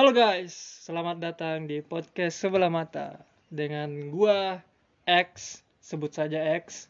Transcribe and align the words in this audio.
Halo 0.00 0.16
guys, 0.16 0.56
selamat 0.88 1.20
datang 1.20 1.68
di 1.68 1.84
podcast 1.84 2.40
Sebelah 2.40 2.72
Mata 2.72 3.20
dengan 3.52 4.08
gua 4.08 4.64
X, 5.04 5.60
sebut 5.76 6.08
saja 6.08 6.40
X, 6.56 6.88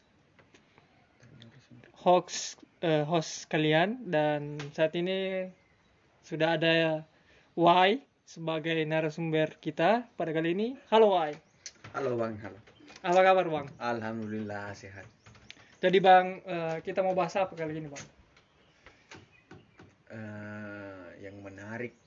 host 1.91 2.55
eh, 2.79 3.03
host 3.03 3.51
kalian 3.51 3.99
dan 4.07 4.55
saat 4.71 4.95
ini 4.95 5.43
sudah 6.23 6.55
ada 6.55 7.03
Y 7.59 7.99
sebagai 8.23 8.79
narasumber 8.87 9.59
kita 9.59 10.07
pada 10.15 10.31
kali 10.31 10.55
ini. 10.55 10.67
Halo 10.87 11.11
Y, 11.11 11.35
Halo 11.91 12.15
Bang, 12.15 12.39
halo. 12.39 12.63
apa 13.03 13.21
kabar 13.27 13.45
Bang? 13.51 13.67
Alhamdulillah 13.75 14.71
sehat. 14.71 15.03
Jadi 15.83 15.99
Bang, 15.99 16.39
eh, 16.47 16.79
kita 16.79 17.03
mau 17.03 17.11
bahas 17.11 17.35
apa 17.35 17.59
kali 17.59 17.75
ini 17.75 17.91
Bang? 17.91 18.05
Eh, 20.15 21.27
yang 21.27 21.43
menarik. 21.43 22.00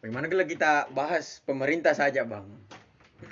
Bagaimana 0.00 0.28
kalau 0.28 0.46
kita 0.46 0.72
bahas 0.92 1.40
pemerintah 1.42 1.96
saja 1.96 2.22
Bang? 2.22 2.46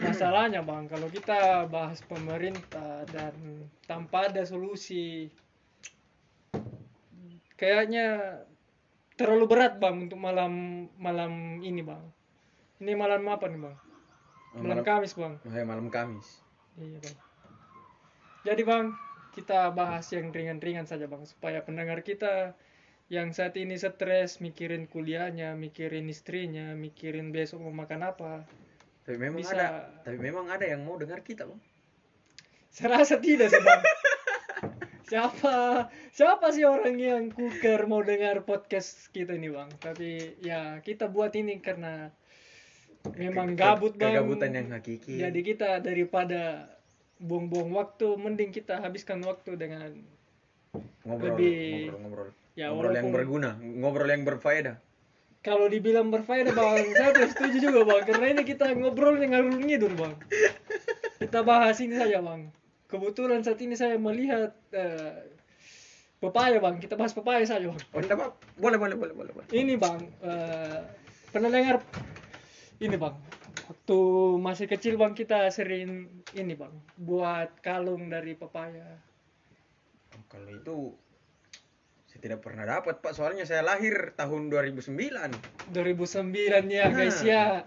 Masalahnya 0.00 0.64
Bang, 0.64 0.88
kalau 0.88 1.06
kita 1.12 1.68
bahas 1.68 2.00
pemerintah 2.09 3.04
dan 3.12 3.68
tanpa 3.84 4.32
ada 4.32 4.42
solusi, 4.48 5.28
kayaknya 7.60 8.40
terlalu 9.14 9.45
berat 9.46 9.78
Bang 9.78 10.09
untuk 10.09 10.18
malam 10.18 10.87
malam 10.96 11.60
ini 11.60 11.84
Bang. 11.84 12.02
Ini 12.80 12.96
malam 12.96 13.23
apa 13.28 13.46
nih 13.46 13.60
Bang? 13.60 13.76
Malam 14.54 14.82
Kamis 14.82 15.15
Bang. 15.15 15.38
Oh, 15.45 15.52
ya, 15.52 15.62
malam 15.68 15.92
Kamis. 15.92 16.42
Iya 16.80 16.98
Bang. 16.98 17.16
Jadi 18.45 18.62
Bang, 18.65 18.96
kita 19.37 19.70
bahas 19.70 20.09
yang 20.10 20.32
ringan-ringan 20.32 20.88
saja 20.88 21.06
Bang, 21.06 21.23
supaya 21.28 21.60
pendengar 21.60 22.01
kita 22.02 22.56
yang 23.13 23.37
saat 23.37 23.53
ini 23.61 23.77
stres 23.77 24.41
mikirin 24.41 24.89
kuliahnya, 24.89 25.53
mikirin 25.55 26.09
istrinya, 26.09 26.73
mikirin 26.73 27.30
besok 27.37 27.61
mau 27.61 27.74
makan 27.74 28.01
apa. 28.09 28.49
Tapi 29.05 29.21
memang 29.21 29.45
Bisa- 29.45 29.52
ada, 29.52 29.69
tapi 30.01 30.16
memang 30.16 30.49
ada 30.49 30.65
yang 30.65 30.80
mau 30.80 30.96
dengar 30.96 31.21
kita 31.21 31.45
Bang. 31.45 31.61
Saya 32.74 32.99
rasa 32.99 33.23
tidak 33.23 33.55
sih 33.55 33.63
bang. 33.63 33.83
siapa 35.11 35.87
siapa 36.11 36.51
sih 36.51 36.66
orang 36.66 36.96
yang 36.99 37.24
kuker 37.30 37.87
mau 37.87 38.02
dengar 38.02 38.43
podcast 38.43 39.13
kita 39.15 39.37
ini 39.37 39.52
bang? 39.52 39.71
Tapi 39.79 40.41
ya 40.43 40.80
kita 40.83 41.07
buat 41.07 41.30
ini 41.39 41.63
karena 41.63 42.11
memang 43.15 43.55
gabut 43.55 43.95
bang. 43.95 44.18
Kegabutan 44.18 44.51
yang 44.57 44.68
hakiki. 44.74 45.21
Jadi 45.23 45.41
kita 45.45 45.79
daripada 45.85 46.73
buang-buang 47.23 47.71
waktu, 47.77 48.16
mending 48.18 48.51
kita 48.51 48.83
habiskan 48.83 49.23
waktu 49.23 49.55
dengan 49.55 49.95
ngobrol, 51.07 51.37
lebih- 51.37 51.95
ngobrol, 51.95 52.01
ngobrol. 52.02 52.43
Ya 52.55 52.71
ngobrol 52.71 52.95
yang 52.95 53.10
berguna, 53.10 53.51
ngobrol 53.59 54.10
yang 54.10 54.23
berfaedah. 54.23 54.79
kalau 55.45 55.69
dibilang 55.69 56.09
berfaedah 56.09 56.57
bang, 56.57 56.88
saya 56.96 57.13
tidak 57.13 57.30
setuju 57.37 57.57
juga 57.69 57.80
bang. 57.85 58.02
Karena 58.09 58.27
ini 58.33 58.43
kita 58.49 58.73
ngobrol 58.73 59.21
dengan 59.21 59.45
ngalur 59.45 59.61
ngidur 59.61 59.93
bang. 59.93 60.15
Kita 61.21 61.45
bahas 61.45 61.77
ini 61.85 62.01
saja 62.01 62.24
bang. 62.24 62.49
Kebetulan 62.88 63.45
saat 63.45 63.61
ini 63.61 63.77
saya 63.77 64.00
melihat 64.00 64.56
eh, 64.72 65.28
pepaya 66.25 66.56
bang. 66.65 66.81
Kita 66.81 66.97
bahas 66.97 67.12
pepaya 67.12 67.44
saja 67.44 67.69
bang. 67.69 67.81
Oh, 67.93 68.00
enggak, 68.00 68.16
Pak. 68.16 68.31
Boleh, 68.56 68.78
boleh, 68.81 68.97
boleh, 68.97 69.12
boleh, 69.12 69.33
boleh. 69.37 69.49
Ini 69.53 69.77
bang, 69.77 70.00
eh, 70.25 70.81
pernah 71.28 71.53
dengar 71.53 71.84
ini 72.81 72.97
bang. 72.97 73.16
Waktu 73.65 73.99
masih 74.41 74.66
kecil 74.69 74.97
bang 74.97 75.12
kita 75.12 75.49
sering 75.53 76.09
ini 76.33 76.56
bang, 76.56 76.72
buat 76.97 77.53
kalung 77.61 78.09
dari 78.09 78.33
pepaya. 78.33 78.97
Kalau 80.28 80.49
itu 80.49 80.77
saya 82.15 82.31
tidak 82.31 82.47
pernah 82.47 82.62
dapat 82.62 83.03
Pak, 83.03 83.10
soalnya 83.10 83.43
saya 83.43 83.66
lahir 83.66 84.15
tahun 84.15 84.47
2009. 84.47 85.75
2009 85.75 86.71
ya 86.71 86.87
guys 86.94 87.19
ya. 87.26 87.66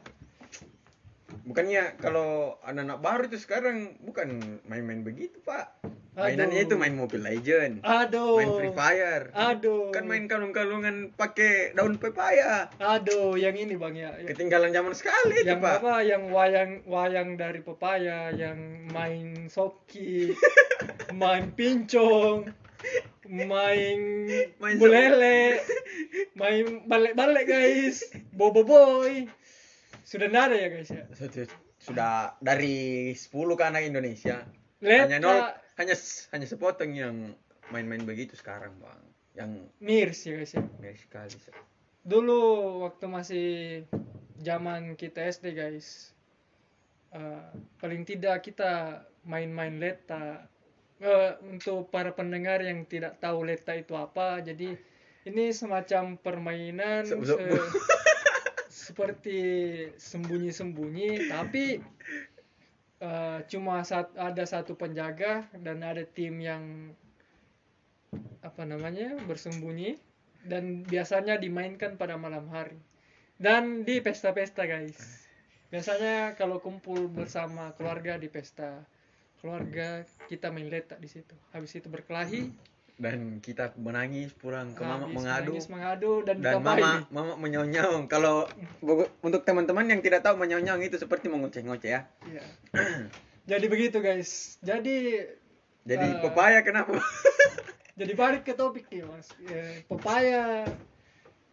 Bukannya 1.43 1.99
kalau 1.99 2.55
anak-anak 2.63 2.99
baru 3.03 3.23
itu 3.27 3.43
sekarang 3.43 3.99
bukan 4.07 4.39
main-main 4.71 5.03
begitu, 5.03 5.43
Pak. 5.43 5.83
Mainannya 6.15 6.63
Aduh. 6.63 6.67
itu 6.71 6.75
main 6.79 6.95
Mobile 6.95 7.27
Legend, 7.27 7.83
Aduh. 7.83 8.39
main 8.39 8.51
Free 8.55 8.71
Fire. 8.71 9.35
Aduh. 9.35 9.91
Kan 9.91 10.07
main 10.07 10.31
kalung-kalungan 10.31 11.11
pakai 11.19 11.75
daun 11.75 11.99
pepaya. 11.99 12.71
Aduh, 12.79 13.35
yang 13.35 13.53
ini 13.59 13.75
bang 13.75 13.99
ya. 13.99 14.11
ya. 14.15 14.31
Ketinggalan 14.31 14.71
zaman 14.71 14.95
sekali 14.95 15.43
itu, 15.43 15.51
yang 15.51 15.59
Pak. 15.59 15.83
apa 15.83 16.07
yang 16.07 16.31
wayang 16.31 16.87
wayang 16.87 17.35
dari 17.35 17.59
pepaya 17.59 18.31
yang 18.31 18.87
main 18.95 19.51
soki 19.51 20.31
main 21.19 21.51
pincong 21.51 22.47
main 23.29 23.99
Main 24.57 24.75
bulele. 24.77 25.59
main 26.33 26.83
balik-balik 26.83 27.45
guys. 27.45 28.07
Bobo 28.31 28.63
boy 28.63 29.27
sudah 30.01 30.31
ada 30.31 30.55
ya 30.55 30.71
guys 30.71 30.87
ya? 30.87 31.03
Sudah- 31.13 31.51
Sudah 31.77 32.13
dari 32.41 33.13
10 33.13 33.29
ke 33.55 33.63
anak 33.63 33.85
Indonesia. 33.85 34.43
Hanya 34.81 35.21
nol, 35.21 35.39
hanya 35.77 35.95
hanya 36.33 36.45
sepotong 36.45 36.91
yang 36.91 37.15
main-main 37.69 38.01
begitu 38.01 38.33
sekarang, 38.33 38.75
Bang. 38.81 38.97
Yang 39.37 39.51
mirs 39.77 40.19
ya 40.25 40.33
guys 40.35 40.51
ya? 40.51 40.63
miris 40.81 41.05
sekali. 41.05 41.37
dulu 42.01 42.39
waktu 42.81 43.05
masih 43.05 43.47
zaman 44.39 44.95
kita 44.95 45.27
SD 45.27 45.53
guys 45.53 46.15
eh, 47.11 47.51
paling 47.77 48.03
tidak 48.03 48.41
kita 48.41 49.03
main-main 49.21 49.75
leta 49.75 50.47
Eh, 50.97 51.31
untuk 51.45 51.93
para 51.93 52.09
pendengar 52.09 52.57
yang 52.65 52.81
tidak 52.89 53.21
tahu 53.21 53.45
leta 53.45 53.77
itu 53.77 53.93
apa. 53.93 54.41
Jadi 54.41 54.73
ini 55.29 55.53
semacam 55.53 56.17
permainan 56.17 57.05
Se- 57.05 57.21
se- 57.21 57.37
se- 57.37 57.37
seperti 58.89 59.39
sembunyi-sembunyi 59.93 61.29
tapi 61.29 61.77
eh, 62.97 63.39
cuma 63.45 63.85
sat- 63.85 64.17
ada 64.17 64.41
satu 64.41 64.73
penjaga 64.73 65.45
dan 65.61 65.85
ada 65.85 66.01
tim 66.01 66.41
yang 66.41 66.89
apa 68.41 68.63
namanya 68.65 69.21
bersembunyi 69.29 70.01
dan 70.49 70.81
biasanya 70.81 71.37
dimainkan 71.37 71.93
pada 72.01 72.17
malam 72.17 72.49
hari. 72.49 72.81
Dan 73.37 73.85
di 73.85 74.01
pesta-pesta 74.01 74.65
guys. 74.65 74.97
Biasanya 75.69 76.33
kalau 76.39 76.57
kumpul 76.57 77.05
bersama 77.05 77.69
keluarga 77.77 78.17
di 78.17 78.31
pesta 78.33 78.81
keluarga 79.39 80.03
kita 80.27 80.49
main 80.49 80.67
letak 80.67 80.97
di 80.97 81.07
situ. 81.07 81.33
Habis 81.51 81.77
itu 81.77 81.87
berkelahi. 81.87 82.51
Dan 82.97 83.37
kita 83.45 83.77
menangis 83.77 84.33
pulang 84.33 84.73
ke 84.73 84.81
mama 84.81 85.05
habis 85.05 85.15
mengadu. 85.21 85.51
menangis, 85.53 85.69
mengadu 85.69 86.11
dan, 86.25 86.41
dan 86.41 86.65
mama 86.65 87.05
mama 87.13 87.33
menyonyong. 87.37 88.09
Kalau 88.09 88.49
untuk 89.21 89.45
teman-teman 89.45 89.85
yang 89.85 90.01
tidak 90.01 90.25
tahu 90.25 90.33
menyonyong 90.33 90.81
itu 90.81 90.97
seperti 90.97 91.29
mengoceh-ngoceh 91.29 91.91
ya. 91.93 92.09
Iya. 92.25 92.43
jadi 93.53 93.65
begitu 93.69 94.01
guys. 94.01 94.57
Jadi 94.65 95.21
jadi 95.85 96.07
Eh. 96.09 96.19
pepaya 96.19 96.59
kenapa? 96.65 96.97
Jadi 97.97 98.13
balik 98.13 98.45
ke 98.45 98.53
topik 98.53 98.85
nih 98.93 99.01
mas. 99.09 99.25
Eh, 99.49 99.81
pepaya. 99.89 100.69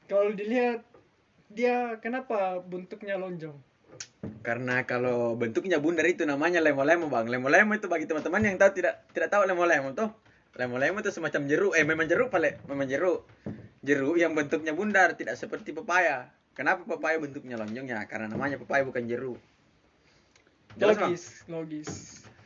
Kalau 0.04 0.28
dilihat 0.28 0.84
dia 1.48 1.96
kenapa 2.04 2.60
bentuknya 2.60 3.16
lonjong 3.16 3.56
karena 4.42 4.84
kalau 4.84 5.34
bentuknya 5.34 5.80
bundar 5.80 6.06
itu 6.06 6.22
namanya 6.28 6.60
lemo-lemo 6.60 7.08
bang. 7.08 7.26
Lemo-lemo 7.26 7.74
itu 7.74 7.86
bagi 7.88 8.04
teman-teman 8.06 8.44
yang 8.44 8.56
tahu 8.60 8.70
tidak 8.76 9.04
tidak 9.12 9.28
tahu 9.32 9.48
lemo-lemo 9.48 9.92
tuh. 9.96 10.10
Lemo-lemo 10.54 11.02
itu 11.02 11.10
semacam 11.10 11.42
jeruk 11.50 11.72
eh 11.74 11.82
memang 11.82 12.06
jeruk 12.06 12.28
pale 12.30 12.62
memang 12.68 12.86
jeruk. 12.86 13.26
Jeruk 13.84 14.16
yang 14.16 14.32
bentuknya 14.32 14.72
bundar 14.72 15.16
tidak 15.18 15.36
seperti 15.36 15.74
pepaya. 15.74 16.30
Kenapa 16.54 16.86
pepaya 16.86 17.18
bentuknya 17.18 17.58
lonjong? 17.58 17.90
Ya 17.90 18.06
karena 18.06 18.30
namanya 18.30 18.56
pepaya 18.56 18.86
bukan 18.86 19.04
jeruk. 19.10 19.38
Jelas, 20.74 20.96
Bang? 20.98 21.10
logis 21.14 21.24
logis. 21.46 21.90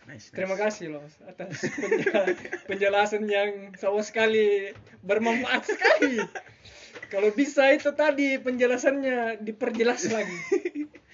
Nice, 0.09 0.33
nice. 0.33 0.37
terima 0.37 0.57
kasih 0.57 0.97
loh 0.97 1.05
atas 1.29 1.69
penjela- 1.69 2.37
penjelasan 2.65 3.29
yang 3.29 3.77
sama 3.77 4.01
sekali 4.01 4.73
bermanfaat 5.05 5.69
sekali. 5.69 6.17
Kalau 7.13 7.33
bisa 7.33 7.73
itu 7.73 7.89
tadi 7.97 8.37
penjelasannya 8.37 9.41
diperjelas 9.41 10.13
lagi 10.13 10.39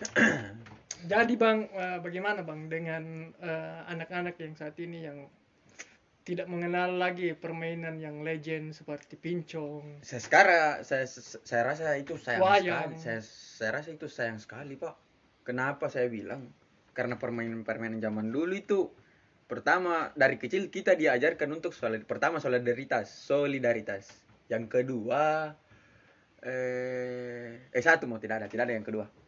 jadi 1.12 1.34
bang 1.36 1.58
eh, 1.72 1.98
bagaimana 2.00 2.40
bang 2.44 2.60
dengan 2.68 3.04
eh, 3.40 3.80
anak-anak 3.88 4.36
yang 4.40 4.54
saat 4.56 4.76
ini 4.80 5.04
yang 5.04 5.28
tidak 6.20 6.46
mengenal 6.46 7.00
lagi 7.00 7.32
permainan 7.32 7.96
yang 7.96 8.20
legend 8.20 8.76
seperti 8.76 9.16
pincong? 9.16 10.04
Saya 10.04 10.20
sekarang 10.20 10.84
saya 10.84 11.04
saya 11.42 11.62
rasa 11.64 11.96
itu 11.96 12.14
sayang 12.20 12.40
Wayang. 12.44 12.92
sekali. 12.94 12.96
Saya 13.00 13.20
saya 13.24 13.70
rasa 13.80 13.88
itu 13.92 14.06
sayang 14.06 14.38
sekali 14.38 14.76
pak. 14.76 14.94
Kenapa 15.44 15.88
saya 15.88 16.06
bilang? 16.12 16.52
Karena 16.92 17.16
permainan-permainan 17.16 17.98
zaman 18.04 18.28
dulu 18.28 18.52
itu 18.52 18.92
pertama 19.48 20.14
dari 20.14 20.38
kecil 20.38 20.70
kita 20.70 20.94
diajarkan 20.94 21.50
untuk 21.50 21.74
solid 21.74 22.04
pertama 22.04 22.38
solidaritas 22.38 23.08
solidaritas. 23.10 24.06
Yang 24.52 24.64
kedua 24.80 25.56
eh 26.40 27.68
eh 27.68 27.82
satu 27.84 28.08
mau 28.08 28.16
tidak 28.16 28.44
ada 28.44 28.46
tidak 28.48 28.64
ada 28.70 28.74
yang 28.76 28.86
kedua 28.86 29.19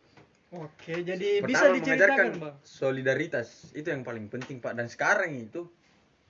oke 0.53 0.93
jadi 1.03 1.41
bisa 1.43 1.69
pertama 1.69 1.77
diceritakan 1.81 2.29
bang? 2.39 2.55
solidaritas. 2.63 3.73
Itu 3.73 3.91
yang 3.91 4.05
paling 4.05 4.29
penting 4.29 4.61
pak. 4.61 4.77
Dan 4.77 4.87
sekarang 4.93 5.35
itu 5.37 5.67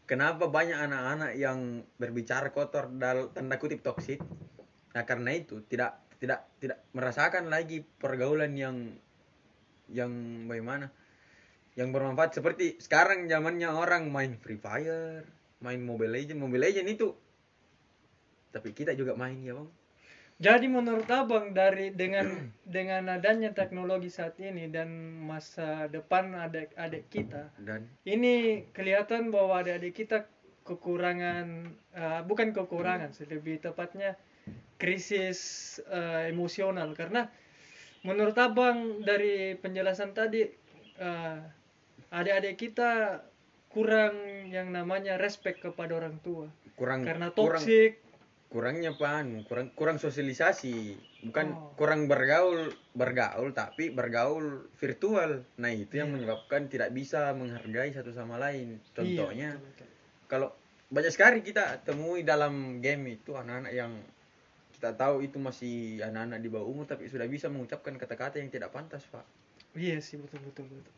kenapa 0.06 0.46
banyak 0.46 0.78
anak-anak 0.78 1.34
yang 1.34 1.82
berbicara 1.98 2.54
kotor 2.54 2.88
dalam 2.94 3.34
tanda 3.34 3.58
kutip 3.58 3.82
toksik 3.82 4.22
Nah, 4.92 5.02
karena 5.08 5.32
itu 5.32 5.64
tidak 5.66 6.04
tidak 6.20 6.46
tidak 6.60 6.84
merasakan 6.92 7.48
lagi 7.48 7.80
pergaulan 7.82 8.52
yang 8.54 8.76
yang 9.88 10.12
bagaimana? 10.46 10.92
Yang 11.72 11.88
bermanfaat 11.96 12.30
seperti 12.36 12.76
sekarang 12.76 13.25
zamannya 13.32 13.72
orang 13.72 14.12
main 14.12 14.36
Free 14.36 14.60
Fire, 14.60 15.25
main 15.64 15.80
Mobile 15.80 16.12
Legend, 16.12 16.38
Mobile 16.38 16.68
Legend 16.68 16.88
itu 16.92 17.08
tapi 18.52 18.76
kita 18.76 18.92
juga 18.92 19.16
main 19.16 19.40
ya, 19.40 19.56
Bang. 19.56 19.72
Jadi 20.42 20.66
menurut 20.66 21.06
abang 21.06 21.54
dari 21.54 21.94
dengan 21.94 22.50
dengan 22.74 23.06
adanya 23.14 23.54
teknologi 23.54 24.10
saat 24.10 24.34
ini 24.42 24.66
dan 24.66 24.90
masa 25.22 25.86
depan 25.86 26.34
adik-adik 26.34 27.06
kita, 27.14 27.54
Dan? 27.62 27.86
ini 28.02 28.66
kelihatan 28.74 29.30
bahwa 29.30 29.62
adik-adik 29.62 29.94
kita 30.02 30.26
kekurangan, 30.66 31.70
eh, 31.94 32.20
bukan 32.26 32.50
kekurangan, 32.50 33.14
sih, 33.14 33.30
lebih 33.30 33.62
tepatnya 33.62 34.18
krisis 34.82 35.78
eh, 35.86 36.34
emosional. 36.34 36.90
Karena 36.98 37.30
menurut 38.02 38.34
abang 38.34 38.98
dari 39.06 39.54
penjelasan 39.54 40.10
tadi 40.10 40.42
eh, 40.98 41.38
adik-adik 42.10 42.58
kita 42.58 43.22
kurang 43.70 44.18
yang 44.50 44.74
namanya 44.74 45.22
respect 45.22 45.62
kepada 45.62 46.02
orang 46.02 46.18
tua. 46.18 46.50
Kurang 46.74 47.06
karena 47.06 47.30
kurang. 47.30 47.62
toksik 47.62 48.02
kurangnya 48.52 48.93
pan 48.93 49.43
kurang 49.43 49.72
kurang 49.72 49.96
sosialisasi 49.96 50.93
bukan 51.25 51.46
Oh. 51.50 51.72
kurang 51.75 52.04
bergaul 52.04 52.69
bergaul 52.93 53.50
tapi 53.50 53.88
bergaul 53.88 54.69
virtual 54.76 55.40
nah 55.56 55.72
itu 55.72 55.96
yang 55.96 56.12
Iya. 56.12 56.14
menyebabkan 56.14 56.69
tidak 56.69 56.93
bisa 56.93 57.32
menghargai 57.32 57.90
satu 57.90 58.12
sama 58.12 58.37
lain 58.37 58.76
Iya, 58.76 58.93
contohnya 58.93 59.50
betul, 59.56 59.69
betul. 59.72 59.87
kalau 60.28 60.49
banyak 60.87 61.08
sekali 61.08 61.40
kita 61.40 61.81
temui 61.81 62.20
dalam 62.22 62.78
game 62.78 63.16
itu 63.16 63.32
anak-anak 63.32 63.72
yang 63.72 63.96
kita 64.72 64.93
tahu 64.93 65.22
itu 65.22 65.38
masih 65.38 65.76
anak-anak 66.02 66.38
di 66.38 66.49
bawah 66.49 66.69
umur 66.69 66.84
tapi 66.84 67.08
sudah 67.08 67.25
bisa 67.25 67.49
mengucapkan 67.49 67.96
kata-kata 67.96 68.37
yang 68.37 68.52
tidak 68.52 68.69
pantas 68.69 69.02
pak 69.06 69.25
Iya 69.72 69.96
sih 69.99 70.20
betul 70.20 70.37
betul 70.43 70.69
betul. 70.69 70.93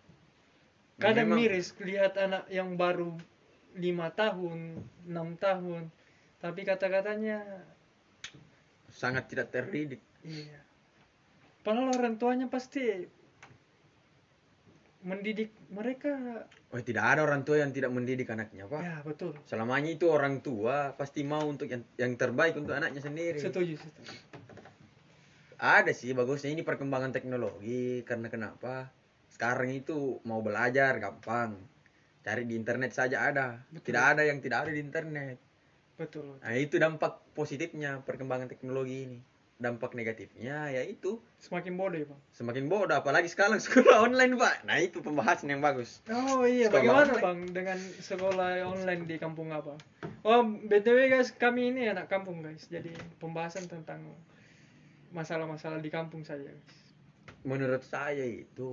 Dan 0.94 1.02
Kadang 1.04 1.26
memang- 1.30 1.38
miris 1.40 1.70
lihat 1.78 2.14
anak 2.16 2.46
yang 2.48 2.74
baru 2.74 3.14
lima 3.74 4.10
tahun, 4.10 4.78
enam 5.04 5.34
tahun, 5.36 5.90
tapi 6.44 6.60
kata-katanya 6.60 7.40
sangat 8.92 9.32
tidak 9.32 9.48
terdidik 9.48 10.04
iya. 10.20 10.60
Padahal 11.64 11.96
orang 11.96 12.20
tuanya 12.20 12.44
pasti 12.52 12.84
mendidik 15.00 15.48
mereka. 15.72 16.44
oh 16.68 16.80
tidak 16.80 17.04
ada 17.16 17.20
orang 17.24 17.44
tua 17.44 17.60
yang 17.60 17.72
tidak 17.72 17.92
mendidik 17.92 18.28
anaknya 18.28 18.64
pak 18.64 18.80
Ya 18.84 18.96
betul. 19.00 19.32
selamanya 19.44 19.92
itu 19.92 20.08
orang 20.08 20.40
tua 20.40 20.92
pasti 20.96 21.24
mau 21.24 21.44
untuk 21.44 21.68
yang, 21.68 21.80
yang 21.96 22.12
terbaik 22.16 22.56
untuk 22.56 22.76
anaknya 22.76 23.00
sendiri 23.00 23.40
Setuju 23.40 23.80
setuju. 23.80 24.12
ada 25.56 25.92
sih 25.92 26.12
bagusnya 26.12 26.52
ini 26.52 26.60
perkembangan 26.60 27.12
teknologi 27.12 28.00
karena 28.04 28.28
kenapa 28.28 28.88
sekarang 29.32 29.72
itu 29.72 30.20
mau 30.24 30.40
belajar 30.40 30.96
gampang 30.96 31.56
cari 32.24 32.48
di 32.48 32.56
internet 32.56 32.92
saja 32.96 33.28
ada 33.28 33.60
Betul. 33.72 33.92
tidak 33.92 34.04
ada 34.16 34.22
yang 34.24 34.40
tidak 34.40 34.68
ada 34.68 34.70
di 34.72 34.80
internet 34.80 35.36
Betul. 35.94 36.36
nah 36.38 36.52
itu 36.52 36.74
dampak 36.76 37.22
positifnya 37.32 38.02
perkembangan 38.02 38.46
teknologi 38.46 39.06
ini 39.06 39.18
dampak 39.54 39.94
negatifnya 39.94 40.66
yaitu 40.68 41.22
Semakin 41.38 41.78
bodoh 41.78 41.94
ya 41.94 42.04
bang. 42.04 42.20
semakin 42.32 42.66
bodoh 42.66 42.96
apalagi 42.96 43.26
sekarang 43.26 43.62
sekolah 43.62 44.02
online 44.02 44.34
pak 44.34 44.64
nah 44.64 44.76
itu 44.76 44.98
pembahasan 44.98 45.48
yang 45.48 45.60
bagus 45.60 46.02
Oh 46.10 46.42
iya, 46.42 46.66
Sekolah 46.66 46.74
bagaimana 46.74 47.06
online. 47.08 47.22
bang 47.22 47.38
dengan 47.54 47.78
sekolah 48.00 48.48
online 48.64 49.02
di 49.04 49.16
kampung 49.16 49.48
apa? 49.48 49.78
Oh 50.22 50.42
btw 50.42 51.06
guys, 51.08 51.30
kami 51.32 51.70
ini 51.70 51.86
anak 51.86 52.08
kampung 52.08 52.40
guys, 52.40 52.66
jadi 52.66 52.90
pembahasan 53.16 53.64
tentang 53.64 54.02
masalah-masalah 55.10 55.78
di 55.78 55.88
kampung 55.88 56.22
saja 56.22 56.42
guys. 56.42 56.74
menurut 57.42 57.84
saya 57.84 58.24
itu 58.24 58.72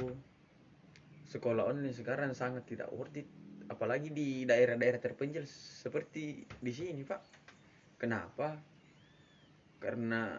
sekolah 1.27 1.68
online 1.68 1.94
sekarang 1.94 2.31
sangat 2.33 2.65
tidak 2.65 2.89
worth 2.89 3.13
it 3.13 3.27
apalagi 3.71 4.12
di 4.12 4.44
daerah-daerah 4.44 5.00
terpencil 5.00 5.47
seperti 5.47 6.44
di 6.59 6.71
sini 6.75 7.07
pak. 7.07 7.21
Kenapa? 7.95 8.59
Karena 9.79 10.35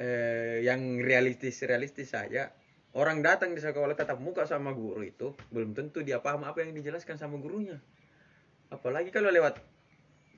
eh, 0.00 0.64
yang 0.64 1.00
realistis 1.04 1.60
realistis 1.68 2.16
saja 2.16 2.48
orang 2.96 3.20
datang 3.20 3.52
di 3.52 3.60
sekolah 3.60 3.92
tatap 3.92 4.16
muka 4.16 4.48
sama 4.48 4.72
guru 4.72 5.04
itu 5.04 5.36
belum 5.52 5.76
tentu 5.76 6.00
dia 6.00 6.24
paham 6.24 6.48
apa 6.48 6.64
yang 6.64 6.72
dijelaskan 6.72 7.20
sama 7.20 7.36
gurunya. 7.36 7.76
Apalagi 8.72 9.12
kalau 9.12 9.28
lewat 9.28 9.60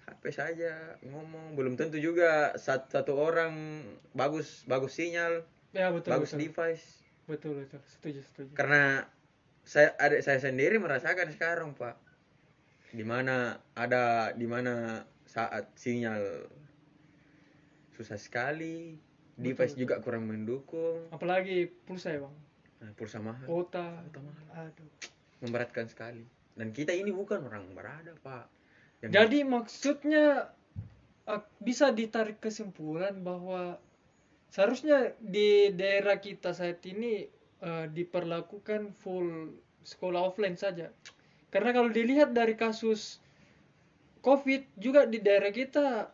HP 0.08 0.22
saja 0.34 0.98
ngomong 1.06 1.54
belum 1.54 1.78
tentu 1.78 2.00
juga 2.02 2.56
sat- 2.58 2.90
satu 2.90 3.14
orang 3.14 3.84
bagus 4.16 4.64
bagus 4.66 4.96
sinyal 4.98 5.44
Ya 5.70 5.92
betul 5.92 6.16
bagus 6.16 6.32
betul. 6.34 6.42
device. 6.48 6.86
Betul 7.28 7.52
betul, 7.60 7.80
setuju 7.84 8.20
setuju. 8.24 8.52
karena 8.56 9.04
saya 9.68 9.92
adik 10.00 10.24
saya 10.24 10.40
sendiri 10.40 10.80
merasakan 10.80 11.28
sekarang 11.28 11.76
pak 11.76 12.00
di 12.88 13.04
mana 13.04 13.60
ada 13.76 14.32
di 14.32 14.48
mana 14.48 15.04
saat 15.28 15.68
sinyal 15.76 16.48
susah 17.92 18.16
sekali 18.16 18.96
device 19.36 19.76
Betul. 19.76 19.82
juga 19.84 19.94
kurang 20.00 20.24
mendukung 20.24 21.04
Apalagi 21.12 21.68
pulsa 21.84 22.16
ya 22.16 22.24
bang, 22.24 22.36
nah, 22.80 22.90
pulsa 22.96 23.20
mahal. 23.20 23.44
Kuota 23.44 24.02
mahal. 24.16 24.72
Aduh. 24.72 24.88
memberatkan 25.44 25.84
sekali 25.86 26.24
dan 26.56 26.72
kita 26.72 26.96
ini 26.96 27.12
bukan 27.12 27.44
orang 27.44 27.68
berada 27.76 28.16
pak 28.24 28.48
Yang- 28.98 29.12
Jadi 29.14 29.38
maksudnya 29.46 30.26
bisa 31.60 31.92
ditarik 31.94 32.40
kesimpulan 32.42 33.20
bahwa 33.22 33.76
seharusnya 34.48 35.12
di 35.20 35.70
daerah 35.76 36.18
kita 36.18 36.50
saat 36.56 36.80
ini 36.88 37.28
eh, 37.60 37.86
diperlakukan 37.88 38.94
full 38.96 39.54
sekolah 39.82 40.20
offline 40.28 40.56
saja. 40.56 40.92
Karena 41.48 41.72
kalau 41.72 41.88
dilihat 41.88 42.36
dari 42.36 42.52
kasus 42.54 43.18
COVID 44.20 44.76
juga 44.76 45.06
di 45.06 45.22
daerah 45.22 45.54
kita 45.54 46.10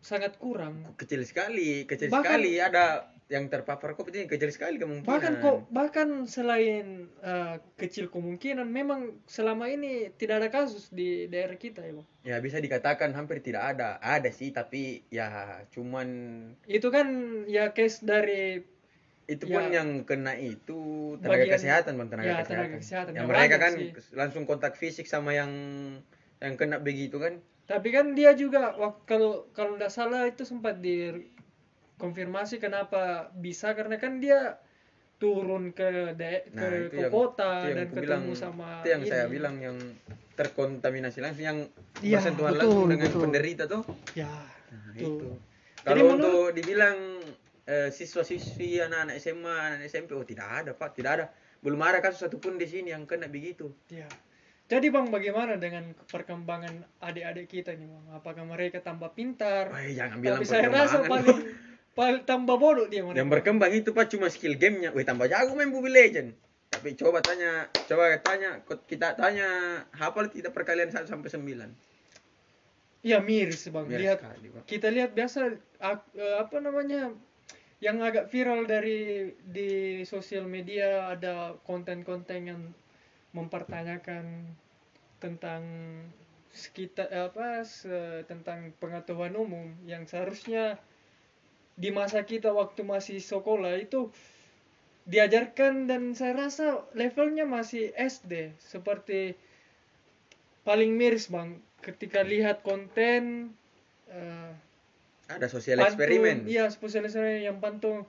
sangat 0.00 0.38
kurang. 0.38 0.86
kecil 0.96 1.22
sekali 1.26 1.82
kecil 1.84 2.10
Bahkan- 2.10 2.22
sekali 2.22 2.52
ada 2.58 3.10
yang 3.26 3.50
terpapar 3.50 3.98
covid 3.98 4.14
ini 4.14 4.26
kecil 4.30 4.54
sekali 4.54 4.78
kemungkinan 4.78 5.10
Bahkan 5.10 5.32
kok 5.42 5.58
bahkan 5.74 6.08
selain 6.30 7.10
eh, 7.18 7.58
kecil 7.74 8.06
kemungkinan 8.06 8.70
memang 8.70 9.18
selama 9.26 9.66
ini 9.66 10.14
tidak 10.14 10.46
ada 10.46 10.48
kasus 10.54 10.94
di 10.94 11.26
daerah 11.26 11.58
kita 11.58 11.82
ya, 11.82 11.90
Bang. 11.98 12.06
ya 12.22 12.36
bisa 12.38 12.62
dikatakan 12.62 13.10
hampir 13.18 13.42
tidak 13.42 13.74
ada 13.74 13.98
ada 13.98 14.30
sih 14.30 14.54
tapi 14.54 15.02
ya 15.10 15.58
cuman 15.74 16.06
Itu 16.70 16.94
kan 16.94 17.06
ya 17.50 17.74
case 17.74 17.98
dari 18.06 18.62
itu 19.26 19.44
Ya. 19.44 19.52
pun 19.52 19.64
yang 19.68 19.88
kena 20.02 20.32
itu 20.34 20.80
tenaga 21.18 21.42
Bagian- 21.42 21.52
kesehatan 21.52 21.92
bang 21.96 22.08
tenaga 22.08 22.24
ya, 22.24 22.34
kesehatan. 22.36 22.62
tenaga 22.62 22.76
kesehatan. 22.78 23.12
yang 23.12 23.24
Ya, 23.24 23.28
mereka 23.28 23.56
kan 23.58 23.72
sih. 23.74 23.90
langsung 24.12 24.42
kontak 24.44 24.74
fisik 24.74 25.04
sama 25.04 25.32
yang 25.32 25.50
yang 26.38 26.54
kena 26.54 26.78
begitu 26.78 27.18
kan 27.18 27.42
Tapi 27.64 27.90
kan 27.90 28.12
dia 28.12 28.30
juga 28.32 28.70
kalau 29.04 29.50
kalau 29.50 29.74
nggak 29.74 29.90
salah 29.90 30.22
itu 30.24 30.42
sempat 30.42 30.78
dikonfirmasi 30.78 32.56
kenapa 32.56 33.02
bisa 33.34 33.72
karena 33.72 33.96
kan 33.96 34.16
dia 34.16 34.62
turun 35.16 35.72
ke 35.72 36.12
de- 36.12 36.46
nah 36.52 36.62
ke, 36.62 36.94
yang 36.94 37.08
kota 37.08 37.50
itu 37.58 37.66
yang 37.66 37.74
dan 37.74 37.88
ketemu 37.88 37.98
bilang 37.98 38.22
sama 38.32 38.68
itu 38.78 38.88
yang 38.88 39.02
saya 39.02 39.24
ini. 39.24 39.32
bilang 39.32 39.56
yang 39.58 39.76
terkontaminasi 40.34 41.18
langsung 41.18 41.42
yang 41.42 41.58
Iya, 41.98 42.20
bersentuhan 42.20 42.52
betul, 42.52 42.68
langsung 42.68 42.86
dengan 42.86 43.08
betul. 43.08 43.22
penderita 43.22 43.62
tuh 43.66 43.82
Ya, 44.12 44.28
nah, 44.68 44.92
itu 44.94 45.26
kalau 45.82 46.04
untuk 46.12 46.52
dibilang 46.52 46.98
eh, 47.66 47.90
siswa-siswi 47.90 48.80
anak-anak 48.80 49.18
SMA 49.18 49.54
anak 49.54 49.80
SMP 49.86 50.14
oh 50.14 50.22
tidak 50.22 50.46
ada 50.48 50.70
pak 50.72 50.94
tidak 50.94 51.10
ada 51.20 51.24
belum 51.60 51.82
ada 51.82 51.98
kasus 51.98 52.22
satupun 52.22 52.56
di 52.56 52.66
sini 52.66 52.94
yang 52.94 53.04
kena 53.04 53.26
begitu 53.26 53.74
ya. 53.90 54.06
Jadi 54.66 54.90
Bang 54.90 55.14
bagaimana 55.14 55.54
dengan 55.54 55.94
perkembangan 56.10 56.98
adik-adik 56.98 57.46
kita 57.46 57.70
ini 57.78 57.86
Bang? 57.86 58.18
Apakah 58.18 58.42
mereka 58.42 58.82
tambah 58.82 59.14
pintar? 59.14 59.70
Wah, 59.70 59.78
jangan 59.78 60.18
bilang 60.18 60.42
Tapi 60.42 60.46
saya 60.50 60.66
rasa 60.66 61.06
paling, 61.06 61.38
paling 61.94 62.26
tambah 62.26 62.58
bodoh 62.58 62.90
dia 62.90 63.06
mereka. 63.06 63.18
yang 63.22 63.30
berkembang 63.30 63.70
itu 63.70 63.94
pak 63.94 64.10
cuma 64.10 64.26
skill 64.26 64.58
gamenya 64.58 64.90
wih 64.90 65.06
tambah 65.06 65.30
jago 65.30 65.54
main 65.54 65.70
Mobile 65.70 65.94
Legend 65.94 66.28
tapi 66.66 66.98
coba 66.98 67.22
tanya 67.22 67.70
coba 67.86 68.18
tanya 68.20 68.60
kita 68.84 69.14
tanya 69.14 69.46
hafal 69.94 70.26
tidak 70.28 70.50
perkalian 70.50 70.90
1 70.90 71.06
sampai 71.06 71.30
9 71.30 71.46
Iya 73.06 73.22
miris 73.22 73.70
Bang. 73.70 73.86
Miris 73.86 74.02
lihat 74.02 74.18
sekali, 74.18 74.46
Bang. 74.50 74.64
kita 74.66 74.88
lihat 74.90 75.10
biasa 75.14 75.38
eh, 75.54 76.36
apa 76.36 76.56
namanya 76.58 77.14
yang 77.80 78.00
agak 78.00 78.32
viral 78.32 78.64
dari 78.64 79.32
di 79.44 80.00
sosial 80.08 80.48
media 80.48 81.12
ada 81.12 81.60
konten-konten 81.68 82.40
yang 82.48 82.62
mempertanyakan 83.36 84.48
tentang 85.20 85.62
sekitar 86.56 87.12
apa 87.12 87.68
se- 87.68 88.24
tentang 88.24 88.72
pengetahuan 88.80 89.36
umum 89.36 89.76
yang 89.84 90.08
seharusnya 90.08 90.80
di 91.76 91.92
masa 91.92 92.24
kita 92.24 92.48
waktu 92.56 92.80
masih 92.80 93.20
sekolah 93.20 93.76
itu 93.76 94.08
diajarkan 95.04 95.84
dan 95.84 96.16
saya 96.16 96.48
rasa 96.48 96.80
levelnya 96.96 97.44
masih 97.44 97.92
SD 97.92 98.56
seperti 98.56 99.36
paling 100.64 100.96
miris 100.96 101.28
bang 101.28 101.60
ketika 101.84 102.24
lihat 102.24 102.64
konten 102.64 103.52
eh, 104.08 104.50
Ada 105.26 105.50
sosial 105.50 105.82
pantun, 105.82 105.90
eksperimen. 105.90 106.36
iya 106.46 106.70
sosial 106.70 107.02
eksperimen 107.06 107.42
yang 107.42 107.58
pantun. 107.58 108.06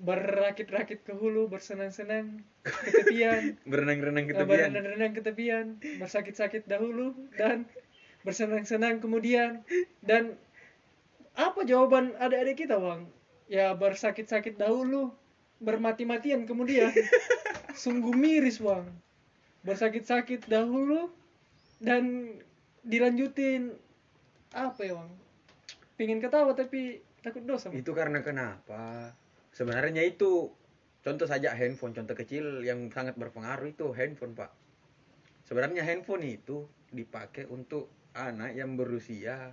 Berakit-rakit 0.00 1.04
ke 1.04 1.12
hulu 1.12 1.46
bersenang-senang 1.52 2.40
ke 2.64 2.90
tepian. 2.90 3.54
Berenang-renang 3.70 4.26
ke 4.26 4.34
eh, 4.34 4.38
tepian. 4.42 4.72
berenang-renang 4.72 5.12
ke 5.12 5.20
tepian. 5.22 5.66
Bersakit-sakit 6.00 6.64
dahulu 6.66 7.14
dan 7.36 7.68
bersenang-senang 8.26 8.98
kemudian. 8.98 9.62
Dan 10.00 10.34
apa 11.36 11.62
jawaban 11.68 12.16
adik-adik 12.16 12.66
kita 12.66 12.80
bang? 12.80 13.06
Ya 13.46 13.76
bersakit-sakit 13.76 14.56
dahulu 14.56 15.12
bermati-matian 15.60 16.48
kemudian. 16.48 16.90
Sungguh 17.76 18.16
miris 18.16 18.58
bang. 18.58 18.88
Bersakit-sakit 19.62 20.48
dahulu 20.48 21.12
dan 21.78 22.34
dilanjutin. 22.82 23.76
Apa 24.56 24.80
ya 24.82 24.96
bang 24.96 25.12
pingin 26.00 26.16
ketawa 26.16 26.56
tapi 26.56 27.04
takut 27.20 27.44
dosa. 27.44 27.68
Itu 27.76 27.92
karena 27.92 28.24
kenapa? 28.24 29.12
Sebenarnya 29.52 30.00
itu 30.00 30.48
contoh 31.04 31.28
saja 31.28 31.52
handphone, 31.52 31.92
contoh 31.92 32.16
kecil 32.16 32.64
yang 32.64 32.88
sangat 32.88 33.20
berpengaruh 33.20 33.68
itu 33.68 33.92
handphone, 33.92 34.32
Pak. 34.32 34.48
Sebenarnya 35.44 35.84
handphone 35.84 36.24
itu 36.24 36.64
dipakai 36.88 37.44
untuk 37.52 37.92
anak 38.16 38.56
yang 38.56 38.80
berusia 38.80 39.52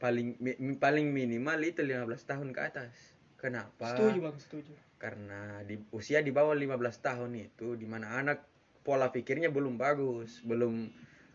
paling 0.00 0.34
mi- 0.42 0.58
paling 0.80 1.12
minimal 1.12 1.60
itu 1.60 1.84
15 1.84 2.24
tahun 2.24 2.56
ke 2.56 2.60
atas. 2.72 2.94
Kenapa? 3.38 3.94
setuju 3.94 4.18
bang 4.22 4.38
setuju 4.38 4.72
Karena 4.98 5.66
di 5.66 5.74
usia 5.90 6.22
di 6.22 6.30
bawah 6.30 6.54
15 6.54 7.02
tahun 7.02 7.34
itu 7.34 7.74
di 7.74 7.86
mana 7.86 8.18
anak 8.22 8.46
pola 8.86 9.10
pikirnya 9.10 9.50
belum 9.50 9.78
bagus, 9.78 10.42
belum 10.42 10.90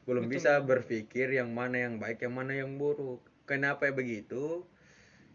belum 0.07 0.23
Betul. 0.27 0.33
bisa 0.39 0.51
berpikir 0.63 1.35
yang 1.35 1.51
mana 1.51 1.83
yang 1.83 1.99
baik, 1.99 2.23
yang 2.23 2.35
mana 2.35 2.55
yang 2.55 2.79
buruk. 2.79 3.23
Kenapa 3.47 3.87
begitu? 3.89 4.67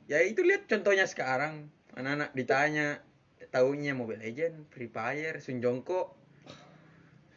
Ya 0.05 0.21
itu 0.21 0.45
lihat 0.45 0.69
contohnya 0.69 1.09
sekarang 1.09 1.73
anak-anak 1.97 2.37
ditanya 2.37 3.01
tahunya 3.49 3.97
Mobile 3.97 4.21
Legend, 4.21 4.69
Free 4.69 4.89
Fire, 4.89 5.41
Sunjongko, 5.41 6.13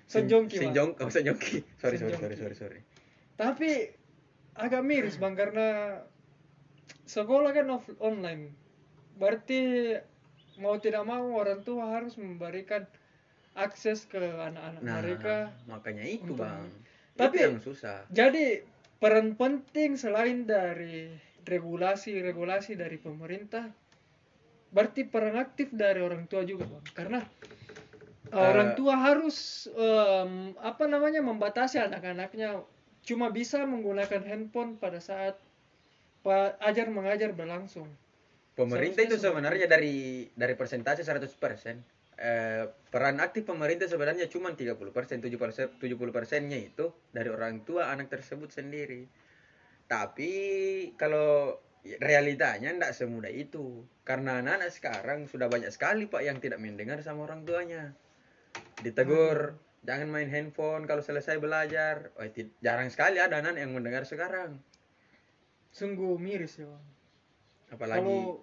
Senjongki, 0.06 0.60
Bang. 0.60 0.64
Senjongko, 0.70 1.02
oh, 1.02 1.12
Senjongki. 1.12 1.58
Sorry, 1.80 1.98
sorry, 1.98 2.16
sorry, 2.16 2.36
sorry, 2.36 2.56
sorry. 2.56 2.80
Tapi 3.36 3.90
agak 4.56 4.84
miris 4.84 5.18
bang 5.18 5.36
karena 5.36 6.00
sekolah 7.04 7.52
kan 7.52 7.68
off- 7.70 8.00
online. 8.00 8.54
Berarti 9.16 9.92
mau 10.56 10.80
tidak 10.80 11.04
mau 11.04 11.24
orang 11.34 11.64
tua 11.64 11.92
harus 11.92 12.16
memberikan 12.16 12.88
akses 13.56 14.04
ke 14.06 14.20
anak-anak 14.20 14.82
Nah, 14.84 15.00
mereka. 15.00 15.36
makanya 15.66 16.04
itu, 16.04 16.36
Bang. 16.36 16.68
Tapi- 17.16 17.40
itu 17.40 17.44
yang 17.48 17.60
susah. 17.60 18.04
Jadi 18.12 18.75
peran 19.00 19.36
penting 19.36 20.00
selain 20.00 20.48
dari 20.48 21.12
regulasi-regulasi 21.46 22.74
dari 22.74 22.98
pemerintah, 22.98 23.70
berarti 24.74 25.06
peran 25.06 25.38
aktif 25.38 25.70
dari 25.72 26.02
orang 26.02 26.26
tua 26.26 26.42
juga 26.44 26.66
bang. 26.66 26.86
Karena 26.96 27.20
uh, 28.34 28.46
orang 28.50 28.74
tua 28.74 28.98
harus 28.98 29.70
em, 29.72 30.58
apa 30.60 30.90
namanya 30.90 31.22
membatasi 31.22 31.80
anak-anaknya 31.80 32.66
cuma 33.06 33.30
bisa 33.30 33.62
menggunakan 33.70 34.26
handphone 34.26 34.82
pada 34.82 34.98
saat 34.98 35.38
pa- 36.26 36.58
ajar 36.66 36.90
mengajar 36.90 37.30
berlangsung. 37.32 37.86
Pemerintah 38.58 39.04
itu 39.06 39.20
Seharusnya 39.20 39.30
sebenarnya 39.30 39.68
dari 39.70 40.26
dari 40.34 40.56
persentase 40.58 41.06
100%. 41.06 41.95
Eh, 42.16 42.64
peran 42.88 43.20
aktif 43.20 43.44
pemerintah 43.44 43.92
sebenarnya 43.92 44.32
cuma 44.32 44.56
30%, 44.56 45.20
70%, 45.20 45.76
70 45.76 46.16
persennya 46.16 46.56
itu 46.56 46.96
dari 47.12 47.28
orang 47.28 47.68
tua 47.68 47.92
anak 47.92 48.08
tersebut 48.08 48.56
sendiri. 48.56 49.04
Tapi 49.86 50.32
kalau 50.96 51.60
realitanya 52.00 52.72
tidak 52.72 52.96
semudah 52.96 53.30
itu. 53.30 53.84
Karena 54.08 54.40
anak-anak 54.40 54.72
sekarang 54.72 55.20
sudah 55.28 55.52
banyak 55.52 55.70
sekali 55.76 56.08
Pak 56.08 56.24
yang 56.24 56.40
tidak 56.40 56.64
mendengar 56.64 57.04
sama 57.04 57.28
orang 57.28 57.44
tuanya. 57.44 57.92
Ditegur, 58.80 59.60
jangan 59.84 60.08
main 60.08 60.32
handphone 60.32 60.88
kalau 60.88 61.04
selesai 61.04 61.36
belajar. 61.36 62.16
Oh, 62.16 62.24
jarang 62.64 62.88
sekali 62.88 63.20
ada 63.20 63.44
anak 63.44 63.60
yang 63.60 63.76
mendengar 63.76 64.08
sekarang. 64.08 64.64
Sungguh 65.76 66.16
miris 66.16 66.64
ya. 66.64 66.72
Apalagi 67.76 68.00
Kalau 68.00 68.40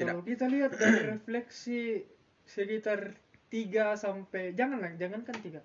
tidak- 0.00 0.24
kalau 0.24 0.24
kita 0.24 0.46
lihat 0.48 0.72
dari 0.72 1.00
refleksi 1.12 2.15
sekitar 2.46 3.18
3 3.50 3.98
sampai 3.98 4.54
janganlah 4.54 4.94
jangankan 4.94 5.36
3. 5.38 5.60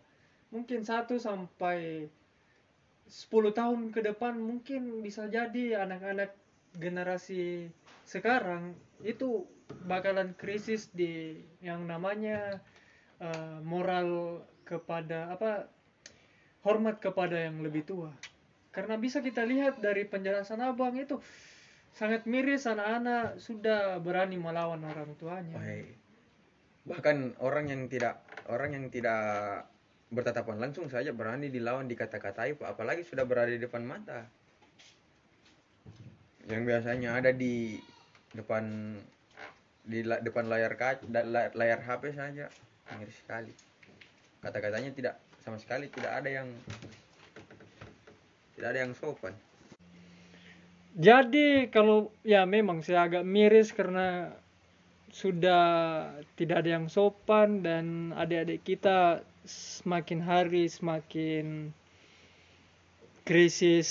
Mungkin 0.52 0.84
1 0.84 1.18
sampai 1.18 2.10
10 3.08 3.58
tahun 3.58 3.80
ke 3.92 4.02
depan 4.14 4.38
mungkin 4.38 5.04
bisa 5.04 5.28
jadi 5.28 5.84
anak-anak 5.84 6.36
generasi 6.80 7.68
sekarang 8.08 8.76
itu 9.04 9.44
bakalan 9.88 10.36
krisis 10.36 10.92
di 10.92 11.40
yang 11.64 11.88
namanya 11.88 12.60
eh, 13.20 13.58
moral 13.64 14.42
kepada 14.64 15.32
apa 15.32 15.68
hormat 16.64 17.02
kepada 17.04 17.36
yang 17.36 17.60
lebih 17.60 17.84
tua. 17.84 18.12
Karena 18.72 18.96
bisa 18.96 19.20
kita 19.20 19.44
lihat 19.44 19.84
dari 19.84 20.08
penjelasan 20.08 20.64
Abang 20.64 20.96
itu 20.96 21.20
sangat 21.92 22.24
miris 22.24 22.64
anak-anak 22.64 23.36
sudah 23.44 24.00
berani 24.00 24.40
melawan 24.40 24.80
orang 24.88 25.12
tuanya. 25.20 25.60
Wahai. 25.60 26.01
Bahkan 26.86 27.38
orang 27.42 27.70
yang 27.70 27.86
tidak 27.86 28.26
orang 28.50 28.74
yang 28.74 28.86
tidak 28.90 29.22
bertatapan 30.12 30.60
langsung 30.60 30.92
saja 30.92 31.16
berani 31.16 31.48
dilawan 31.48 31.88
dikata-katai 31.88 32.60
Pak. 32.60 32.68
apalagi 32.76 33.08
sudah 33.08 33.24
berada 33.24 33.54
di 33.54 33.62
depan 33.62 33.86
mata. 33.86 34.28
Yang 36.50 36.62
biasanya 36.68 37.16
ada 37.16 37.32
di 37.32 37.80
depan 38.34 38.98
di 39.82 40.04
la- 40.04 40.20
depan 40.20 40.46
layar 40.50 40.74
kaca 40.76 41.06
layar 41.54 41.80
HP 41.86 42.18
saja 42.18 42.50
miris 42.98 43.18
sekali. 43.24 43.54
Kata-katanya 44.42 44.92
tidak 44.92 45.16
sama 45.46 45.58
sekali 45.62 45.88
tidak 45.88 46.12
ada 46.12 46.30
yang 46.30 46.50
tidak 48.58 48.68
ada 48.74 48.80
yang 48.84 48.94
sopan. 48.98 49.34
Jadi 50.92 51.72
kalau 51.72 52.12
ya 52.22 52.44
memang 52.44 52.84
saya 52.84 53.08
agak 53.08 53.24
miris 53.24 53.72
karena 53.72 54.36
sudah 55.12 55.64
tidak 56.40 56.64
ada 56.64 56.80
yang 56.80 56.88
sopan 56.88 57.60
dan 57.60 58.16
adik-adik 58.16 58.64
kita 58.64 59.28
semakin 59.44 60.24
hari 60.24 60.72
semakin 60.72 61.76
krisis 63.28 63.90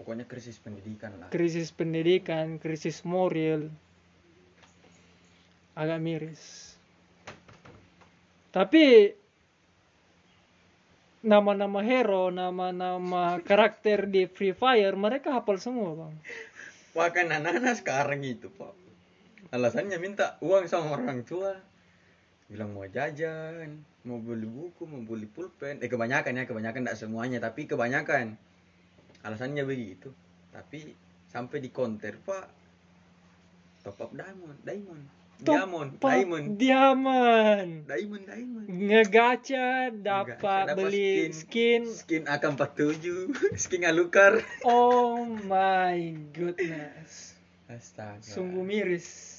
Pokoknya 0.00 0.24
krisis 0.24 0.56
pendidikan 0.56 1.12
lah. 1.20 1.28
krisis 1.28 1.68
pendidikan, 1.76 2.56
krisis 2.56 3.04
moral 3.04 3.68
agak 5.76 6.00
miris. 6.00 6.72
Tapi 8.48 9.12
nama-nama 11.20 11.80
hero, 11.82 12.30
nama-nama 12.30 13.42
karakter 13.42 14.06
di 14.06 14.28
Free 14.30 14.54
Fire 14.54 14.94
mereka 14.94 15.36
hafal 15.36 15.58
semua, 15.58 15.92
Bang. 15.96 16.14
Bahkan 16.94 17.26
anak-anak 17.42 17.74
sekarang 17.82 18.22
itu 18.22 18.46
pak 18.54 18.83
Alasannya 19.52 19.98
minta 20.00 20.40
uang 20.40 20.64
sama 20.70 20.96
orang 20.96 21.26
tua. 21.26 21.58
Bilang 22.48 22.76
mau 22.76 22.84
jajan 22.84 23.82
Mau 24.04 24.20
beli 24.20 24.44
buku, 24.44 24.84
mau 24.84 25.00
beli 25.00 25.24
pulpen. 25.24 25.80
Eh 25.80 25.88
kebanyakan 25.88 26.36
ya, 26.36 26.44
kebanyakan 26.44 26.84
tidak 26.84 27.00
semuanya 27.00 27.40
Tapi 27.40 27.64
kebanyakan. 27.64 28.36
Alasannya 29.24 29.64
begitu. 29.64 30.12
Tapi 30.52 30.92
sampai 31.32 31.58
di 31.64 31.72
konter 31.72 32.20
pak. 32.20 32.46
Top 33.80 34.00
up 34.00 34.12
diamond, 34.12 34.60
diamond. 34.60 35.04
Diamond, 35.40 35.98
Top 35.98 36.08
diamond. 36.08 36.46
Diamond. 36.56 37.70
Diamond, 37.90 38.24
diamond. 38.28 38.66
Ngegacha 38.70 39.90
dapat 39.90 40.78
beli 40.78 41.34
skin. 41.34 41.90
Skin? 41.90 42.22
AK-47 42.24 43.34
Skin 43.58 43.82
alukar 43.82 44.40
Oh 44.68 45.26
my 45.26 46.14
goodness. 46.30 47.34
Astaga. 47.66 48.22
Sungguh 48.22 48.62
miris. 48.62 49.33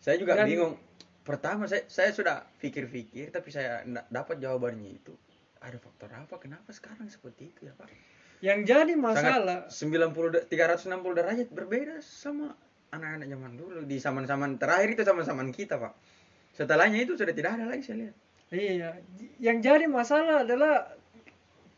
Saya 0.00 0.16
juga 0.16 0.34
Dan- 0.40 0.48
bingung. 0.48 0.74
Pertama 1.20 1.68
saya 1.68 1.84
saya 1.86 2.10
sudah 2.10 2.42
pikir-pikir 2.58 3.30
tapi 3.30 3.52
saya 3.52 3.84
dapat 4.08 4.40
jawabannya 4.40 4.90
itu. 4.90 5.12
Ada 5.60 5.76
faktor 5.76 6.08
apa? 6.16 6.40
Kenapa 6.40 6.72
sekarang 6.72 7.06
seperti 7.12 7.52
itu 7.52 7.68
ya, 7.68 7.76
Pak? 7.76 7.92
Yang 8.40 8.60
jadi 8.72 8.94
masalah 8.96 9.68
Sangat 9.68 10.16
90 10.16 10.32
de- 10.32 10.44
360 10.48 11.12
derajat 11.12 11.48
berbeda 11.52 12.00
sama 12.00 12.56
anak-anak 12.90 13.28
zaman 13.28 13.52
dulu 13.60 13.80
di 13.84 13.96
zaman-zaman 14.00 14.56
terakhir 14.56 14.96
itu 14.96 15.02
zaman-zaman 15.04 15.52
kita, 15.52 15.76
Pak. 15.76 15.92
Setelahnya 16.56 17.04
itu 17.04 17.14
sudah 17.20 17.36
tidak 17.36 17.60
ada 17.60 17.68
lagi 17.68 17.84
saya 17.84 18.08
lihat. 18.08 18.16
Iya, 18.50 18.90
yang 19.38 19.62
jadi 19.62 19.86
masalah 19.86 20.42
adalah 20.42 20.90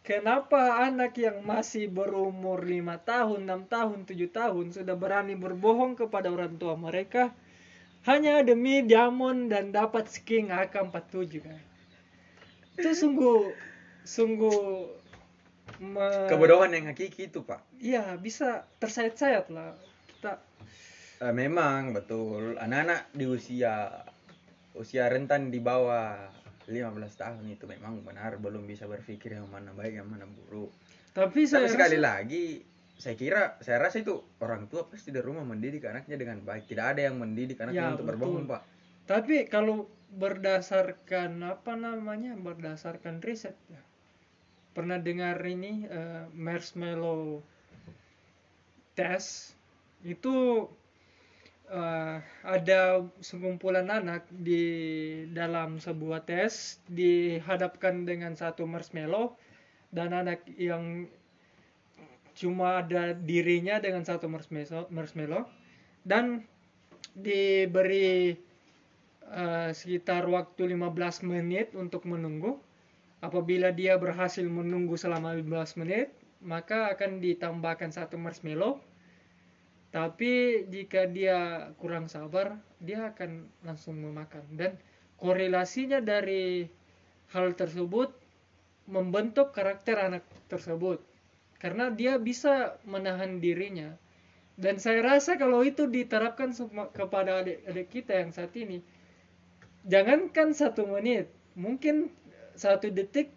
kenapa 0.06 0.80
anak 0.88 1.12
yang 1.20 1.44
masih 1.44 1.92
berumur 1.92 2.64
5 2.64 2.96
tahun, 3.04 3.44
6 3.44 3.68
tahun, 3.68 3.98
7 4.08 4.30
tahun 4.32 4.66
sudah 4.72 4.96
berani 4.96 5.36
berbohong 5.36 5.98
kepada 5.98 6.32
orang 6.32 6.56
tua 6.56 6.78
mereka 6.78 7.34
hanya 8.04 8.42
demi 8.42 8.82
diamond 8.82 9.46
dan 9.46 9.70
dapat 9.70 10.06
skin 10.06 10.48
AK-47 10.48 11.38
kan. 11.38 11.60
Itu 12.74 12.90
sungguh 12.92 13.52
sungguh 14.02 14.60
me- 15.78 16.26
Kebodohan 16.26 16.70
yang 16.70 16.86
hakiki 16.86 17.28
itu, 17.28 17.40
Pak. 17.40 17.62
Iya, 17.76 18.16
bisa 18.16 18.66
tersayat-sayat 18.76 19.46
lah. 19.48 19.74
Kita 20.08 20.38
Eh, 21.20 21.30
memang 21.30 21.92
betul 21.92 22.58
anak-anak 22.58 23.06
di 23.12 23.22
usia 23.24 23.94
usia 24.72 25.06
rentan 25.06 25.48
di 25.48 25.62
bawah 25.62 26.18
15 26.66 26.82
tahun 27.14 27.46
itu 27.46 27.62
memang 27.64 28.02
benar 28.02 28.34
belum 28.36 28.64
bisa 28.64 28.84
berpikir 28.84 29.30
yang 29.32 29.46
mana 29.46 29.70
baik 29.70 29.94
yang 29.94 30.08
mana 30.08 30.26
buruk. 30.26 30.74
tapi 31.12 31.44
saya 31.44 31.68
Tapi 31.68 31.74
sekali 31.76 31.96
rasa- 31.96 32.06
lagi 32.08 32.44
saya 32.98 33.14
kira 33.18 33.58
saya 33.64 33.82
rasa 33.82 34.00
itu 34.04 34.22
orang 34.38 34.70
tua 34.70 34.86
pasti 34.86 35.10
di 35.10 35.18
rumah 35.18 35.42
mendidik 35.42 35.84
anaknya 35.88 36.16
dengan 36.20 36.38
baik. 36.44 36.70
Tidak 36.70 36.86
ada 36.96 37.00
yang 37.10 37.18
mendidik 37.18 37.58
anaknya 37.58 37.82
Ya, 37.82 37.92
untuk 37.96 38.06
betul. 38.06 38.18
berbohong, 38.20 38.44
Pak. 38.46 38.62
Tapi 39.10 39.36
kalau 39.50 39.90
berdasarkan 40.14 41.42
apa 41.42 41.72
namanya? 41.74 42.38
Berdasarkan 42.38 43.18
riset 43.24 43.56
ya. 43.66 43.80
Pernah 44.72 45.02
dengar 45.02 45.40
ini 45.44 45.84
eh, 45.84 46.24
marshmallow 46.32 47.42
test 48.94 49.56
itu 50.06 50.68
eh, 51.72 52.16
ada 52.44 52.82
sekumpulan 53.20 53.88
anak 53.88 54.28
di 54.30 54.64
dalam 55.32 55.80
sebuah 55.80 56.22
tes 56.28 56.78
dihadapkan 56.86 58.04
dengan 58.06 58.36
satu 58.36 58.68
marshmallow 58.68 59.34
dan 59.92 60.12
anak 60.16 60.44
yang 60.56 61.08
cuma 62.42 62.82
ada 62.82 63.14
dirinya 63.14 63.78
dengan 63.78 64.02
satu 64.02 64.26
marshmallow, 64.26 64.90
marshmallow 64.90 65.46
dan 66.02 66.42
diberi 67.14 68.34
eh, 69.30 69.70
sekitar 69.70 70.26
waktu 70.26 70.74
15 70.74 71.30
menit 71.30 71.70
untuk 71.78 72.02
menunggu. 72.10 72.58
Apabila 73.22 73.70
dia 73.70 73.94
berhasil 74.02 74.42
menunggu 74.42 74.98
selama 74.98 75.38
15 75.38 75.78
menit, 75.78 76.10
maka 76.42 76.90
akan 76.90 77.22
ditambahkan 77.22 77.94
satu 77.94 78.18
marshmallow. 78.18 78.82
Tapi 79.94 80.66
jika 80.66 81.06
dia 81.06 81.70
kurang 81.78 82.10
sabar, 82.10 82.58
dia 82.82 83.14
akan 83.14 83.46
langsung 83.62 84.02
memakan. 84.02 84.42
Dan 84.58 84.74
korelasinya 85.22 86.02
dari 86.02 86.66
hal 87.30 87.54
tersebut 87.54 88.10
membentuk 88.90 89.54
karakter 89.54 90.02
anak 90.02 90.26
tersebut. 90.50 90.98
Karena 91.62 91.94
dia 91.94 92.18
bisa 92.18 92.74
menahan 92.82 93.38
dirinya. 93.38 93.94
Dan 94.58 94.82
saya 94.82 94.98
rasa 95.06 95.38
kalau 95.38 95.62
itu 95.62 95.86
diterapkan 95.86 96.50
kepada 96.90 97.46
adik-adik 97.46 97.88
kita 97.88 98.18
yang 98.18 98.34
saat 98.34 98.50
ini, 98.58 98.82
jangankan 99.86 100.50
satu 100.52 100.90
menit, 100.90 101.30
mungkin 101.54 102.10
satu 102.58 102.90
detik 102.90 103.30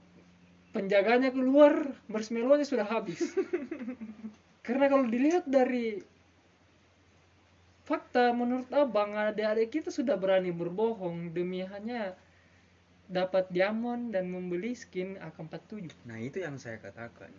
penjaganya 0.73 1.29
keluar, 1.29 1.93
marshmallow-nya 2.09 2.65
sudah 2.65 2.89
habis. 2.89 3.21
Karena 4.65 4.89
kalau 4.89 5.05
dilihat 5.05 5.45
dari 5.45 6.01
fakta, 7.85 8.33
menurut 8.33 8.67
abang, 8.73 9.13
adik-adik 9.13 9.69
kita 9.69 9.89
sudah 9.93 10.17
berani 10.17 10.49
berbohong 10.49 11.29
demi 11.31 11.61
hanya 11.61 12.17
dapat 13.05 13.45
diamond 13.53 14.09
dan 14.11 14.33
membeli 14.33 14.73
skin 14.73 15.21
AK-47. 15.21 15.93
Nah, 16.09 16.17
itu 16.17 16.41
yang 16.41 16.57
saya 16.57 16.81
katakan. 16.81 17.29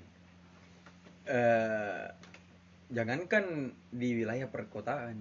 Eh 1.27 2.07
jangankan 2.87 3.75
di 3.91 4.09
wilayah 4.23 4.47
perkotaan. 4.47 5.19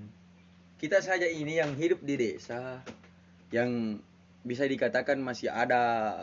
Kita 0.78 1.02
saja 1.02 1.26
ini 1.26 1.58
yang 1.58 1.74
hidup 1.74 2.06
di 2.06 2.14
desa 2.14 2.86
yang 3.50 3.98
bisa 4.46 4.70
dikatakan 4.70 5.18
masih 5.18 5.50
ada 5.50 6.14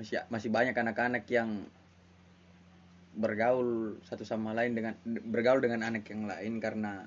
masih 0.00 0.24
masih 0.32 0.48
banyak 0.48 0.72
anak-anak 0.72 1.28
yang 1.28 1.68
bergaul 3.14 4.00
satu 4.08 4.26
sama 4.26 4.56
lain 4.56 4.74
dengan 4.74 4.94
bergaul 5.04 5.60
dengan 5.60 5.86
anak 5.86 6.08
yang 6.10 6.26
lain 6.26 6.58
karena 6.58 7.06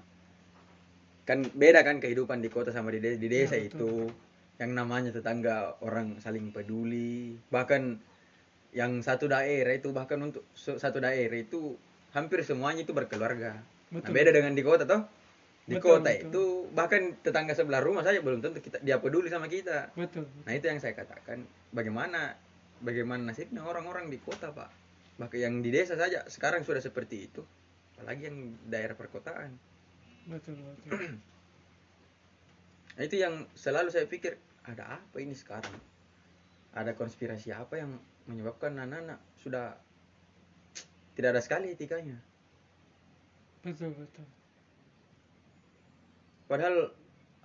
kan 1.28 1.44
beda 1.52 1.84
kan 1.84 2.00
kehidupan 2.00 2.40
di 2.40 2.48
kota 2.48 2.72
sama 2.72 2.94
di 2.96 3.04
desa, 3.04 3.20
di 3.20 3.28
desa 3.28 3.56
Ya, 3.60 3.68
itu. 3.68 4.08
Yang 4.58 4.72
namanya 4.74 5.10
tetangga 5.14 5.78
orang 5.86 6.18
saling 6.18 6.50
peduli. 6.50 7.38
Bahkan 7.52 8.00
yang 8.74 9.02
satu 9.02 9.30
daerah 9.30 9.74
itu 9.76 9.90
bahkan 9.94 10.18
untuk 10.22 10.46
satu 10.56 10.98
daerah 10.98 11.38
itu 11.38 11.78
hampir 12.16 12.44
semuanya 12.44 12.86
itu 12.86 12.94
berkeluarga 12.96 13.60
nah, 13.92 14.04
beda 14.04 14.32
dengan 14.32 14.54
di 14.56 14.64
kota 14.64 14.88
toh 14.88 15.04
di 15.68 15.76
Betul, 15.76 16.00
kota 16.00 16.10
betul. 16.16 16.28
itu 16.32 16.44
bahkan 16.72 17.02
tetangga 17.20 17.52
sebelah 17.52 17.84
rumah 17.84 18.00
saja 18.00 18.24
belum 18.24 18.40
tentu 18.40 18.64
kita 18.64 18.80
dia 18.80 19.04
peduli 19.04 19.28
sama 19.28 19.52
kita 19.52 19.92
Betul. 20.00 20.24
Nah 20.48 20.56
itu 20.56 20.64
yang 20.72 20.80
saya 20.80 20.96
katakan 20.96 21.44
bagaimana 21.76 22.40
bagaimana 22.82 23.34
nasibnya 23.34 23.66
orang-orang 23.66 24.10
di 24.12 24.22
kota 24.22 24.54
pak. 24.54 24.70
Bahkan 25.18 25.40
yang 25.40 25.54
di 25.66 25.74
desa 25.74 25.98
saja 25.98 26.26
sekarang 26.30 26.62
sudah 26.62 26.82
seperti 26.82 27.26
itu. 27.30 27.42
Apalagi 27.98 28.30
yang 28.30 28.38
daerah 28.70 28.94
perkotaan. 28.94 29.58
Betul, 30.30 30.62
betul. 30.62 31.18
Nah 32.98 33.04
itu 33.06 33.18
yang 33.18 33.46
selalu 33.58 33.90
saya 33.90 34.06
pikir 34.06 34.38
ada 34.66 35.02
apa 35.02 35.18
ini 35.18 35.34
sekarang? 35.34 35.74
Ada 36.78 36.94
konspirasi 36.94 37.50
apa 37.54 37.82
yang 37.82 37.98
menyebabkan 38.30 38.78
anak-anak 38.78 39.18
sudah 39.42 39.78
tidak 41.18 41.34
ada 41.34 41.42
sekali 41.42 41.74
etikanya. 41.74 42.22
Betul, 43.66 43.98
betul. 43.98 44.28
Padahal 46.46 46.94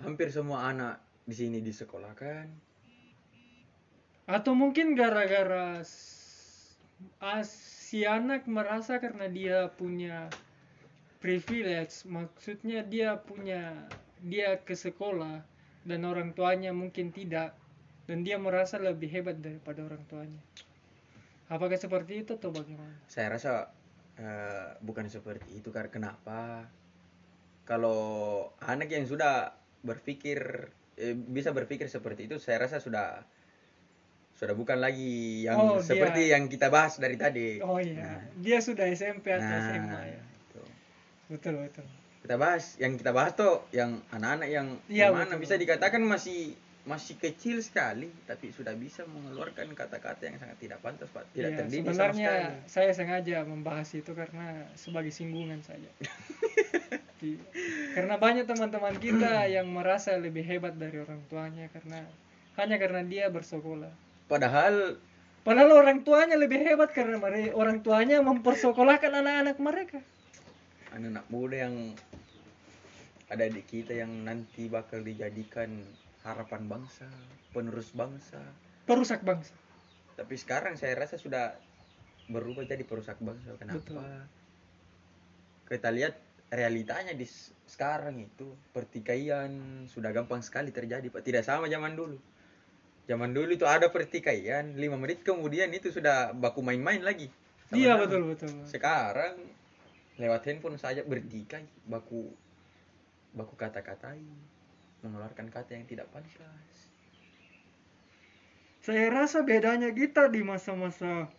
hampir 0.05 0.29
semua 0.29 0.69
anak 0.69 1.01
di 1.25 1.33
sini 1.33 1.65
disekolahkan. 1.65 2.53
Atau 4.29 4.53
mungkin 4.53 4.93
gara-gara 4.93 5.81
si 7.49 8.05
anak 8.05 8.45
merasa 8.45 9.01
karena 9.01 9.27
dia 9.33 9.73
punya 9.73 10.29
privilege, 11.25 12.05
maksudnya 12.05 12.85
dia 12.85 13.17
punya 13.25 13.89
dia 14.21 14.61
ke 14.61 14.77
sekolah 14.77 15.43
dan 15.89 16.07
orang 16.07 16.37
tuanya 16.37 16.71
mungkin 16.71 17.11
tidak 17.11 17.57
dan 18.07 18.23
dia 18.23 18.39
merasa 18.39 18.79
lebih 18.79 19.11
hebat 19.11 19.41
daripada 19.41 19.83
orang 19.83 20.05
tuanya. 20.07 20.43
Apakah 21.53 21.77
seperti 21.77 22.25
itu 22.25 22.33
atau 22.41 22.49
bagaimana? 22.49 22.97
Saya 23.05 23.37
rasa 23.37 23.69
eh, 24.17 24.69
bukan 24.81 25.05
seperti 25.07 25.61
itu 25.61 25.69
karena 25.69 25.93
kenapa? 25.93 26.65
Kalau 27.69 28.01
anak 28.65 28.89
yang 28.89 29.05
sudah 29.05 29.53
berpikir 29.85 30.41
eh, 30.97 31.13
bisa 31.13 31.53
berpikir 31.53 31.93
seperti 31.93 32.25
itu, 32.25 32.41
saya 32.41 32.65
rasa 32.65 32.81
sudah 32.81 33.21
sudah 34.33 34.57
bukan 34.57 34.81
lagi 34.81 35.45
yang 35.45 35.61
Oh, 35.61 35.77
dia- 35.77 35.87
seperti 35.87 36.33
yang 36.33 36.49
kita 36.49 36.73
bahas 36.73 36.97
dari 36.97 37.21
tadi. 37.21 37.61
Oh 37.61 37.77
iya, 37.79 38.01
Nah, 38.01 38.21
dia 38.41 38.59
sudah 38.59 38.89
SMP 38.89 39.29
atau 39.31 39.45
nah, 39.45 39.61
SMA 39.61 40.01
ya. 40.09 40.23
itu. 40.25 40.63
Betul, 41.31 41.55
betul. 41.63 41.85
Kita 42.25 42.35
bahas 42.41 42.81
yang 42.81 42.97
kita 42.97 43.13
bahas 43.13 43.37
tuh 43.37 43.61
yang 43.71 44.01
anak-anak 44.09 44.49
yang 44.49 44.67
gimana 44.89 45.37
betul. 45.37 45.43
bisa 45.45 45.55
dikatakan 45.61 46.01
masih 46.01 46.57
masih 46.83 47.15
kecil 47.15 47.63
sekali 47.63 48.11
tapi 48.27 48.51
sudah 48.51 48.75
bisa 48.75 49.07
mengeluarkan 49.07 49.71
kata-kata 49.71 50.19
yang 50.25 50.35
sangat 50.37 50.59
tidak 50.59 50.83
pantas 50.83 51.07
Pak. 51.09 51.31
Tidak 51.31 51.47
Iya, 51.49 51.59
terdidik 51.61 51.83
sama 51.87 51.95
sebenarnya 52.11 52.31
sekali. 52.33 52.67
saya 52.67 52.91
sengaja 52.93 53.37
membahas 53.45 53.89
itu 53.93 54.11
karena 54.13 54.47
sebagai 54.75 55.11
singgungan 55.11 55.63
saja. 55.63 55.87
Di- 57.23 57.39
karena 57.95 58.19
banyak 58.19 58.45
teman-teman 58.45 58.99
kita 58.99 59.47
yang 59.47 59.71
merasa 59.71 60.19
lebih 60.19 60.43
hebat 60.43 60.75
dari 60.75 60.99
orang 60.99 61.23
tuanya 61.27 61.71
karena 61.71 62.03
hanya 62.55 62.77
karena 62.77 63.01
dia 63.03 63.27
bersekolah. 63.29 63.91
Padahal 64.27 64.99
Padahal 65.43 65.75
orang 65.77 66.03
tuanya 66.03 66.35
lebih 66.35 66.59
hebat 66.61 66.91
karena 66.91 67.19
mere- 67.19 67.51
orang 67.51 67.79
tuanya 67.79 68.19
mempersekolahkan 68.21 69.11
anak-anak 69.13 69.59
mereka. 69.59 69.99
anak-anak 70.91 71.27
muda 71.27 71.57
yang 71.63 71.95
ada 73.27 73.47
di 73.47 73.63
kita 73.63 73.97
yang 73.97 74.13
nanti 74.23 74.67
bakal 74.67 75.01
dijadikan 75.01 75.73
harapan 76.23 76.63
bangsa, 76.71 77.07
penerus 77.51 77.91
bangsa. 77.95 78.39
Perusak 78.87 79.23
bangsa. 79.27 79.55
Tapi 80.15 80.35
sekarang 80.39 80.79
saya 80.79 80.95
rasa 80.95 81.19
sudah 81.19 81.55
berubah 82.31 82.63
jadi 82.63 82.83
perusak 82.87 83.19
bangsa. 83.19 83.55
Kenapa? 83.59 83.83
Betul. 83.83 84.03
Kita 85.67 85.89
lihat 85.91 86.15
realitanya 86.53 87.17
di 87.17 87.25
sekarang 87.67 88.21
itu 88.21 88.53
pertikaian 88.77 89.49
sudah 89.89 90.13
gampang 90.13 90.45
sekali 90.45 90.71
terjadi, 90.71 91.09
Pak. 91.09 91.25
Tidak 91.25 91.43
sama 91.43 91.67
zaman 91.67 91.97
dulu. 91.97 92.21
Zaman 93.11 93.35
dulu 93.35 93.51
itu 93.51 93.67
ada 93.67 93.91
pertikaian, 93.91 94.79
lima 94.79 94.95
menit 94.95 95.27
kemudian 95.27 95.73
itu 95.75 95.91
sudah 95.91 96.31
baku 96.37 96.63
main-main 96.63 97.03
lagi. 97.03 97.27
Iya 97.75 97.99
betul 97.99 98.31
betul. 98.31 98.53
Sekarang 98.69 99.43
lewat 100.21 100.45
handphone 100.47 100.79
saja 100.79 101.03
bertikai, 101.03 101.67
baku 101.89 102.31
baku 103.33 103.57
kata-katai, 103.57 104.23
mengeluarkan 105.03 105.51
kata 105.51 105.77
yang 105.77 105.87
tidak 105.87 106.09
pantas. 106.11 106.91
Saya 108.83 109.15
rasa 109.15 109.47
bedanya 109.47 109.95
kita 109.95 110.27
di 110.27 110.43
masa-masa 110.43 111.31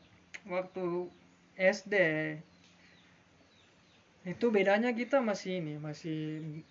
waktu 0.48 1.12
SD 1.60 1.96
itu 4.24 4.46
bedanya 4.48 4.96
kita 4.96 5.20
masih 5.20 5.60
ini 5.60 5.76
masih 5.76 6.64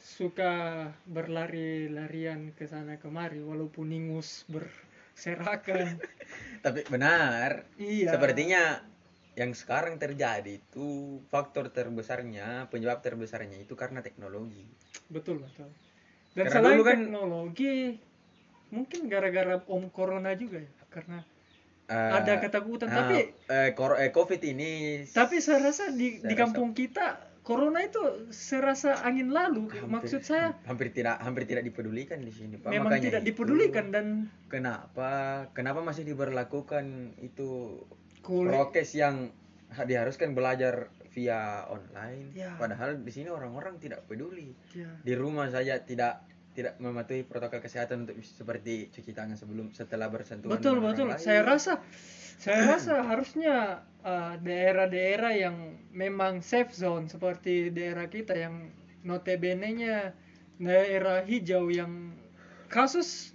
suka 0.00 0.88
berlari-larian 1.04 2.56
ke 2.56 2.64
sana 2.64 2.96
kemari 2.96 3.44
walaupun 3.44 3.92
ingus 3.92 4.48
ber 4.48 4.68
berserakan. 5.14 6.02
Tapi 6.66 6.82
benar. 6.90 7.70
Iya. 7.78 8.18
Sepertinya 8.18 8.82
yang 9.34 9.50
sekarang 9.50 9.98
terjadi 9.98 10.62
itu 10.62 10.88
faktor 11.26 11.68
terbesarnya, 11.68 12.66
penyebab 12.68 13.00
terbesarnya 13.00 13.58
itu 13.58 13.74
karena 13.74 13.98
teknologi. 13.98 14.62
betul 15.06 15.38
betul. 15.38 15.68
Dan 16.32 16.46
Karena 16.46 16.54
selain 16.72 16.78
kan- 16.80 17.02
teknologi, 17.02 17.74
mungkin 18.68 19.00
gara-gara 19.06 19.62
om 19.66 19.86
corona 19.88 20.34
juga 20.34 20.58
ya, 20.58 20.72
karena 20.88 21.22
Eh, 21.84 22.10
ada 22.10 22.40
ketakutan. 22.40 22.88
ah, 22.88 22.96
tapi 22.96 23.16
eh, 23.44 23.70
kor- 23.72 24.00
eh, 24.00 24.08
COVID 24.08 24.40
ini 24.42 25.04
tapi 25.06 25.36
saya 25.36 25.60
rasa 25.62 25.92
di 25.92 26.16
Saya 26.16 26.26
di 26.26 26.34
kampung 26.34 26.72
kita 26.72 27.20
corona 27.44 27.84
itu 27.84 28.00
serasa 28.30 29.04
angin 29.04 29.28
lalu. 29.28 29.68
hampir- 29.68 29.92
Maksud 29.92 30.24
saya 30.24 30.56
hampir 30.64 30.88
tidak 30.90 31.20
hampir 31.20 31.44
tidak 31.44 31.60
dipedulikan 31.62 32.16
di 32.18 32.32
sini, 32.32 32.56
Pak. 32.56 32.72
memang 32.72 32.88
Makanya 32.88 33.04
tidak 33.04 33.20
itu, 33.20 33.28
dipedulikan 33.30 33.86
dan 33.92 34.06
Kenapa? 34.48 35.10
Kenapa 35.52 35.84
masih 35.84 36.08
diberlakukan 36.08 36.86
itu 37.20 37.84
kulit 38.24 38.50
prokes 38.50 38.96
yang 38.96 39.28
ha- 39.76 39.84
diharuskan 39.84 40.32
belajar 40.32 40.88
via 41.12 41.68
online? 41.68 42.32
Ya. 42.34 42.56
Padahal 42.56 42.98
di 42.98 43.12
sini 43.12 43.28
orang-orang 43.30 43.78
tidak 43.78 44.02
peduli. 44.08 44.56
ya, 44.74 44.88
Di 45.04 45.14
rumah 45.14 45.46
saja 45.52 45.78
tidak 45.84 46.24
tidak 46.54 46.78
mematuhi 46.78 47.26
protokol 47.26 47.58
kesehatan 47.58 48.06
untuk 48.06 48.16
seperti 48.22 48.86
cuci 48.94 49.10
tangan 49.10 49.34
sebelum 49.34 49.74
setelah 49.74 50.06
bersentuhan 50.06 50.54
betul 50.54 50.78
betul. 50.78 51.10
lain. 51.10 51.18
Saya 51.18 51.42
rasa 51.42 51.82
saya 52.38 52.62
rasa 52.78 53.02
harusnya 53.02 53.82
uh, 54.06 54.38
daerah-daerah 54.38 55.34
yang 55.34 55.56
memang 55.90 56.40
safe 56.46 56.70
zone 56.70 57.10
seperti 57.10 57.74
daerah 57.74 58.06
kita 58.06 58.38
yang 58.38 58.70
notabene-nya 59.02 60.14
daerah 60.62 61.26
hijau 61.26 61.66
yang 61.74 62.14
kasus 62.70 63.34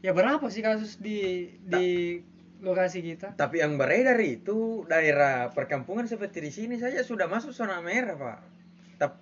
ya 0.00 0.16
berapa 0.16 0.42
sih 0.48 0.64
kasus 0.64 0.96
di 0.96 1.52
di 1.60 2.20
lokasi 2.60 3.04
kita? 3.04 3.36
Tapi 3.36 3.60
yang 3.60 3.76
beredar 3.76 4.16
itu 4.18 4.84
daerah 4.86 5.52
perkampungan 5.52 6.04
seperti 6.04 6.40
di 6.40 6.50
sini 6.50 6.74
saja 6.76 7.00
sudah 7.02 7.28
masuk 7.28 7.52
zona 7.52 7.80
merah, 7.80 8.16
Pak. 8.16 8.38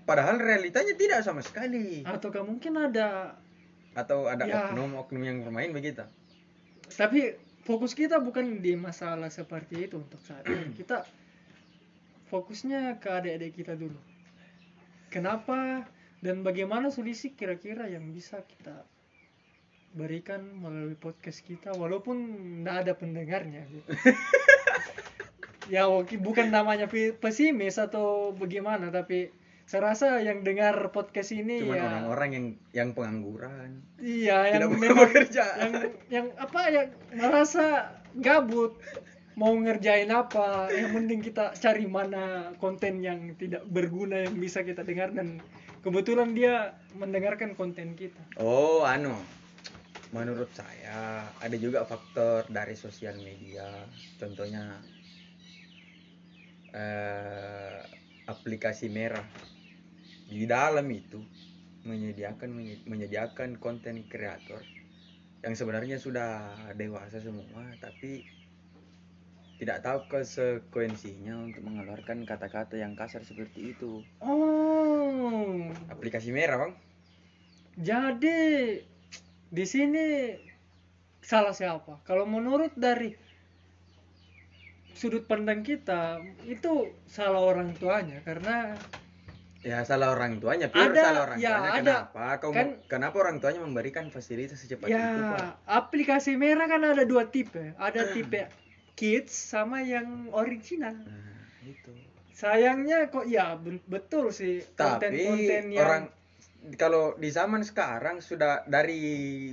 Padahal 0.06 0.38
realitanya 0.38 0.94
tidak 0.94 1.26
sama 1.26 1.42
sekali. 1.42 2.06
Ataukah 2.06 2.46
mungkin 2.46 2.78
ada 2.78 3.34
Atau 3.94 4.26
ada 4.26 4.42
Ya. 4.42 4.70
oknum-oknum 4.70 5.22
yang 5.22 5.38
bermain 5.42 5.70
begitu. 5.70 6.02
tapi 6.94 7.32
fokus 7.64 7.94
kita 7.94 8.20
bukan 8.20 8.60
di 8.60 8.76
masalah 8.76 9.30
seperti 9.30 9.86
itu 9.86 9.98
untuk 9.98 10.18
saat 10.20 10.44
ini. 10.46 10.74
Kita 10.78 11.02
fokusnya 12.28 12.98
ke 13.00 13.08
adik-adik 13.08 13.54
kita 13.56 13.74
dulu. 13.74 13.96
Kenapa 15.08 15.86
dan 16.20 16.42
bagaimana 16.42 16.90
solusi 16.90 17.32
kira-kira 17.32 17.86
yang 17.86 18.10
bisa 18.10 18.42
kita 18.42 18.82
berikan 19.94 20.42
melalui 20.58 20.98
podcast 20.98 21.46
kita 21.46 21.70
walaupun 21.78 22.16
tidak 22.60 22.76
ada 22.82 22.92
pendengarnya 22.98 23.62
gitu. 23.70 23.90
ya 25.74 25.86
oke, 25.86 26.18
bukan 26.18 26.50
namanya 26.50 26.90
pesimis 26.90 27.78
atau 27.78 28.34
bagaimana 28.34 28.90
tapi 28.90 29.30
saya 29.64 29.96
rasa 29.96 30.20
yang 30.20 30.44
dengar 30.44 30.92
podcast 30.92 31.32
ini 31.32 31.64
Cuman 31.64 31.78
ya 31.78 31.84
orang-orang 31.88 32.30
yang 32.30 32.46
yang 32.76 32.88
pengangguran. 32.92 33.80
Iya, 33.96 34.60
yang 34.60 34.76
memang 34.76 35.08
pekerjaan. 35.08 35.56
yang 35.56 35.72
yang 36.12 36.26
apa 36.36 36.60
yang 36.68 36.88
merasa 37.16 37.96
gabut 38.12 38.76
mau 39.34 39.50
ngerjain 39.50 40.10
apa, 40.14 40.70
yang 40.70 40.94
mending 40.94 41.24
kita 41.24 41.56
cari 41.58 41.88
mana 41.90 42.54
konten 42.62 43.02
yang 43.02 43.34
tidak 43.34 43.66
berguna 43.66 44.22
yang 44.28 44.38
bisa 44.38 44.62
kita 44.62 44.86
dengar 44.86 45.10
dan 45.10 45.42
kebetulan 45.82 46.36
dia 46.36 46.78
mendengarkan 46.94 47.58
konten 47.58 47.98
kita. 47.98 48.20
Oh, 48.38 48.86
anu. 48.86 49.16
Menurut 50.14 50.50
saya 50.54 51.26
ada 51.42 51.56
juga 51.58 51.82
faktor 51.82 52.46
dari 52.46 52.78
sosial 52.78 53.18
media. 53.18 53.66
Contohnya 54.14 54.78
eh, 56.70 57.82
aplikasi 58.30 58.86
merah. 58.94 59.26
Di 60.30 60.46
dalam 60.46 60.86
itu 60.94 61.18
menyediakan 61.84 62.48
menye- 62.48 62.82
menyediakan 62.88 63.60
konten 63.60 64.06
kreator 64.08 64.62
yang 65.44 65.52
sebenarnya 65.52 66.00
sudah 66.00 66.56
dewasa 66.72 67.20
semua 67.20 67.76
tapi 67.76 68.24
tidak 69.60 69.84
tahu 69.84 69.98
konsekuensinya 70.10 71.36
untuk 71.44 71.62
mengeluarkan 71.62 72.24
kata-kata 72.26 72.80
yang 72.80 72.96
kasar 72.98 73.22
seperti 73.22 73.76
itu. 73.76 74.02
Oh, 74.24 75.70
Aplikasi 75.92 76.34
merah, 76.34 76.58
Bang. 76.58 76.72
jadi 77.74 78.38
di 79.54 79.64
sini 79.64 80.34
salah 81.22 81.54
siapa? 81.54 82.02
Kalau 82.02 82.26
menurut 82.26 82.74
dari 82.74 83.14
sudut 84.94 85.26
pandang 85.26 85.62
kita 85.62 86.18
itu 86.46 86.90
salah 87.06 87.42
orang 87.42 87.74
tuanya 87.74 88.18
karena 88.22 88.74
Ya 89.64 89.80
salah 89.80 90.12
orang 90.12 90.44
tuanya, 90.44 90.68
pure 90.68 90.92
Ada, 90.92 91.00
salah 91.00 91.20
orang 91.24 91.38
ya, 91.40 91.48
tuanya. 91.56 91.70
ada. 91.72 91.80
Kenapa? 92.04 92.24
Kau 92.36 92.52
Kan- 92.52 92.84
kenapa 92.84 93.16
orang 93.16 93.40
tuanya 93.40 93.64
memberikan 93.64 94.12
fasilitas 94.12 94.60
secepat 94.60 94.92
itu, 94.92 94.92
Pak? 94.92 95.40
Ya, 95.40 95.56
aplikasi 95.64 96.36
merah 96.36 96.68
kan 96.68 96.84
ada 96.84 97.08
dua 97.08 97.32
tipe. 97.32 97.72
Ada 97.80 98.12
tipe 98.12 98.44
kids 98.92 99.32
sama 99.32 99.80
yang 99.80 100.28
original. 100.36 100.92
Nah, 100.92 101.48
itu. 101.64 101.96
Sayangnya 102.36 103.08
kok 103.08 103.24
ya 103.24 103.56
betul 103.88 104.36
sih 104.36 104.60
konten-konten 104.76 105.72
yang 105.72 105.80
orang 105.80 106.04
kalau 106.74 107.12
di 107.20 107.28
zaman 107.28 107.60
sekarang 107.60 108.24
sudah 108.24 108.64
dari 108.64 109.52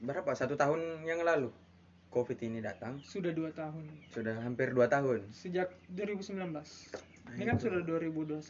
berapa 0.00 0.32
satu 0.32 0.56
tahun 0.56 1.04
yang 1.04 1.20
lalu 1.20 1.52
COVID 2.08 2.38
ini 2.40 2.64
datang 2.64 2.96
sudah 3.04 3.32
dua 3.36 3.52
tahun 3.52 3.84
sudah 4.08 4.40
hampir 4.40 4.72
dua 4.72 4.88
tahun. 4.88 5.28
sejak 5.28 5.68
2019. 5.92 6.48
Nah, 6.48 7.36
Ini 7.36 7.44
kan 7.44 7.56
itu. 7.60 7.68
sudah 7.68 7.80
2021. 7.84 8.40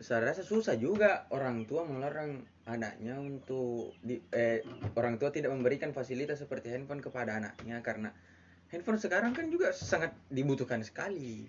Saya 0.00 0.32
rasa 0.32 0.42
susah 0.42 0.74
juga 0.74 1.28
orang 1.30 1.68
tua 1.68 1.86
melarang 1.86 2.42
anaknya 2.66 3.20
untuk 3.20 3.94
di, 4.02 4.18
eh, 4.32 4.64
orang 4.98 5.20
tua 5.20 5.30
tidak 5.30 5.54
memberikan 5.54 5.94
fasilitas 5.94 6.42
seperti 6.42 6.72
handphone 6.74 6.98
kepada 6.98 7.38
anaknya 7.38 7.78
karena 7.84 8.10
handphone 8.72 8.98
sekarang 8.98 9.30
kan 9.30 9.46
juga 9.52 9.70
sangat 9.70 10.10
dibutuhkan 10.26 10.82
sekali. 10.82 11.46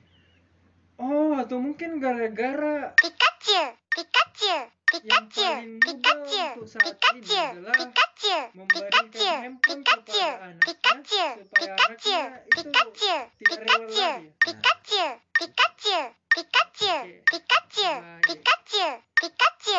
Oh, 1.02 1.34
atau 1.34 1.58
mungkin 1.58 1.98
gara-gara 1.98 2.94
Pikachu, 2.94 3.74
Pikachu, 4.02 4.56
Pikachu, 4.90 5.50
Pikachu, 5.78 6.46
Pikachu, 6.74 7.44
Pikachu, 7.70 8.34
Pikachu, 8.58 9.30
Pikachu, 9.62 10.26
Pikachu, 10.58 11.26
Pikachu, 11.62 12.20
Pikachu, 12.50 13.14
Pikachu. 13.46 14.10
Pikachu, 14.42 15.06
Pikachu, 15.38 16.02
Pikachu. 16.34 16.96
Pikachu. 17.30 17.92
Pikachu, 18.26 18.88
Pikachu. 19.22 19.78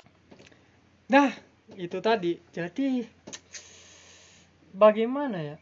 Nah, 1.11 1.35
itu 1.75 1.99
tadi. 1.99 2.39
Jadi 2.55 3.03
bagaimana 4.71 5.39
ya? 5.43 5.57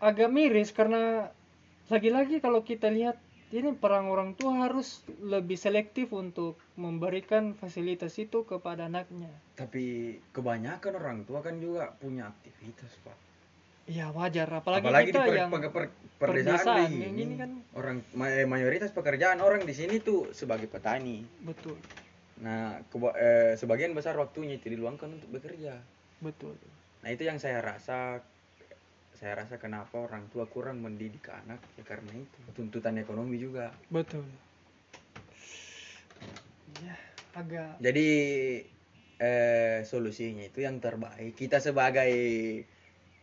Agak 0.00 0.32
miris 0.32 0.72
karena 0.72 1.28
lagi-lagi 1.92 2.40
kalau 2.40 2.64
kita 2.64 2.88
lihat 2.88 3.20
ini 3.52 3.76
perang 3.76 4.08
orang 4.08 4.32
tua 4.32 4.64
harus 4.64 5.04
lebih 5.20 5.60
selektif 5.60 6.10
untuk 6.16 6.56
memberikan 6.76 7.52
fasilitas 7.52 8.12
itu 8.16 8.44
kepada 8.44 8.86
anaknya. 8.86 9.32
Tapi 9.54 10.16
kebanyakan 10.30 10.92
orang 10.94 11.18
tua 11.24 11.40
kan 11.40 11.56
juga 11.56 11.88
punya 11.96 12.28
aktivitas, 12.28 12.92
Pak. 13.00 13.16
Ya 13.86 14.10
wajar, 14.10 14.50
apalagi, 14.50 14.82
Apalagi 14.82 15.08
kita 15.08 15.20
di 15.20 15.26
per, 15.26 15.36
yang 15.36 15.50
per- 15.50 15.70
per- 15.70 15.92
perdesaan, 16.16 16.58
perdesaan 16.58 16.90
begini. 16.90 17.22
ini 17.22 17.34
kan 17.36 17.50
orang 17.72 17.96
eh, 18.26 18.44
mayoritas 18.44 18.90
pekerjaan 18.90 19.38
orang 19.38 19.62
di 19.62 19.72
sini 19.72 19.98
tuh 19.98 20.30
sebagai 20.30 20.66
petani. 20.66 21.24
betul, 21.40 21.78
Nah, 22.36 22.84
keba- 22.86 23.16
eh, 23.16 23.54
sebagian 23.54 23.96
besar 23.96 24.12
waktunya 24.14 24.54
itu 24.54 24.68
diluangkan 24.68 25.08
untuk 25.08 25.30
bekerja. 25.32 25.80
betul. 26.18 26.52
Nah, 27.00 27.08
itu 27.08 27.22
yang 27.22 27.38
saya 27.38 27.62
rasa 27.62 28.20
saya 29.16 29.32
rasa 29.34 29.56
kenapa 29.56 29.96
orang 29.96 30.28
tua 30.28 30.44
kurang 30.44 30.84
mendidik 30.84 31.24
anak 31.30 31.56
ya 31.72 31.84
karena 31.86 32.12
itu 32.12 32.38
tuntutan 32.52 33.00
ekonomi 33.00 33.40
juga. 33.40 33.72
Betul. 33.88 34.28
Ya, 36.84 36.96
agak 37.36 37.80
Jadi 37.80 38.08
eh 39.16 39.80
solusinya 39.88 40.44
itu 40.44 40.60
yang 40.60 40.76
terbaik. 40.76 41.32
Kita 41.32 41.56
sebagai 41.56 42.12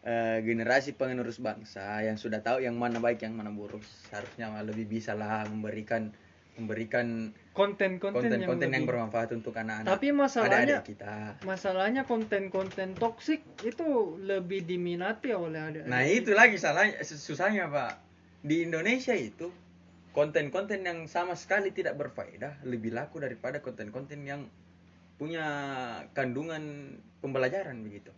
eh, 0.04 0.38
generasi 0.42 0.98
penerus 0.98 1.38
bangsa 1.38 2.02
yang 2.02 2.18
sudah 2.18 2.42
tahu 2.42 2.66
yang 2.66 2.76
mana 2.76 2.98
baik 2.98 3.22
yang 3.22 3.38
mana 3.38 3.54
buruk, 3.54 3.82
seharusnya 4.10 4.50
lebih 4.66 4.89
bisa 4.89 5.13
lah 5.13 5.46
memberikan 5.46 6.10
memberikan 6.54 7.34
konten-konten 7.54 8.30
yang, 8.30 8.46
konten-konten 8.46 8.70
yang, 8.70 8.86
lebih- 8.86 8.89
bermanfaat 8.94 9.30
untuk 9.34 9.58
anak-anak. 9.58 9.89
Tapi 9.89 10.08
masalahnya 10.13 10.58
adik-adik 10.86 10.86
kita. 10.86 11.16
masalahnya 11.42 12.02
konten-konten 12.06 12.94
toksik 12.94 13.42
itu 13.66 14.18
lebih 14.22 14.62
diminati 14.62 15.34
oleh 15.34 15.58
ada 15.58 15.82
Nah, 15.89 16.06
itu 16.06 16.30
lagi 16.38 16.62
salahnya 16.62 17.02
susahnya, 17.02 17.66
Pak. 17.74 17.94
Di 18.46 18.70
Indonesia 18.70 19.18
itu 19.18 19.50
konten-konten 20.13 20.86
yang 20.86 21.10
sama 21.10 21.34
sekali 21.34 21.73
tidak 21.73 21.97
berfaedah 21.97 22.62
lebih 22.63 22.93
laku 22.93 23.17
daripada 23.17 23.60
konten-konten 23.60 24.23
yang 24.23 24.45
punya 25.17 25.45
kandungan 26.13 26.95
pembelajaran 27.19 27.82
begitu. 27.82 28.13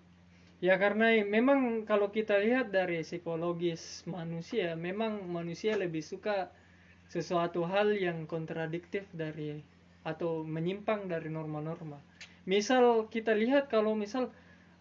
Ya 0.64 0.80
karena 0.80 1.12
memang 1.24 1.84
kalau 1.84 2.12
kita 2.12 2.40
lihat 2.40 2.72
dari 2.72 3.04
psikologis 3.04 4.04
manusia, 4.08 4.76
memang 4.76 5.28
manusia 5.28 5.76
lebih 5.76 6.04
suka 6.04 6.52
sesuatu 7.12 7.68
hal 7.68 7.96
yang 7.96 8.26
kontradiktif 8.26 9.08
dari 9.12 9.62
atau 10.06 10.46
menyimpang 10.46 11.08
dari 11.12 11.28
norma-norma. 11.32 12.00
Misal 12.46 13.10
kita 13.10 13.34
lihat 13.36 13.68
kalau 13.72 13.98
misal 13.98 14.32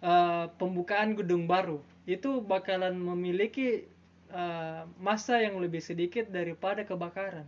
eh, 0.03 0.47
pembukaan 0.61 1.17
gedung 1.17 1.49
baru 1.49 1.81
itu 2.05 2.45
bakalan 2.45 2.95
memiliki 2.97 3.89
eh, 4.35 4.83
masa 4.99 5.39
yang 5.39 5.63
lebih 5.63 5.81
sedikit 5.81 6.27
daripada 6.29 6.83
kebakaran. 6.83 7.47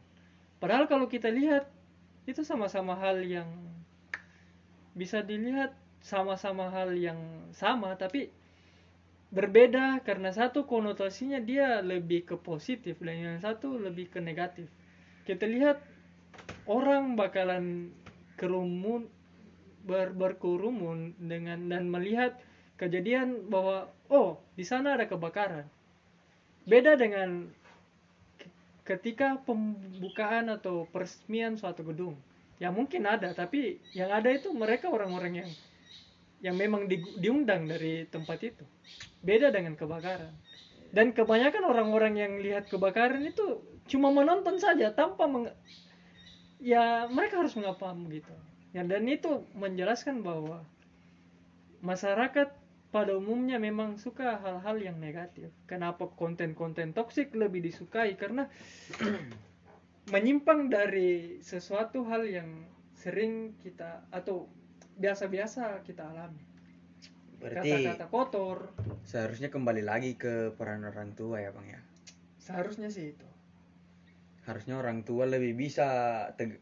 Padahal 0.62 0.86
kalau 0.86 1.10
kita 1.10 1.28
lihat 1.28 1.68
itu 2.26 2.46
sama-sama 2.46 2.94
hal 2.96 3.22
yang 3.22 3.46
bisa 4.96 5.20
dilihat 5.20 5.76
sama-sama 6.00 6.72
hal 6.72 6.96
yang 6.96 7.18
sama 7.52 7.92
tapi 7.98 8.32
berbeda 9.34 10.00
karena 10.06 10.30
satu 10.30 10.64
konotasinya 10.64 11.42
dia 11.42 11.82
lebih 11.82 12.24
ke 12.24 12.36
positif 12.38 12.96
dan 13.02 13.16
yang 13.18 13.38
satu 13.42 13.76
lebih 13.76 14.08
ke 14.08 14.22
negatif. 14.22 14.70
Kita 15.26 15.44
lihat 15.44 15.82
orang 16.70 17.18
bakalan 17.18 17.90
kerumun 18.38 19.10
ber, 19.82 20.14
berkerumun 20.14 21.18
dengan 21.18 21.66
dan 21.68 21.90
melihat 21.90 22.38
kejadian 22.78 23.50
bahwa 23.50 23.90
oh 24.08 24.38
di 24.54 24.62
sana 24.62 24.94
ada 24.94 25.10
kebakaran. 25.10 25.66
Beda 26.66 26.98
dengan 26.98 27.46
ke- 28.36 28.52
ketika 28.82 29.38
pembukaan 29.46 30.50
atau 30.50 30.90
peresmian 30.90 31.54
suatu 31.54 31.86
gedung. 31.86 32.18
Ya 32.58 32.74
mungkin 32.74 33.06
ada 33.06 33.30
tapi 33.36 33.78
yang 33.94 34.10
ada 34.10 34.32
itu 34.32 34.50
mereka 34.50 34.90
orang-orang 34.90 35.46
yang 35.46 35.50
yang 36.42 36.56
memang 36.58 36.90
di- 36.90 37.16
diundang 37.22 37.70
dari 37.70 38.04
tempat 38.10 38.38
itu. 38.42 38.64
Beda 39.22 39.54
dengan 39.54 39.78
kebakaran. 39.78 40.34
Dan 40.90 41.14
kebanyakan 41.14 41.64
orang-orang 41.66 42.14
yang 42.18 42.32
lihat 42.42 42.66
kebakaran 42.66 43.22
itu 43.22 43.62
cuma 43.86 44.10
menonton 44.10 44.58
saja 44.58 44.90
tanpa 44.90 45.30
meng 45.30 45.46
ya 46.58 47.06
mereka 47.06 47.42
harus 47.42 47.54
mengapa 47.54 47.94
gitu. 48.10 48.34
Ya, 48.74 48.84
dan 48.84 49.08
itu 49.08 49.46
menjelaskan 49.56 50.20
bahwa 50.20 50.60
masyarakat 51.80 52.52
pada 52.94 53.18
umumnya 53.18 53.58
memang 53.58 53.98
suka 53.98 54.38
hal-hal 54.40 54.76
yang 54.78 54.96
negatif. 55.02 55.50
Kenapa 55.66 56.06
konten-konten 56.06 56.94
toksik 56.94 57.34
lebih 57.34 57.60
disukai? 57.60 58.14
Karena 58.14 58.46
menyimpang 60.14 60.70
dari 60.70 61.42
sesuatu 61.42 62.06
hal 62.06 62.24
yang 62.26 62.48
sering 62.94 63.58
kita 63.60 64.06
atau 64.14 64.46
biasa-biasa 64.96 65.82
kita 65.84 66.08
alami. 66.08 66.42
Berarti 67.36 67.68
Kata-kata 67.68 68.06
kotor, 68.08 68.58
seharusnya 69.04 69.52
kembali 69.52 69.84
lagi 69.84 70.16
ke 70.16 70.56
peran 70.56 70.88
orang 70.88 71.12
tua 71.12 71.44
ya 71.44 71.52
bang 71.52 71.76
ya. 71.76 71.80
seharusnya 72.40 72.88
sih 72.88 73.12
itu. 73.12 73.28
Harusnya 74.46 74.78
orang 74.78 75.02
tua 75.02 75.26
lebih 75.26 75.58
bisa 75.58 75.84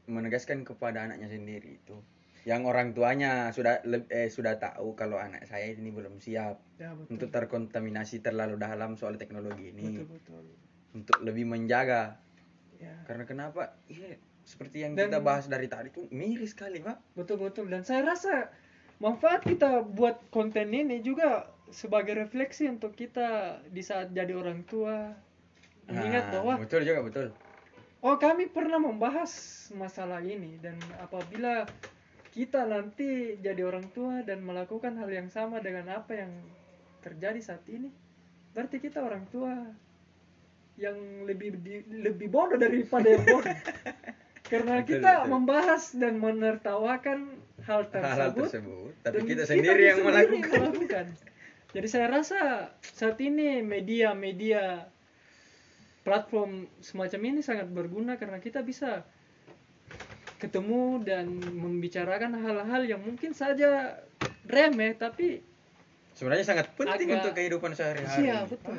menegaskan 0.09 0.65
kepada 0.65 1.05
anaknya 1.05 1.29
sendiri 1.31 1.79
itu. 1.79 2.01
Yang 2.45 2.63
orang 2.65 2.89
tuanya 2.93 3.49
sudah 3.51 3.81
eh, 4.09 4.29
sudah 4.29 4.57
tahu 4.57 4.93
kalau 4.93 5.17
anak 5.17 5.45
saya 5.45 5.73
ini 5.73 5.89
belum 5.89 6.19
siap 6.19 6.61
Ya 6.77 6.93
betul. 6.93 7.09
untuk 7.11 7.29
terkontaminasi 7.31 8.21
terlalu 8.21 8.57
dalam 8.57 8.95
soal 8.95 9.17
teknologi 9.17 9.71
ini. 9.71 9.97
betul 9.97 10.09
betul. 10.13 10.45
Untuk 10.93 11.17
lebih 11.21 11.45
menjaga. 11.45 12.21
Ya. 12.77 12.93
Karena 13.05 13.25
kenapa? 13.25 13.81
Iya, 13.87 14.21
seperti 14.43 14.85
yang 14.85 14.93
Dan- 14.93 15.09
kita 15.09 15.19
bahas 15.19 15.47
dari 15.47 15.67
tadi 15.67 15.89
tuh 15.89 16.05
miris 16.11 16.53
sekali, 16.53 16.79
Pak. 16.79 17.17
Betul 17.17 17.41
betul 17.41 17.67
dan 17.67 17.81
saya 17.81 18.05
rasa 18.05 18.53
manfaat 18.95 19.41
kita 19.43 19.81
buat 19.83 20.21
konten 20.29 20.69
ini 20.69 21.01
juga 21.01 21.49
sebagai 21.67 22.13
refleksi 22.15 22.69
untuk 22.69 22.93
kita 22.93 23.59
di 23.67 23.81
saat 23.81 24.13
jadi 24.13 24.31
orang 24.31 24.63
tua 24.63 25.17
mengingat 25.87 26.29
Nah, 26.29 26.33
bahwa 26.35 26.53
betul 26.61 26.81
juga 26.81 27.01
betul. 27.01 27.27
oh 28.01 28.17
kami 28.17 28.47
pernah 28.47 28.77
membahas 28.77 29.33
masalah 29.73 30.21
ini 30.21 30.57
dan 30.59 30.77
apabila 30.99 31.65
kita 32.35 32.67
nanti 32.67 33.39
jadi 33.39 33.63
orang 33.63 33.87
tua 33.95 34.27
dan 34.27 34.43
melakukan 34.43 34.99
hal 34.99 35.07
yang 35.07 35.31
sama 35.31 35.63
dengan 35.63 35.87
apa 35.95 36.19
yang 36.19 36.33
terjadi 37.01 37.39
saat 37.39 37.63
ini 37.71 37.89
berarti 38.51 38.83
kita 38.83 38.99
orang 38.99 39.23
tua 39.31 39.55
yang 40.75 40.99
lebih 41.23 41.55
di- 41.63 41.87
lebih 42.03 42.27
bodoh 42.27 42.59
daripada 42.59 43.07
yang 43.07 43.23
bodoh 43.23 43.55
karena 44.51 44.83
Betul, 44.83 44.89
kita 44.99 45.13
betul. 45.23 45.31
membahas 45.31 45.83
dan 45.95 46.15
menertawakan 46.19 47.19
hal 47.65 47.81
tersebut, 47.89 48.03
Hal-hal 48.13 48.31
tersebut, 48.37 48.93
tapi 49.01 49.15
dan 49.17 49.23
kita 49.31 49.43
sendiri 49.47 49.83
yang 49.89 49.99
sendiri 50.03 50.11
melakukan. 50.11 50.59
melakukan. 50.61 51.07
Jadi 51.75 51.87
saya 51.91 52.07
rasa 52.13 52.41
saat 52.83 53.19
ini 53.19 53.63
media-media 53.65 54.85
platform 56.05 56.69
semacam 56.85 57.21
ini 57.25 57.41
sangat 57.41 57.67
berguna 57.73 58.21
karena 58.21 58.37
kita 58.39 58.61
bisa 58.61 59.03
ketemu 60.45 61.01
dan 61.03 61.27
membicarakan 61.41 62.37
hal-hal 62.37 62.83
yang 62.85 63.01
mungkin 63.01 63.33
saja 63.33 63.97
remeh 64.45 64.93
tapi 64.95 65.41
Sebenarnya 66.15 66.47
sangat 66.47 66.71
penting 66.79 67.11
Agak- 67.11 67.19
untuk 67.19 67.33
kehidupan 67.35 67.75
sehari-hari. 67.75 68.23
iya 68.23 68.47
betul. 68.47 68.79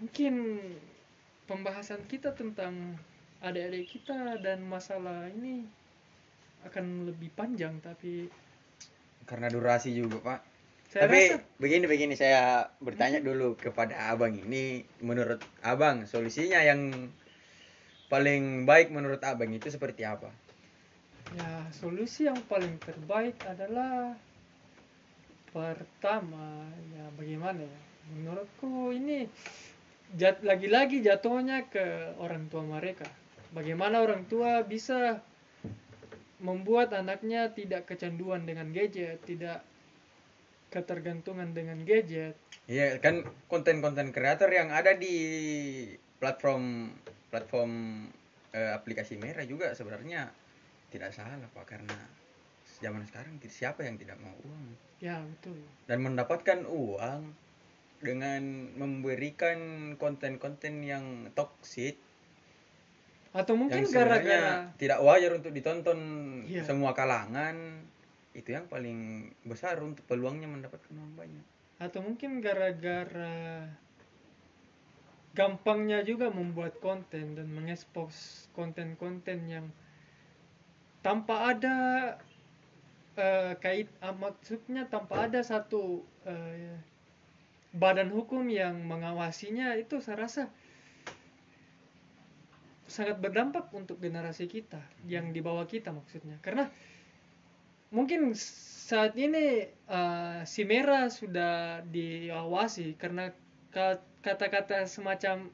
Mungkin 0.00 0.34
pembahasan 1.44 2.00
kita 2.08 2.32
tentang 2.32 2.96
adik-adik 3.44 3.90
kita 3.90 4.40
dan 4.40 4.64
masalah 4.64 5.28
ini 5.28 5.68
akan 6.64 7.08
lebih 7.08 7.28
panjang 7.34 7.76
tapi 7.80 8.28
Karena 9.28 9.46
durasi 9.46 9.92
juga, 9.92 10.16
Pak. 10.24 10.40
saya 10.90 11.06
Tapi 11.06 11.20
rasa 11.30 11.44
begini 11.60 11.84
begini 11.86 12.14
saya 12.16 12.66
bertanya 12.80 13.20
dulu 13.20 13.54
kepada 13.54 14.10
Abang 14.10 14.32
ini 14.34 14.80
menurut 14.98 15.38
Abang 15.60 16.02
solusinya 16.02 16.58
yang 16.58 17.12
paling 18.10 18.66
baik 18.66 18.90
menurut 18.90 19.22
Abang 19.22 19.54
itu 19.54 19.70
seperti 19.70 20.02
apa? 20.02 20.28
ya 21.30 21.62
solusi 21.70 22.26
yang 22.26 22.38
paling 22.50 22.74
terbaik 22.82 23.38
adalah 23.46 24.18
pertama 25.54 26.66
ya 26.94 27.06
bagaimana 27.14 27.62
ya? 27.62 27.80
Menurutku 28.10 28.90
ini 28.90 29.30
jat 30.18 30.42
lagi-lagi 30.42 31.02
jatuhnya 31.02 31.70
ke 31.70 32.18
orang 32.18 32.50
tua 32.50 32.66
mereka. 32.66 33.06
Bagaimana 33.54 34.02
orang 34.02 34.26
tua 34.26 34.62
bisa 34.66 35.22
membuat 36.42 36.90
anaknya 36.94 37.54
tidak 37.54 37.86
kecanduan 37.86 38.42
dengan 38.42 38.74
gadget 38.74 39.22
tidak 39.22 39.62
ketergantungan 40.70 41.50
dengan 41.50 41.82
gadget. 41.82 42.38
Iya 42.70 42.98
kan 43.02 43.26
konten-konten 43.50 44.14
kreator 44.14 44.50
yang 44.50 44.70
ada 44.70 44.94
di 44.94 45.14
platform 46.22 46.94
platform 47.30 48.06
eh, 48.52 48.70
aplikasi 48.74 49.16
merah 49.16 49.46
juga 49.46 49.72
sebenarnya 49.72 50.30
tidak 50.90 51.14
salah 51.14 51.46
Pak 51.54 51.64
karena 51.70 51.98
zaman 52.82 53.06
sekarang 53.06 53.38
siapa 53.46 53.86
yang 53.86 53.96
tidak 53.96 54.18
mau 54.18 54.34
uang? 54.42 54.74
Ya 54.98 55.22
betul. 55.22 55.56
Dan 55.86 56.02
mendapatkan 56.04 56.66
uang 56.66 57.32
dengan 58.00 58.42
memberikan 58.80 59.92
konten-konten 60.00 60.80
yang 60.82 61.28
toksik 61.36 62.00
atau 63.30 63.54
mungkin 63.54 63.86
gara-gara 63.86 64.74
tidak 64.74 64.98
wajar 65.06 65.38
untuk 65.38 65.54
ditonton 65.54 65.98
Iya. 66.50 66.66
semua 66.66 66.90
kalangan. 66.96 67.86
Itu 68.34 68.54
yang 68.54 68.66
paling 68.66 69.30
besar 69.46 69.78
untuk 69.78 70.02
peluangnya 70.10 70.50
mendapatkan 70.50 70.90
uang 70.90 71.14
banyak. 71.14 71.44
Atau 71.78 72.02
mungkin 72.02 72.42
gara-gara 72.42 73.70
gampangnya 75.34 76.02
juga 76.02 76.28
membuat 76.28 76.82
konten 76.82 77.38
dan 77.38 77.46
mengekspos 77.54 78.46
konten-konten 78.50 79.46
yang 79.46 79.66
tanpa 81.06 81.54
ada 81.54 81.76
eh, 83.14 83.54
kait 83.62 83.88
ah, 84.02 84.12
maksudnya 84.12 84.90
tanpa 84.90 85.30
ada 85.30 85.40
satu 85.46 86.02
eh, 86.26 86.74
badan 87.70 88.10
hukum 88.10 88.50
yang 88.50 88.82
mengawasinya 88.82 89.78
itu 89.78 90.02
saya 90.02 90.26
rasa 90.26 90.42
sangat 92.90 93.22
berdampak 93.22 93.70
untuk 93.70 94.02
generasi 94.02 94.50
kita 94.50 94.82
yang 95.06 95.30
di 95.30 95.38
bawah 95.38 95.62
kita 95.62 95.94
maksudnya. 95.94 96.42
Karena 96.42 96.66
mungkin 97.94 98.34
saat 98.34 99.14
ini 99.14 99.70
eh, 99.70 100.40
si 100.42 100.66
merah 100.66 101.06
sudah 101.06 101.86
diawasi 101.86 102.98
karena 102.98 103.30
ka- 103.70 104.02
kata-kata 104.20 104.84
semacam 104.84 105.48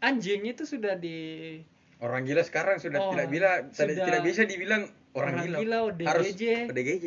anjing 0.00 0.44
itu 0.44 0.64
sudah 0.64 0.94
di 0.94 1.60
orang 2.00 2.24
gila 2.24 2.42
sekarang 2.42 2.76
sudah 2.76 3.00
Oh, 3.00 3.12
tidak 3.12 3.28
bila 3.28 3.50
tidak, 3.62 3.72
sudah 3.72 3.94
tidak 4.04 4.22
bisa 4.22 4.42
dibilang 4.44 4.82
orang, 5.12 5.34
orang 5.34 5.46
gila, 5.46 5.58
gila, 5.60 5.78
harus 6.04 6.26
ODGJ. 6.32 6.42
ODGJ 6.68 7.04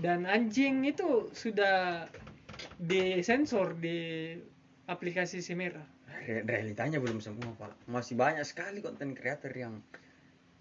dan 0.00 0.24
anjing 0.24 0.86
itu 0.86 1.28
sudah 1.30 2.06
disensor 2.78 3.74
di 3.74 4.32
aplikasi 4.86 5.40
si 5.40 5.52
merah 5.52 5.84
Re- 6.20 6.44
realitanya 6.44 7.00
belum 7.00 7.18
semua 7.18 7.56
pak. 7.56 7.72
Masih 7.86 8.12
banyak 8.12 8.44
sekali 8.44 8.80
konten 8.80 9.16
kreator 9.16 9.50
yang 9.50 9.80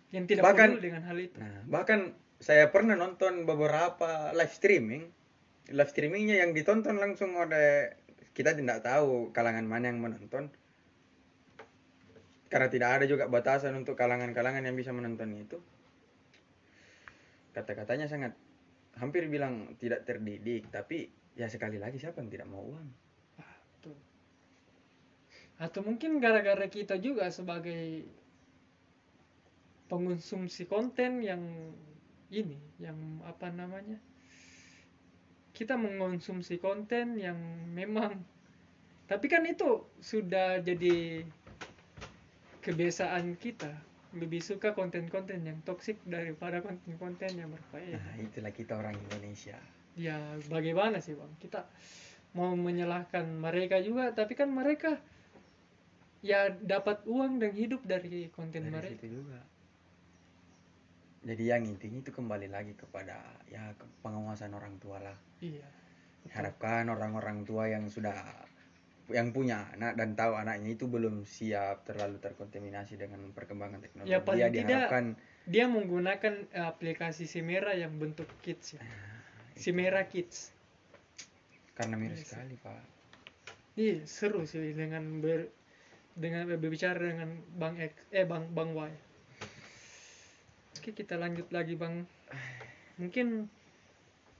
yang 0.09 0.23
tidak 0.25 0.41
Bahkan- 0.41 0.79
dengan 0.79 1.03
hal 1.03 1.19
itu. 1.19 1.35
Nah 1.35 1.61
bahkan 1.67 2.15
saya 2.39 2.71
pernah 2.71 2.95
nonton 2.95 3.43
beberapa 3.43 4.31
live 4.31 4.49
streaming. 4.49 5.11
Live 5.69 5.91
streamingnya 5.91 6.41
yang 6.41 6.55
ditonton 6.55 6.97
langsung 6.97 7.35
oleh 7.35 7.93
kita 8.33 8.55
tidak 8.55 8.85
tahu 8.85 9.33
kalangan 9.35 9.65
mana 9.65 9.91
yang 9.91 9.99
menonton 9.99 10.49
karena 12.49 12.67
tidak 12.71 12.89
ada 12.97 13.05
juga 13.05 13.29
batasan 13.29 13.77
untuk 13.77 13.93
kalangan-kalangan 13.93 14.65
yang 14.65 14.73
bisa 14.73 14.89
menonton 14.89 15.29
itu 15.37 15.57
kata-katanya 17.53 18.09
sangat 18.09 18.33
hampir 18.97 19.29
bilang 19.29 19.77
tidak 19.77 20.05
terdidik 20.05 20.69
tapi 20.73 21.09
ya 21.39 21.47
sekali 21.47 21.79
lagi 21.79 21.95
siapa 21.95 22.19
yang 22.19 22.31
tidak 22.31 22.47
mau 22.51 22.67
uang. 22.67 22.89
Atau 25.59 25.83
mungkin 25.83 26.23
gara-gara 26.23 26.71
kita 26.71 26.95
juga 27.03 27.27
sebagai 27.27 28.07
pengonsumsi 29.91 30.63
konten 30.63 31.19
yang 31.19 31.43
ini, 32.31 32.55
yang 32.79 32.95
apa 33.27 33.51
namanya? 33.51 33.99
Kita 35.59 35.75
mengonsumsi 35.75 36.55
konten 36.63 37.19
yang 37.19 37.35
memang 37.75 38.15
tapi 39.11 39.25
kan 39.27 39.43
itu 39.43 39.83
sudah 39.99 40.63
jadi 40.63 41.27
kebiasaan 42.63 43.35
kita. 43.35 43.73
Lebih 44.15 44.39
suka 44.41 44.73
konten-konten 44.73 45.43
yang 45.43 45.59
toksik 45.67 45.99
daripada 46.07 46.63
konten-konten 46.63 47.29
yang 47.35 47.51
berfaedah. 47.51 47.99
nah 47.99 48.15
itulah 48.17 48.49
kita 48.49 48.73
orang 48.73 48.97
Indonesia 48.97 49.59
ya 49.99 50.15
bagaimana 50.47 51.03
sih 51.03 51.11
bang 51.11 51.33
kita 51.43 51.67
mau 52.37 52.55
menyalahkan 52.55 53.27
mereka 53.27 53.83
juga 53.83 54.15
tapi 54.15 54.37
kan 54.37 54.47
mereka 54.47 54.95
ya 56.23 56.55
dapat 56.55 57.03
uang 57.03 57.43
dan 57.43 57.51
hidup 57.51 57.83
dari 57.83 58.31
konten 58.31 58.71
dari 58.71 58.95
mereka 58.95 59.07
juga 59.07 59.43
jadi 61.21 61.55
yang 61.55 61.63
intinya 61.65 61.99
itu 61.99 62.11
kembali 62.11 62.47
lagi 62.47 62.73
kepada 62.73 63.19
ya 63.45 63.73
ke- 63.73 63.91
pengawasan 63.99 64.51
orang 64.51 64.75
tua 64.77 64.99
lah. 64.99 65.17
Iya 65.39 65.67
harapkan 66.29 66.85
orang-orang 66.85 67.41
tua 67.41 67.65
yang 67.65 67.87
sudah 67.87 68.13
yang 69.09 69.33
punya 69.33 69.65
anak 69.73 69.97
dan 69.97 70.13
tahu 70.13 70.37
anaknya 70.37 70.75
itu 70.75 70.85
belum 70.85 71.25
siap 71.25 71.81
terlalu 71.81 72.19
terkontaminasi 72.19 72.93
dengan 72.93 73.23
perkembangan 73.31 73.81
teknologi 73.81 74.11
Ya, 74.11 74.21
paling 74.21 74.37
tidak- 74.37 74.53
diharapkan 74.53 75.05
dia 75.45 75.65
menggunakan 75.65 76.33
aplikasi 76.53 77.25
Simera 77.25 77.73
yang 77.73 77.97
bentuk 77.97 78.29
kids 78.39 78.77
ya. 78.77 78.83
Simera 79.55 80.05
Kids. 80.05 80.53
Karena 81.73 81.95
miris 81.95 82.13
Iya 82.13 82.21
sih. 82.21 82.29
sekali 82.29 82.55
pak. 82.59 82.83
Iya 83.73 83.97
seru 84.05 84.43
sih 84.43 84.71
dengan 84.71 85.19
ber 85.19 85.49
dengan 86.13 86.45
berbicara 86.45 86.99
dengan 86.99 87.31
bang 87.55 87.79
X 87.79 87.93
eh 88.11 88.23
bang 88.23 88.43
bang 88.51 88.69
Y 88.75 88.91
oke 90.79 90.95
kita 90.95 91.19
lanjut 91.19 91.51
lagi 91.51 91.75
bang. 91.75 92.07
Mungkin 92.95 93.51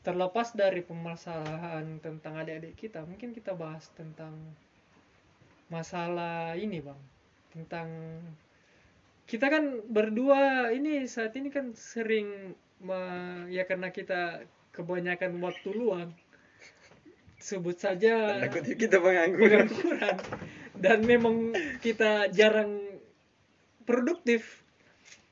terlepas 0.07 0.55
dari 0.55 0.79
permasalahan 0.79 1.99
tentang 1.99 2.39
adik-adik 2.39 2.79
kita 2.79 3.03
mungkin 3.03 3.35
kita 3.35 3.51
bahas 3.51 3.91
tentang 3.99 4.31
masalah 5.67 6.55
ini 6.55 6.79
bang. 6.79 7.01
Tentang 7.51 7.87
kita 9.27 9.51
kan 9.51 9.83
berdua 9.91 10.71
ini 10.71 11.03
saat 11.11 11.35
ini 11.35 11.51
kan 11.51 11.75
sering 11.75 12.55
me- 12.79 13.51
ya 13.51 13.67
karena 13.67 13.91
kita 13.91 14.47
kebanyakan 14.71 15.43
waktu 15.43 15.75
luang 15.75 16.15
sebut 17.35 17.75
saja 17.75 18.39
takut 18.47 18.63
kita 18.63 19.03
pengangguran. 19.03 19.67
Dan 20.79 21.03
memang 21.03 21.51
kita 21.83 22.31
jarang 22.31 22.79
produktif 23.83 24.63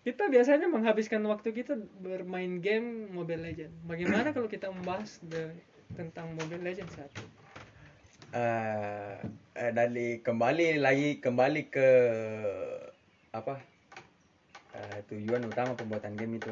kita 0.08 0.32
biasanya 0.32 0.72
menghabiskan 0.72 1.20
waktu 1.28 1.52
kita 1.52 1.76
bermain 2.00 2.64
game 2.64 3.12
Mobile 3.12 3.44
Legend. 3.44 3.76
Bagaimana 3.84 4.32
kalau 4.32 4.48
kita 4.48 4.72
membahas 4.72 5.20
de- 5.28 5.52
tentang 6.00 6.32
Mobile 6.32 6.64
Legend 6.64 6.88
saat 6.96 7.12
ini? 7.20 7.28
eh 8.28 9.16
eh, 9.56 9.72
dari 9.72 10.20
kembali 10.20 10.80
lagi 10.80 11.20
kembali 11.20 11.72
ke 11.72 11.90
apa 13.32 13.56
eh, 14.76 15.00
tujuan 15.08 15.44
utama 15.48 15.76
pembuatan 15.76 16.16
game 16.16 16.36
itu 16.36 16.52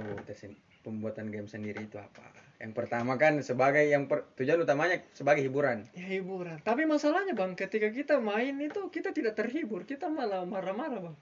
pembuatan 0.83 1.27
game 1.31 1.51
sendiri 1.51 1.83
itu 1.83 1.99
apa 1.99 2.31
yang 2.63 2.71
pertama 2.71 3.19
kan 3.19 3.43
sebagai 3.43 3.83
yang 3.87 4.07
per- 4.07 4.23
tujuan 4.39 4.63
utamanya 4.63 5.03
sebagai 5.11 5.43
hiburan 5.43 5.83
Ya 5.91 6.07
hiburan. 6.15 6.59
Tapi 6.63 6.87
masalahnya 6.87 7.35
bang, 7.35 7.55
ketika 7.59 7.91
kita 7.91 8.23
main 8.23 8.55
itu 8.59 8.87
kita 8.87 9.11
tidak 9.11 9.35
terhibur, 9.35 9.83
kita 9.83 10.07
malah 10.07 10.47
marah-marah 10.47 11.11
bang. 11.11 11.15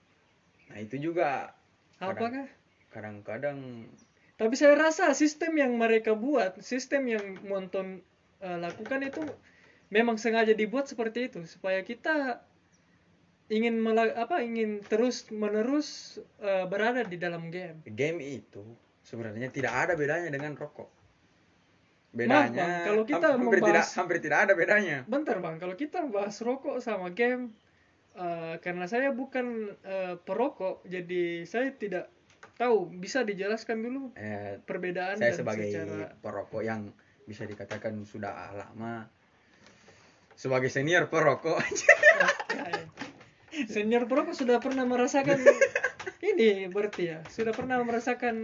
nah 0.70 0.78
itu 0.78 0.98
juga 0.98 1.50
Apakah? 1.98 2.46
kadang-kadang 2.90 3.90
Tapi 4.34 4.54
saya 4.58 4.74
rasa 4.74 5.14
sistem 5.14 5.54
yang 5.54 5.78
mereka 5.78 6.14
buat, 6.14 6.58
sistem 6.58 7.06
yang 7.06 7.24
Monton 7.46 8.02
eh, 8.38 8.58
lakukan 8.58 8.98
itu 9.02 9.22
memang 9.88 10.18
sengaja 10.18 10.50
dibuat 10.52 10.90
seperti 10.90 11.30
itu 11.30 11.46
supaya 11.46 11.82
kita 11.82 12.42
ingin 13.46 13.78
mela- 13.78 14.16
apa 14.16 14.42
ingin 14.42 14.82
terus 14.82 15.30
menerus 15.30 16.18
eh, 16.42 16.66
berada 16.66 17.06
di 17.06 17.14
dalam 17.14 17.46
game. 17.48 17.78
game 17.86 18.18
itu 18.18 18.62
sebenarnya 19.04 19.54
tidak 19.54 19.70
ada 19.70 19.92
bedanya 19.94 20.32
dengan 20.32 20.56
rokok 20.56 20.88
Maaf, 20.90 22.16
bedanya 22.16 22.50
Bang, 22.56 22.86
kalau 22.86 23.02
kita 23.04 23.26
ham- 23.26 23.38
hampir 23.42 23.58
tidak 23.60 23.70
membahas- 23.84 23.94
hampir 23.94 24.18
tidak 24.18 24.38
ada 24.48 24.52
bedanya 24.54 24.96
Bentar 25.06 25.36
bang, 25.38 25.56
kalau 25.58 25.74
kita 25.74 25.98
bahas 26.08 26.36
rokok 26.40 26.78
sama 26.78 27.10
game, 27.10 27.50
eh, 28.14 28.54
karena 28.62 28.86
saya 28.86 29.10
bukan 29.10 29.74
eh, 29.82 30.14
perokok, 30.18 30.86
jadi 30.86 31.44
saya 31.46 31.70
tidak 31.74 32.10
tahu. 32.56 32.90
Bisa 32.90 33.22
dijelaskan 33.26 33.78
dulu 33.82 34.02
eh, 34.14 34.58
perbedaan 34.62 35.18
saya 35.18 35.34
dan 35.34 35.38
sebagai 35.38 35.66
secara 35.70 36.14
perokok 36.18 36.62
yang 36.62 36.90
bisa 37.24 37.48
dikatakan 37.48 38.04
sudah 38.04 38.52
lama 38.54 39.08
sebagai 40.34 40.68
senior 40.70 41.06
perokok. 41.08 41.58
Senior 43.54 44.10
perokok 44.10 44.34
sudah 44.34 44.58
pernah 44.58 44.82
merasakan 44.82 45.38
ini 46.34 46.66
berarti 46.66 47.02
ya 47.06 47.18
sudah 47.30 47.54
pernah 47.54 47.78
merasakan 47.86 48.42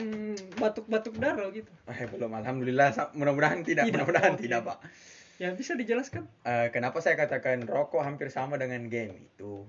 batuk-batuk 0.55 1.19
darah 1.19 1.51
gitu. 1.51 1.67
eh, 1.91 2.07
belum 2.07 2.31
alhamdulillah 2.31 2.95
mudah-mudahan 3.19 3.67
tidak, 3.67 3.91
Tidak, 3.91 3.95
mudah-mudahan 3.97 4.33
oke. 4.37 4.43
tidak 4.45 4.61
pak 4.63 4.79
Ya 5.41 5.57
bisa 5.57 5.73
dijelaskan? 5.73 6.29
Eh, 6.45 6.69
kenapa 6.69 7.01
saya 7.01 7.17
katakan 7.17 7.65
rokok 7.65 8.05
hampir 8.05 8.29
sama 8.29 8.61
dengan 8.61 8.93
game 8.93 9.25
itu? 9.25 9.65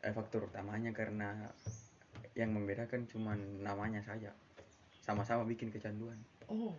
Eh, 0.00 0.16
faktor 0.16 0.48
utamanya 0.48 0.96
karena 0.96 1.52
yang 2.32 2.56
membedakan 2.56 3.04
cuma 3.04 3.36
namanya 3.36 4.00
saja. 4.00 4.32
Sama-sama 5.04 5.44
bikin 5.44 5.68
kecanduan. 5.68 6.16
Oh, 6.48 6.72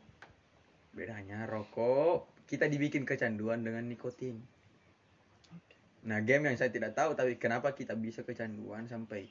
bedanya 0.97 1.45
rokok 1.45 2.25
kita 2.49 2.65
dibikin 2.65 3.05
kecanduan 3.05 3.61
dengan 3.61 3.85
nikotin. 3.85 4.41
Nah 6.09 6.17
game 6.25 6.49
yang 6.49 6.57
saya 6.57 6.73
tidak 6.73 6.97
tahu 6.97 7.13
tapi 7.13 7.37
kenapa 7.37 7.77
kita 7.77 7.93
bisa 7.93 8.25
kecanduan 8.25 8.89
sampai 8.89 9.29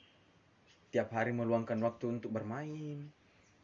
tiap 0.95 1.11
hari 1.11 1.35
meluangkan 1.35 1.83
waktu 1.83 2.15
untuk 2.15 2.31
bermain 2.31 3.11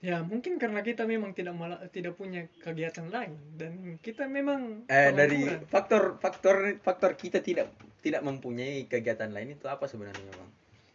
ya 0.07 0.23
mungkin 0.23 0.55
karena 0.57 0.81
kita 0.81 1.03
memang 1.03 1.35
tidak 1.35 1.51
malah 1.53 1.83
tidak 1.91 2.15
punya 2.15 2.47
kegiatan 2.63 3.11
lain 3.11 3.35
dan 3.59 3.73
kita 3.99 4.31
memang 4.31 4.87
eh 4.87 5.11
dari 5.11 5.43
faktor 5.67 6.15
faktor 6.17 6.79
faktor 6.79 7.19
kita 7.19 7.43
tidak 7.43 7.75
tidak 7.99 8.23
mempunyai 8.23 8.87
kegiatan 8.87 9.27
lain 9.27 9.53
itu 9.53 9.67
apa 9.67 9.91
sebenarnya 9.91 10.31
bang 10.31 10.51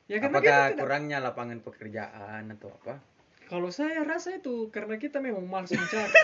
ya 0.08 0.17
karena 0.17 0.32
apakah 0.34 0.47
kita 0.47 0.63
tidak- 0.63 0.80
kurangnya 0.80 1.17
lapangan 1.19 1.60
pekerjaan 1.60 2.43
atau 2.50 2.71
apa 2.74 3.04
kalau 3.45 3.67
saya 3.67 4.08
rasa 4.08 4.32
itu 4.34 4.71
karena 4.71 4.95
kita 4.95 5.19
memang 5.19 5.43
malas 5.43 5.76
mencari. 5.76 6.08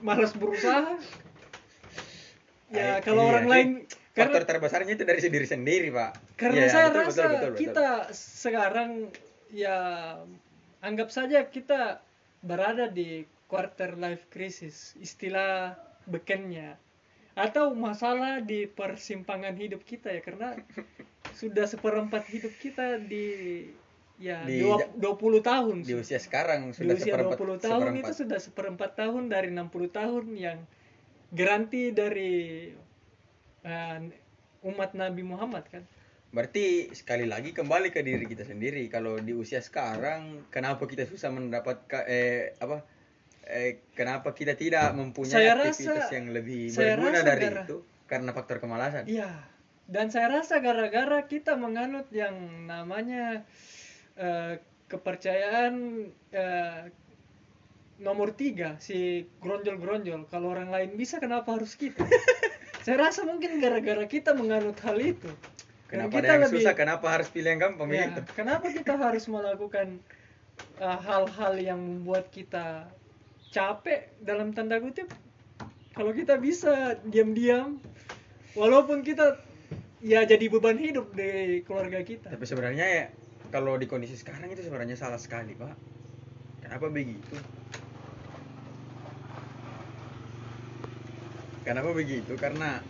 malas 0.00 0.32
berusaha. 0.32 0.96
Ya 2.68 2.96
Eh, 2.96 2.98
kalau 3.00 3.22
iya 3.22 3.30
orang 3.30 3.44
sih. 3.44 3.52
lain 3.52 3.68
karena 4.12 4.24
faktor 4.34 4.42
terbesarnya 4.46 4.92
itu 4.92 5.04
dari 5.04 5.20
diri 5.22 5.44
sendiri 5.44 5.88
pak 5.88 6.12
Karena 6.34 6.64
Iya, 6.64 6.68
saya 6.70 6.86
betul, 6.88 7.00
rasa 7.02 7.12
betul, 7.12 7.28
betul, 7.28 7.50
betul. 7.50 7.60
kita 7.60 7.88
sekarang 8.10 8.90
ya 9.50 9.78
anggap 10.80 11.08
saja 11.08 11.42
kita 11.44 12.00
berada 12.40 12.86
di 12.86 13.22
quarter 13.44 13.94
life 13.94 14.28
crisis, 14.28 14.94
istilah 14.96 15.74
bekennya. 16.04 16.76
Atau 17.34 17.70
masalah 17.72 18.38
di 18.40 18.66
persimpangan 18.66 19.54
hidup 19.54 19.82
kita 19.82 20.10
ya 20.10 20.20
karena 20.20 20.58
sudah 21.32 21.64
seperempat 21.64 22.26
hidup 22.26 22.50
kita 22.58 22.98
di 22.98 23.26
ya 24.18 24.42
Di 24.42 24.58
dua- 24.58 24.82
ja- 24.82 24.90
20 24.92 25.38
tahun. 25.40 25.76
di 25.80 25.94
usia 25.94 26.18
sekarang 26.18 26.70
Di 26.70 26.82
sudah 26.82 26.94
usia 26.94 27.14
seperempat 27.14 27.38
20 27.38 27.58
tahun 27.60 27.78
seperempat. 27.80 28.02
itu 28.02 28.12
sudah 28.16 28.38
seperempat 28.38 28.90
tahun 28.96 29.22
dari 29.28 29.48
60 29.48 29.70
tahun 29.88 30.24
yang 30.34 30.58
garanti 31.30 31.82
dari 31.90 32.32
eh, 33.60 33.98
umat 34.64 34.90
Nabi 34.92 35.22
Muhammad 35.22 35.62
kan. 35.68 35.86
Berarti 36.28 36.92
sekali 36.92 37.24
lagi 37.24 37.50
kembali 37.50 37.88
ke 37.88 38.00
diri 38.00 38.24
kita 38.24 38.44
sendiri. 38.44 38.84
Kalau 38.86 39.16
di 39.16 39.32
usia 39.32 39.58
sekarang, 39.58 40.44
kenapa 40.48 40.84
kita 40.84 41.04
susah 41.04 41.28
mendapatkan 41.28 42.04
eh 42.04 42.52
apa? 42.56 42.84
Eh, 43.42 43.80
kenapa 43.92 44.30
kita 44.30 44.52
tidak 44.52 44.92
mempunyai 44.92 45.32
Saya 45.32 45.56
aktivitas 45.56 46.04
rasa- 46.04 46.12
yang 46.12 46.26
lebih 46.30 46.68
saya 46.68 46.94
berguna 46.94 47.16
rasa 47.16 47.26
dari 47.26 47.44
gara- 47.46 47.64
itu? 47.64 47.76
Karena 48.04 48.30
faktor 48.30 48.56
kemalasan. 48.58 49.04
Iya. 49.04 49.30
Dan 49.84 50.12
saya 50.12 50.28
rasa 50.30 50.60
gara-gara 50.60 51.24
kita 51.24 51.56
menganut 51.56 52.12
yang 52.12 52.36
namanya 52.64 53.48
eh, 54.14 54.60
kepercayaan 54.86 55.74
eh, 56.28 56.80
nomor 57.98 58.30
tiga 58.30 58.76
si 58.78 59.24
gronjol-gronjol 59.38 60.26
kalau 60.26 60.52
orang 60.52 60.68
lain 60.68 60.94
bisa 60.94 61.16
kenapa 61.16 61.50
harus 61.50 61.74
kita 61.74 62.04
saya 62.84 62.96
rasa 63.00 63.24
mungkin 63.24 63.58
gara-gara 63.58 64.04
kita 64.04 64.32
menganut 64.32 64.78
hal 64.80 64.94
itu 64.96 65.26
Kenapa 65.88 66.20
kita 66.20 66.28
ada 66.28 66.32
yang 66.36 66.44
lebih- 66.44 66.60
susah, 66.60 66.72
kenapa 66.76 67.06
harus 67.08 67.28
pilih 67.32 67.48
yang 67.48 67.60
gampang 67.64 67.88
Ya, 67.88 68.12
begitu? 68.12 68.20
kenapa 68.44 68.66
kita 68.68 68.94
harus 69.00 69.24
melakukan 69.24 69.86
uh, 70.76 70.98
hal-hal 71.00 71.54
yang 71.56 71.80
membuat 71.80 72.28
kita 72.28 72.92
capek 73.48 74.12
dalam 74.20 74.52
tanda 74.52 74.76
kutip? 74.84 75.08
Kalau 75.96 76.12
kita 76.12 76.36
bisa 76.36 77.00
diam-diam, 77.08 77.80
walaupun 78.52 79.00
kita 79.00 79.40
ya 80.04 80.22
jadi 80.28 80.46
beban 80.46 80.76
hidup 80.78 81.10
di 81.16 81.64
keluarga 81.64 82.04
kita. 82.04 82.30
Tapi 82.30 82.44
sebenarnya 82.44 82.86
ya 82.86 83.04
kalau 83.48 83.80
di 83.80 83.88
kondisi 83.88 84.14
sekarang 84.14 84.52
itu 84.52 84.60
sebenarnya 84.60 84.94
salah 84.94 85.18
sekali, 85.18 85.56
Pak. 85.56 85.74
Kenapa 86.62 86.86
begitu? 86.92 87.34
Kenapa 91.64 91.90
begitu? 91.92 92.32
Karena 92.36 92.80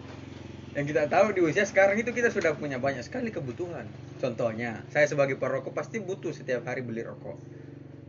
yang 0.79 0.87
kita 0.87 1.11
tahu 1.11 1.35
di 1.35 1.43
usia 1.43 1.67
sekarang 1.67 1.99
itu 1.99 2.15
kita 2.15 2.31
sudah 2.31 2.55
punya 2.55 2.79
banyak 2.79 3.03
sekali 3.03 3.35
kebutuhan. 3.35 3.83
Contohnya, 4.23 4.87
saya 4.95 5.11
sebagai 5.11 5.35
perokok 5.35 5.75
pasti 5.75 5.99
butuh 5.99 6.31
setiap 6.31 6.63
hari 6.63 6.87
beli 6.87 7.03
rokok. 7.03 7.35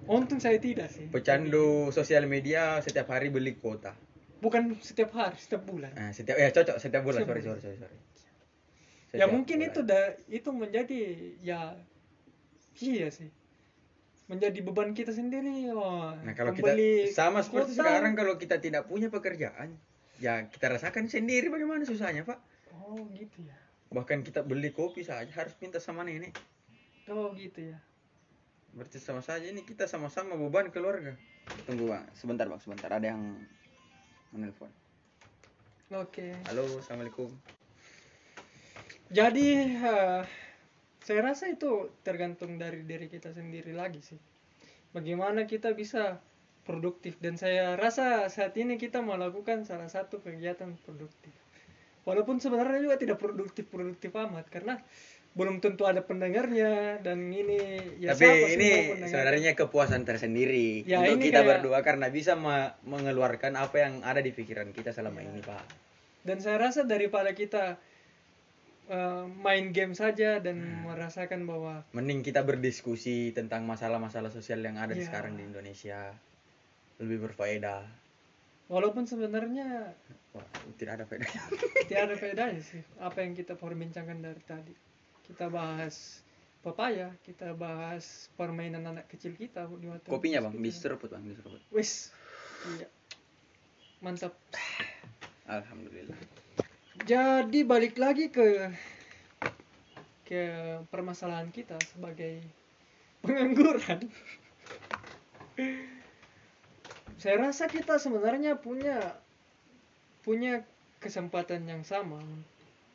Untung 0.05 0.37
saya 0.37 0.61
tidak 0.61 0.93
sih. 0.93 1.09
Pecandu 1.09 1.89
sosial 1.89 2.29
media 2.29 2.77
setiap 2.79 3.09
hari 3.09 3.33
beli 3.33 3.57
kuota. 3.57 3.97
Bukan 4.37 4.77
setiap 4.85 5.17
hari, 5.17 5.41
setiap 5.41 5.65
bulan. 5.65 5.89
Nah, 5.97 6.13
setiap 6.13 6.37
ya 6.37 6.53
cocok 6.53 6.77
setiap 6.77 7.01
bulan. 7.01 7.25
Setiap 7.25 7.29
Sorry, 7.33 7.41
sorry, 7.41 7.57
bulan. 7.57 7.65
sorry, 7.65 7.77
sorry. 7.81 7.97
ya 7.97 8.05
Setiap 9.09 9.29
mungkin 9.33 9.57
bulan. 9.57 9.69
itu 9.73 9.79
da, 9.81 10.01
itu 10.29 10.49
menjadi 10.53 10.99
ya 11.41 11.61
iya 12.79 13.07
sih. 13.09 13.29
Menjadi 14.29 14.61
beban 14.61 14.93
kita 14.93 15.09
sendiri. 15.09 15.73
Oh, 15.73 16.13
Nah, 16.21 16.33
kalau 16.37 16.53
kita 16.53 16.77
sama 17.09 17.41
seperti 17.41 17.73
kuota. 17.73 17.81
sekarang 17.81 18.13
kalau 18.13 18.37
kita 18.37 18.61
tidak 18.61 18.85
punya 18.85 19.09
pekerjaan, 19.09 19.73
ya 20.21 20.45
kita 20.45 20.69
rasakan 20.69 21.09
sendiri 21.09 21.49
bagaimana 21.49 21.81
susahnya, 21.81 22.21
Pak. 22.29 22.48
Oh, 22.89 23.05
gitu 23.13 23.45
ya. 23.45 23.53
Bahkan 23.93 24.25
kita 24.25 24.41
beli 24.41 24.73
kopi 24.73 25.05
saja 25.05 25.29
harus 25.29 25.53
minta 25.61 25.77
sama 25.77 26.01
nenek. 26.01 26.33
Oh, 27.05 27.29
gitu 27.37 27.69
ya. 27.69 27.77
Berarti 28.73 28.97
sama 28.97 29.21
saja 29.21 29.45
ini 29.45 29.61
kita 29.61 29.85
sama-sama 29.85 30.33
beban 30.33 30.73
keluarga. 30.73 31.13
Tunggu, 31.69 31.93
Bang. 31.93 32.09
Sebentar, 32.17 32.49
Bang. 32.49 32.57
Sebentar. 32.57 32.89
Ada 32.89 33.13
yang 33.13 33.37
menelpon. 34.33 34.73
Oke. 35.93 36.33
Halo, 36.49 36.65
Assalamualaikum. 36.81 37.29
Jadi 39.09 39.73
eh, 39.73 40.21
saya 41.01 41.21
rasa 41.21 41.49
itu 41.49 41.93
tergantung 42.05 42.57
dari 42.61 42.85
diri 42.85 43.05
kita 43.05 43.33
sendiri 43.33 43.73
lagi 43.73 44.01
sih. 44.01 44.17
Bagaimana 44.93 45.45
kita 45.45 45.73
bisa 45.77 46.21
produktif 46.65 47.17
dan 47.21 47.37
saya 47.37 47.73
rasa 47.73 48.29
saat 48.29 48.53
ini 48.57 48.77
kita 48.77 49.01
melakukan 49.01 49.65
salah 49.65 49.89
satu 49.89 50.21
kegiatan 50.21 50.77
produktif. 50.85 51.33
Walaupun 52.01 52.37
sebenarnya 52.37 52.79
juga 52.79 52.95
tidak 52.95 53.17
produktif-produktif 53.17 54.11
amat 54.11 54.47
karena 54.47 54.79
belum 55.29 55.59
tentu 55.59 55.85
ada 55.85 56.01
pendengarnya 56.01 56.97
dan 56.99 57.29
ini 57.29 57.59
ya 58.01 58.11
Tapi 58.11 58.25
ini 58.51 58.69
sebenarnya 59.05 59.53
kepuasan 59.53 60.01
tersendiri 60.01 60.81
Ya, 60.83 60.99
untuk 61.01 61.21
kita 61.21 61.39
kayak- 61.39 61.49
berdua 61.61 61.79
karena 61.79 62.09
bisa 62.09 62.33
me- 62.33 62.73
mengeluarkan 62.83 63.53
apa 63.53 63.77
yang 63.79 63.93
ada 64.01 64.19
di 64.19 64.31
pikiran 64.31 64.71
kita 64.71 64.89
selama 64.89 65.21
Ya. 65.21 65.29
ini, 65.29 65.41
Pak. 65.41 65.63
dan 66.19 66.37
saya 66.37 66.59
rasa 66.59 66.83
daripada 66.83 67.31
kita 67.31 67.77
eh, 68.87 69.25
main 69.37 69.69
game 69.69 69.93
saja 69.93 70.41
dan 70.41 70.57
Hmm. 70.57 70.89
merasakan 70.89 71.45
bahwa 71.45 71.85
Mending 71.91 72.19
kita 72.19 72.41
berdiskusi 72.41 73.29
tentang 73.31 73.61
masalah-masalah 73.63 74.27
sosial 74.27 74.59
yang 74.59 74.75
ada 74.75 74.91
di 74.91 75.05
Ya. 75.05 75.07
sekarang 75.07 75.37
di 75.37 75.45
Indonesia. 75.45 76.09
Lebih 76.97 77.21
berfaedah. 77.23 77.85
Walaupun 78.69 79.03
sebenarnya 79.03 79.97
Wah, 80.29 80.45
tidak 80.77 81.01
ada 81.01 81.05
faedahnya. 81.05 81.41
tidak 81.89 82.01
ada 82.05 82.15
bedanya 82.15 82.61
sih 82.61 82.81
apa 83.01 83.25
yang 83.25 83.33
kita 83.33 83.57
perbincangkan 83.57 84.21
dari 84.21 84.41
tadi 84.45 84.73
kita 85.25 85.49
bahas 85.49 86.21
papaya 86.61 87.09
kita 87.25 87.57
bahas 87.57 88.29
permainan 88.35 88.85
anak 88.85 89.09
kecil 89.09 89.33
kita 89.33 89.65
di 89.73 89.89
waktu 89.89 90.05
Kopinya, 90.05 90.43
Bang, 90.43 90.53
kita. 90.53 90.63
diseruput, 90.63 91.09
Bang, 91.09 91.25
diseruput. 91.25 91.57
wis 91.73 92.13
iya 92.77 92.85
mantap 93.99 94.37
Alhamdulillah. 95.45 96.19
jadi 97.03 97.59
balik 97.65 97.97
lagi 97.97 98.29
ke 98.29 98.69
ke 100.23 100.41
permasalahan 100.87 101.49
kita 101.49 101.73
sebagai 101.89 102.37
pengangguran 103.25 104.05
saya 107.19 107.35
rasa 107.51 107.67
kita 107.67 107.99
sebenarnya 107.99 108.57
punya 108.57 109.19
punya 110.23 110.63
kesempatan 111.03 111.67
yang 111.67 111.83
sama 111.83 112.19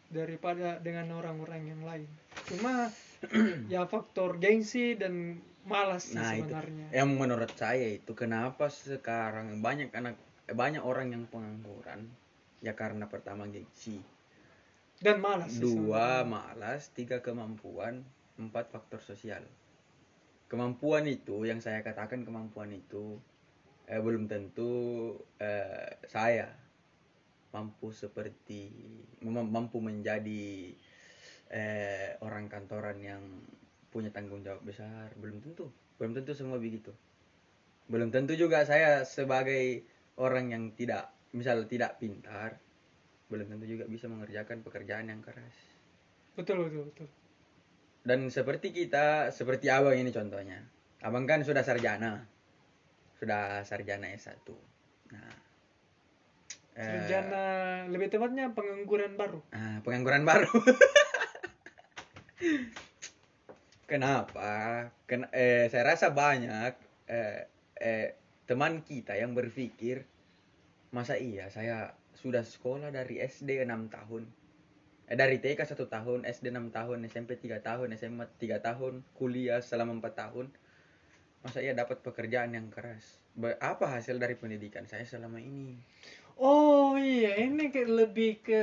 daripada 0.09 0.81
dengan 0.81 1.13
orang-orang 1.17 1.63
yang 1.69 1.83
lain. 1.85 2.09
Cuma 2.49 2.89
ya 3.73 3.85
faktor 3.89 4.37
gengsi 4.37 4.97
dan 4.97 5.41
malas 5.65 6.13
sih 6.13 6.17
Nah, 6.17 6.37
itu. 6.37 6.45
sebenarnya. 6.49 6.87
Yang 6.93 7.11
menurut 7.17 7.53
saya 7.57 7.89
itu 7.89 8.13
kenapa 8.13 8.69
sekarang 8.69 9.61
banyak 9.61 9.89
anak 9.97 10.17
eh, 10.49 10.57
banyak 10.57 10.85
orang 10.85 11.13
yang 11.13 11.25
pengangguran? 11.29 12.09
Ya 12.61 12.73
karena 12.77 13.09
pertama 13.09 13.45
gengsi. 13.49 14.01
Dan 15.01 15.21
malas 15.21 15.57
dua 15.61 16.25
sebenarnya. 16.25 16.25
malas. 16.25 16.81
Tiga 16.93 17.21
kemampuan. 17.21 18.05
Empat 18.35 18.73
faktor 18.73 19.01
sosial. 19.01 19.45
Kemampuan 20.49 21.09
itu 21.09 21.45
yang 21.45 21.59
saya 21.61 21.81
katakan 21.81 22.23
kemampuan 22.23 22.71
itu 22.73 23.19
eh, 23.89 24.01
belum 24.01 24.29
tentu 24.31 25.13
eh, 25.41 26.01
saya 26.09 26.49
mampu 27.55 27.95
seperti 27.95 28.75
mampu 29.23 29.79
menjadi 29.79 30.75
eh, 31.55 32.19
orang 32.19 32.51
kantoran 32.51 32.99
yang 32.99 33.23
punya 33.93 34.11
tanggung 34.11 34.43
jawab 34.43 34.65
besar. 34.67 35.15
Belum 35.21 35.39
tentu 35.39 35.71
belum 36.01 36.13
tentu 36.17 36.35
semua 36.35 36.59
begitu. 36.59 36.91
Belum 37.87 38.11
tentu 38.11 38.35
juga 38.35 38.67
saya 38.67 39.07
sebagai 39.07 39.87
orang 40.19 40.51
yang 40.51 40.65
tidak 40.75 41.15
misal 41.35 41.67
tidak 41.67 41.99
pintar 41.99 42.63
belum 43.33 43.51
tentu 43.51 43.67
juga 43.67 43.85
bisa 43.89 44.07
mengerjakan 44.07 44.63
pekerjaan 44.63 45.11
yang 45.11 45.19
keras. 45.25 45.57
Betul 46.37 46.69
betul 46.69 46.83
betul. 46.93 47.09
Dan 48.05 48.29
seperti 48.29 48.71
kita 48.71 49.33
seperti 49.33 49.73
abang 49.73 49.97
ini 49.97 50.13
contohnya. 50.13 50.61
Abang 51.01 51.25
kan 51.25 51.41
sudah 51.41 51.65
sarjana 51.65 52.34
sudah 53.25 53.65
sarjana 53.65 54.13
S1 54.13 54.45
nah 55.11 55.33
eh, 56.77 56.85
Sarjana 56.85 57.45
lebih 57.89 58.11
tepatnya 58.11 58.51
pengangguran 58.51 59.15
baru. 59.15 59.39
Ah, 59.55 59.79
pengangguran 59.87 60.27
baru. 60.27 60.51
Kenapa? 63.91 64.91
Ken 65.07 65.31
eh, 65.31 65.71
saya 65.71 65.95
rasa 65.95 66.11
banyak 66.11 66.75
eh, 67.07 67.47
eh, 67.79 68.19
teman 68.45 68.83
kita 68.83 69.15
yang 69.15 69.39
berpikir 69.39 70.03
masa 70.91 71.15
iya 71.15 71.47
saya 71.47 71.95
sudah 72.19 72.43
sekolah 72.43 72.91
dari 72.91 73.23
SD 73.23 73.63
6 73.63 73.95
tahun? 73.95 74.23
Eh, 75.05 75.17
dari 75.21 75.37
TK 75.37 75.69
satu 75.69 75.85
tahun 75.85 76.25
SD 76.25 76.49
6 76.49 76.73
tahun 76.73 77.05
SMP 77.07 77.37
3 77.37 77.61
tahun 77.61 77.93
SMA 77.95 78.25
3 78.41 78.59
tahun 78.65 79.05
kuliah 79.13 79.61
selama 79.61 80.01
4 80.01 80.17
tahun 80.17 80.47
masa 81.45 81.61
iya 81.61 81.77
dapat 81.77 82.01
pekerjaan 82.01 82.57
yang 82.57 82.73
keras 82.73 83.21
apa 83.61 83.85
hasil 83.87 84.17
dari 84.17 84.35
pendidikan 84.35 84.89
saya 84.89 85.05
selama 85.05 85.39
ini 85.39 85.77
Oh 86.35 86.99
iya, 86.99 87.39
ini 87.47 87.71
kayak 87.71 87.91
lebih 87.95 88.43
ke 88.43 88.63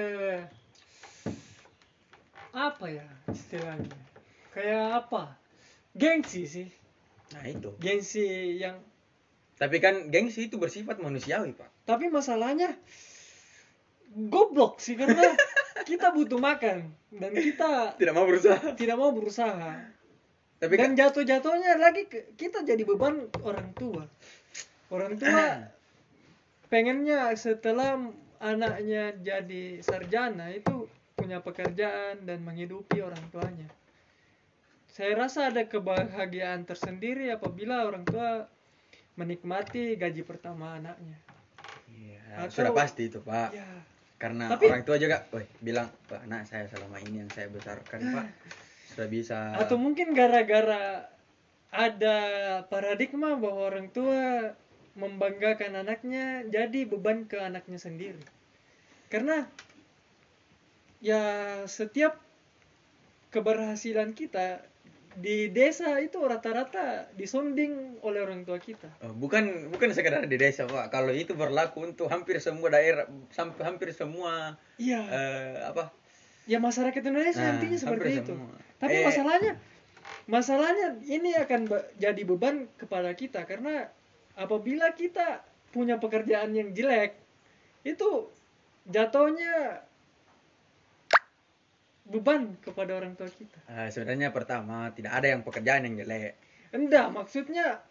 apa 2.51 2.85
ya 2.91 3.07
istilahnya? 3.31 3.95
Kayak 4.51 5.07
apa? 5.07 5.39
Gengsi 5.95 6.43
sih. 6.43 6.67
nah 7.31 7.47
itu 7.47 7.71
Gengsi 7.79 8.59
yang 8.59 8.75
tapi 9.55 9.79
kan 9.79 10.11
gengsi 10.11 10.51
itu 10.51 10.59
bersifat 10.59 10.99
manusiawi 10.99 11.55
pak 11.55 11.69
tapi 11.87 12.09
masalahnya 12.11 12.75
goblok 14.09 14.83
sih 14.83 14.97
karena 14.99 15.37
kita 15.89 16.11
butuh 16.11 16.41
makan 16.41 16.91
dan 17.13 17.31
kita 17.31 17.95
tidak 17.95 18.13
mau 18.17 18.27
berusaha 18.27 18.73
tidak 18.75 18.97
mau 18.99 19.13
berusaha. 19.15 19.79
Tapi 20.61 20.77
kan 20.77 20.93
Dan 20.93 21.01
jatuh-jatuhnya 21.01 21.73
lagi 21.75 22.05
ke- 22.05 22.37
kita 22.37 22.61
jadi 22.61 22.85
beban 22.85 23.17
orang 23.41 23.73
tua. 23.73 24.05
Orang 24.87 25.17
tua 25.17 25.41
pengennya 26.71 27.33
setelah 27.33 27.97
anaknya 28.37 29.17
jadi 29.17 29.81
sarjana 29.81 30.49
itu 30.49 30.85
punya 31.13 31.37
pekerjaan 31.39 32.21
dan 32.23 32.41
menghidupi 32.41 33.01
orang 33.01 33.21
tuanya. 33.29 33.65
Saya 34.87 35.15
rasa 35.15 35.49
ada 35.49 35.63
kebahagiaan 35.63 36.61
tersendiri 36.61 37.29
apabila 37.29 37.83
orang 37.83 38.03
tua 38.03 38.45
menikmati 39.13 39.95
gaji 39.95 40.21
pertama 40.21 40.77
anaknya. 40.77 41.17
Iya, 41.89 42.21
Atau- 42.39 42.63
sudah 42.63 42.73
pasti 42.75 43.07
itu 43.07 43.19
pak 43.19 43.49
Ya, 43.51 43.67
karena 44.17 44.45
Tapi- 44.47 44.67
orang 44.67 44.83
tua 44.83 44.97
juga 44.97 45.25
woi 45.29 45.45
bilang 45.59 45.89
"Wah, 46.07 46.21
anak 46.21 46.45
saya 46.45 46.65
selama 46.67 46.97
ini 46.99 47.21
yang 47.21 47.29
saya 47.29 47.47
besarkan 47.47 47.99
pak 48.11 48.25
sudah 48.91 49.07
bisa 49.07 49.55
atau 49.55 49.79
mungkin 49.79 50.11
gara-gara 50.11 51.07
ada 51.71 52.17
paradigma 52.67 53.39
bahwa 53.39 53.71
orang 53.71 53.87
tua 53.95 54.51
membanggakan 54.99 55.79
anaknya 55.87 56.43
jadi 56.51 56.83
beban 56.83 57.23
ke 57.23 57.39
anaknya 57.39 57.79
sendiri. 57.79 58.19
Karena 59.07 59.47
ya 60.99 61.23
setiap 61.65 62.19
keberhasilan 63.31 64.11
kita 64.11 64.67
di 65.11 65.51
desa 65.51 65.99
itu 65.99 66.19
rata-rata 66.23 67.11
disonding 67.15 67.99
oleh 68.03 68.23
orang 68.23 68.47
tua 68.47 68.59
kita. 68.59 68.87
Oh, 69.03 69.11
bukan 69.15 69.67
bukan 69.71 69.91
sekedar 69.91 70.23
di 70.27 70.39
desa 70.39 70.67
pak 70.67 70.91
kalau 70.91 71.11
itu 71.11 71.35
berlaku 71.35 71.87
untuk 71.91 72.07
hampir 72.07 72.39
semua 72.39 72.71
daerah 72.71 73.07
sampai 73.31 73.63
hampir 73.67 73.91
semua 73.91 74.55
Iya. 74.79 75.03
eh, 75.07 75.55
apa 75.67 75.91
ya 76.43 76.57
masyarakat 76.57 76.99
Indonesia 76.99 77.39
Nah, 77.39 77.53
intinya 77.55 77.77
seperti 77.77 78.09
itu. 78.17 78.33
semua. 78.33 78.55
Tapi 78.77 78.95
Eh. 78.95 79.03
masalahnya 79.03 79.53
masalahnya 80.27 80.87
ini 81.03 81.31
akan 81.35 81.61
be- 81.65 81.87
jadi 81.95 82.21
beban 82.23 82.55
kepada 82.75 83.11
kita 83.11 83.43
karena 83.43 83.87
apabila 84.33 84.91
kita 84.91 85.41
punya 85.69 85.95
pekerjaan 85.95 86.51
yang 86.51 86.71
jelek 86.71 87.15
itu 87.83 88.27
jatuhnya 88.85 89.81
beban 92.03 92.57
kepada 92.59 92.91
orang 92.93 93.13
tua 93.13 93.29
kita. 93.29 93.55
eh, 93.67 93.87
sebenarnya 93.87 94.29
pertama 94.29 94.91
tidak 94.91 95.13
ada 95.13 95.27
yang 95.29 95.41
pekerjaan 95.41 95.85
yang 95.85 95.95
jelek 95.97 96.35
Enggak, 96.71 97.07
maksudnya 97.09 97.83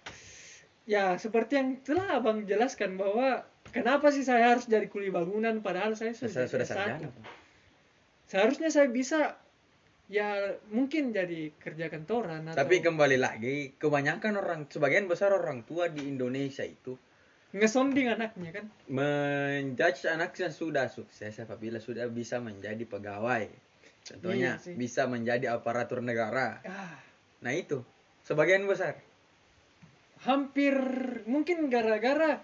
ya 0.85 1.15
seperti 1.15 1.53
yang 1.55 1.77
telah 1.79 2.17
Abang 2.17 2.45
jelaskan 2.45 2.97
bahwa 2.97 3.45
kenapa 3.67 4.09
sih 4.09 4.23
saya 4.23 4.51
harus 4.51 4.65
jadi 4.65 4.89
kuli 4.89 5.09
bangunan 5.09 5.61
padahal 5.61 5.93
saya 5.95 6.13
sudah, 6.13 6.45
sudah 6.45 6.49
sudah 6.49 6.67
S1. 6.67 6.73
sarjana 6.99 7.09
Seharusnya 8.31 8.71
saya 8.71 8.87
bisa 8.87 9.35
ya 10.07 10.55
mungkin 10.71 11.11
jadi 11.11 11.51
kerja 11.59 11.91
kantoran 11.91 12.47
atau 12.47 12.59
tapi 12.59 12.83
kembali 12.83 13.19
lagi 13.19 13.75
kebanyakan 13.79 14.39
orang 14.39 14.61
sebagian 14.71 15.07
besar 15.07 15.35
orang 15.35 15.63
tua 15.67 15.87
di 15.87 16.07
Indonesia 16.07 16.67
itu 16.67 16.99
ngesonding 17.51 18.07
anaknya 18.07 18.63
kan. 18.63 18.67
menjudge 18.87 20.07
anaknya 20.07 20.55
sudah 20.55 20.87
sukses 20.87 21.35
apabila 21.43 21.83
sudah 21.83 22.07
bisa 22.07 22.39
menjadi 22.39 22.87
pegawai. 22.87 23.51
Contohnya 24.07 24.63
Iya 24.63 24.79
bisa 24.79 25.11
menjadi 25.11 25.51
aparatur 25.59 25.99
negara. 25.99 26.63
Ah, 26.63 26.99
nah 27.43 27.51
itu. 27.51 27.83
Sebagian 28.23 28.71
besar. 28.71 29.03
Hampir 30.23 30.75
mungkin 31.27 31.67
gara-gara 31.67 32.39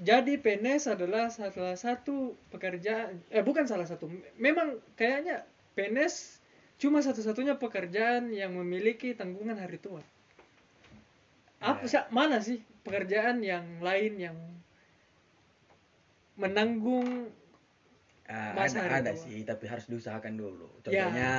jadi 0.00 0.32
PNS 0.36 0.88
adalah 0.90 1.28
salah 1.28 1.76
satu 1.76 2.32
pekerjaan 2.48 3.20
eh 3.28 3.44
bukan 3.44 3.64
salah 3.64 3.84
satu 3.84 4.08
memang 4.36 4.80
kayaknya 4.94 5.44
PNS 5.72 6.40
cuma 6.76 6.98
satu-satunya 6.98 7.54
pekerjaan 7.54 8.32
yang 8.32 8.56
memiliki 8.56 9.12
tanggungan 9.12 9.54
hari 9.54 9.76
tua 9.76 10.00
apa 11.60 11.84
Ya. 11.84 11.88
sa- 12.00 12.08
mana 12.08 12.40
sih 12.40 12.64
pekerjaan 12.80 13.44
yang 13.44 13.80
lain 13.80 14.16
yang 14.16 14.36
menanggung 16.36 17.28
Ah, 18.24 18.54
Masa 18.54 18.78
ada, 18.78 18.86
hari 18.86 18.94
ada 19.02 19.12
tua. 19.12 19.22
sih 19.26 19.38
tapi 19.42 19.66
harus 19.66 19.84
diusahakan 19.84 20.38
dulu 20.38 20.70
Ya. 20.86 21.10
contohnya 21.10 21.32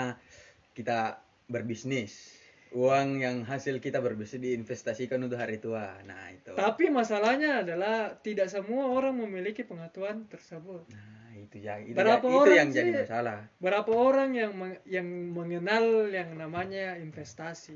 kita 0.74 1.18
berbisnis 1.48 2.36
uang 2.72 3.20
yang 3.20 3.44
hasil 3.44 3.78
kita 3.78 4.00
berbisnis 4.00 4.40
diinvestasikan 4.40 5.20
untuk 5.20 5.36
hari 5.36 5.60
tua 5.60 5.92
nah 6.04 6.32
itu 6.32 6.56
tapi 6.56 6.88
masalahnya 6.88 7.62
adalah 7.62 8.16
tidak 8.18 8.48
semua 8.48 8.88
orang 8.88 9.16
memiliki 9.18 9.62
pengetahuan 9.62 10.24
tersebut 10.26 10.88
nah 10.88 11.10
itu 11.36 11.58
ya 11.60 11.80
itu, 11.80 11.92
Berapa 11.92 12.22
ya- 12.22 12.32
itu 12.32 12.38
orang 12.38 12.56
yang 12.56 12.70
jadi 12.72 12.90
sih? 12.90 13.00
masalah 13.04 13.40
Berapa 13.60 13.92
orang 13.92 14.30
yang 14.32 14.52
meng- 14.54 14.84
yang 14.88 15.08
mengenal 15.32 15.86
yang 16.08 16.30
namanya 16.36 16.96
investasi? 16.96 17.76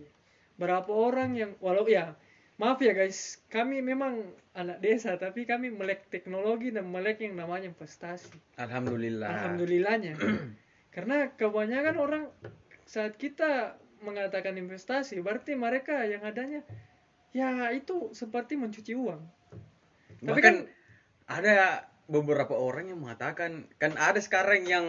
Berapa 0.56 0.88
orang 0.88 1.36
yang 1.36 1.52
walau 1.60 1.84
ya 1.84 2.16
maaf 2.56 2.80
ya 2.80 2.96
guys, 2.96 3.44
kami 3.52 3.84
memang 3.84 4.24
anak 4.56 4.80
desa 4.80 5.20
tapi 5.20 5.44
kami 5.44 5.68
melek 5.68 6.08
teknologi 6.08 6.72
dan 6.72 6.88
melek 6.88 7.20
yang 7.20 7.36
namanya 7.36 7.68
investasi. 7.68 8.32
alhamdulillah 8.56 9.28
Alhamdulillahnya. 9.28 10.16
Karena 10.96 11.28
kebanyakan 11.36 11.96
orang 12.00 12.24
saat 12.88 13.20
kita 13.20 13.76
mengatakan 14.06 14.54
investasi 14.56 15.20
berarti 15.26 15.58
mereka 15.58 16.06
yang 16.06 16.22
adanya 16.22 16.62
ya 17.36 17.74
itu 17.74 18.14
seperti 18.16 18.56
mencuci 18.56 18.94
uang. 18.96 19.22
Tapi 20.24 20.30
bahkan 20.30 20.56
kan- 20.64 20.68
ada 21.26 21.58
beberapa 22.06 22.54
orang 22.54 22.94
yang 22.94 23.02
mengatakan 23.02 23.66
kan 23.82 23.98
ada 23.98 24.22
sekarang 24.22 24.64
yang 24.70 24.86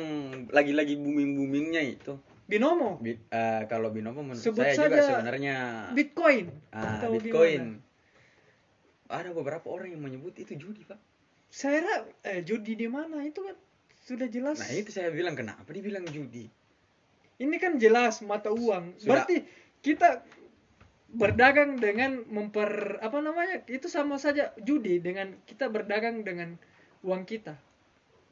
lagi-lagi 0.53 1.01
booming 1.01 1.35
boomingnya 1.35 1.83
itu. 1.83 2.21
Binomo, 2.47 3.03
Bi- 3.03 3.19
eh, 3.19 3.63
kalau 3.67 3.91
binomo 3.91 4.23
menurut 4.23 4.39
Sebut 4.39 4.63
saya 4.63 4.87
juga 4.87 5.03
sebenarnya 5.03 5.57
Bitcoin, 5.99 6.47
ah, 6.71 7.03
atau 7.03 7.19
bitcoin. 7.19 7.83
Gimana? 7.83 7.85
ada 9.07 9.31
beberapa 9.31 9.67
orang 9.71 9.95
yang 9.95 10.03
menyebut 10.03 10.35
itu 10.39 10.55
judi 10.59 10.83
pak. 10.83 10.99
Saya 11.51 12.07
eh 12.27 12.43
judi 12.43 12.75
di 12.75 12.87
mana? 12.91 13.23
Itu 13.23 13.47
kan 13.47 13.55
sudah 14.07 14.31
jelas. 14.31 14.63
nah 14.63 14.71
itu 14.71 14.95
saya 14.95 15.11
bilang 15.11 15.35
kenapa 15.35 15.67
dibilang 15.75 16.07
judi 16.07 16.47
Ini 17.37 17.57
kan 17.61 17.77
jelas 17.77 18.25
mata 18.25 18.49
uang. 18.49 18.97
Sudah. 18.97 19.09
Berarti 19.25 19.37
kita 19.85 20.25
berdagang 21.13 21.77
dengan 21.77 22.25
memper 22.29 23.01
apa 23.01 23.19
namanya? 23.21 23.63
Itu 23.69 23.89
sama 23.89 24.17
saja 24.17 24.53
judi 24.61 25.01
dengan 25.01 25.37
kita 25.45 25.69
berdagang 25.69 26.25
dengan 26.25 26.57
uang 27.05 27.29
kita. 27.29 27.57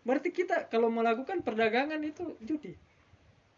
Berarti 0.05 0.33
kita 0.33 0.69
kalau 0.69 0.93
melakukan 0.93 1.41
perdagangan 1.41 2.01
itu 2.05 2.37
judi. 2.45 2.77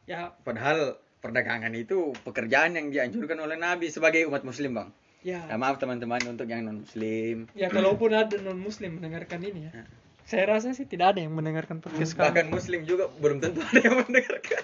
Ya, 0.07 0.31
Padahal 0.47 1.03
perdagangan 1.19 1.75
itu 1.75 2.15
pekerjaan 2.23 2.79
yang 2.79 2.95
dianjurkan 2.95 3.43
oleh 3.43 3.59
Nabi 3.59 3.91
sebagai 3.91 4.23
umat 4.31 4.47
Muslim, 4.47 4.79
bang. 4.79 4.89
ya. 5.27 5.43
Ya, 5.43 5.59
maaf 5.59 5.83
teman-teman 5.83 6.23
untuk 6.31 6.47
yang 6.47 6.63
non 6.63 6.87
Muslim. 6.87 7.51
Ya 7.59 7.67
kalaupun 7.67 8.15
ada 8.15 8.39
non 8.39 8.63
muslim 8.63 9.03
mendengarkan 9.03 9.43
ini 9.43 9.67
ya. 9.67 9.83
Ya. 9.83 9.85
Saya 10.27 10.45
rasa 10.59 10.75
sih 10.75 10.87
tidak 10.87 11.15
ada 11.19 11.27
yang 11.27 11.35
mendengarkan 11.35 11.83
podcast 11.83 12.15
kami. 12.15 12.31
Bahkan 12.31 12.47
Muslim 12.51 12.87
juga 12.87 13.11
belum 13.19 13.43
tentu 13.43 13.63
ada 13.63 13.79
yang 13.83 14.07
mendengarkan. 14.07 14.63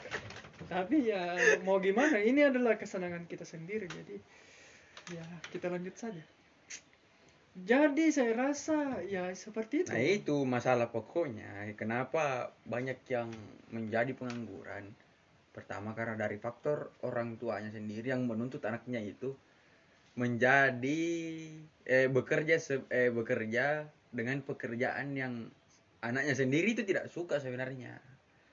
Tapi 0.69 0.97
ya 1.11 1.23
mau 1.67 1.79
gimana? 1.83 2.19
Ini 2.21 2.51
adalah 2.51 2.75
kesenangan 2.79 3.25
kita 3.27 3.45
sendiri. 3.47 3.87
Jadi 3.89 4.17
ya 5.17 5.25
kita 5.53 5.67
lanjut 5.73 5.95
saja. 5.99 6.23
Jadi 7.53 8.09
saya 8.09 8.33
rasa 8.33 9.05
ya 9.05 9.29
seperti 9.37 9.85
itu. 9.85 9.93
Nah 9.93 10.01
itu 10.01 10.37
masalah 10.49 10.89
pokoknya. 10.89 11.69
Kenapa 11.77 12.49
banyak 12.65 12.97
yang 13.13 13.29
menjadi 13.69 14.17
pengangguran? 14.17 14.89
Pertama 15.53 15.93
karena 15.93 16.17
dari 16.17 16.41
faktor 16.41 16.89
orang 17.05 17.37
tuanya 17.37 17.69
sendiri 17.69 18.09
yang 18.09 18.25
menuntut 18.25 18.65
anaknya 18.65 19.05
itu 19.05 19.37
menjadi 20.17 21.03
eh 21.85 22.09
bekerja 22.09 22.57
se- 22.61 22.89
eh 22.93 23.09
bekerja 23.13 23.89
dengan 24.13 24.41
pekerjaan 24.45 25.13
yang 25.17 25.33
anaknya 26.01 26.35
sendiri 26.37 26.73
itu 26.73 26.85
tidak 26.89 27.09
suka 27.13 27.37
sebenarnya. 27.41 28.01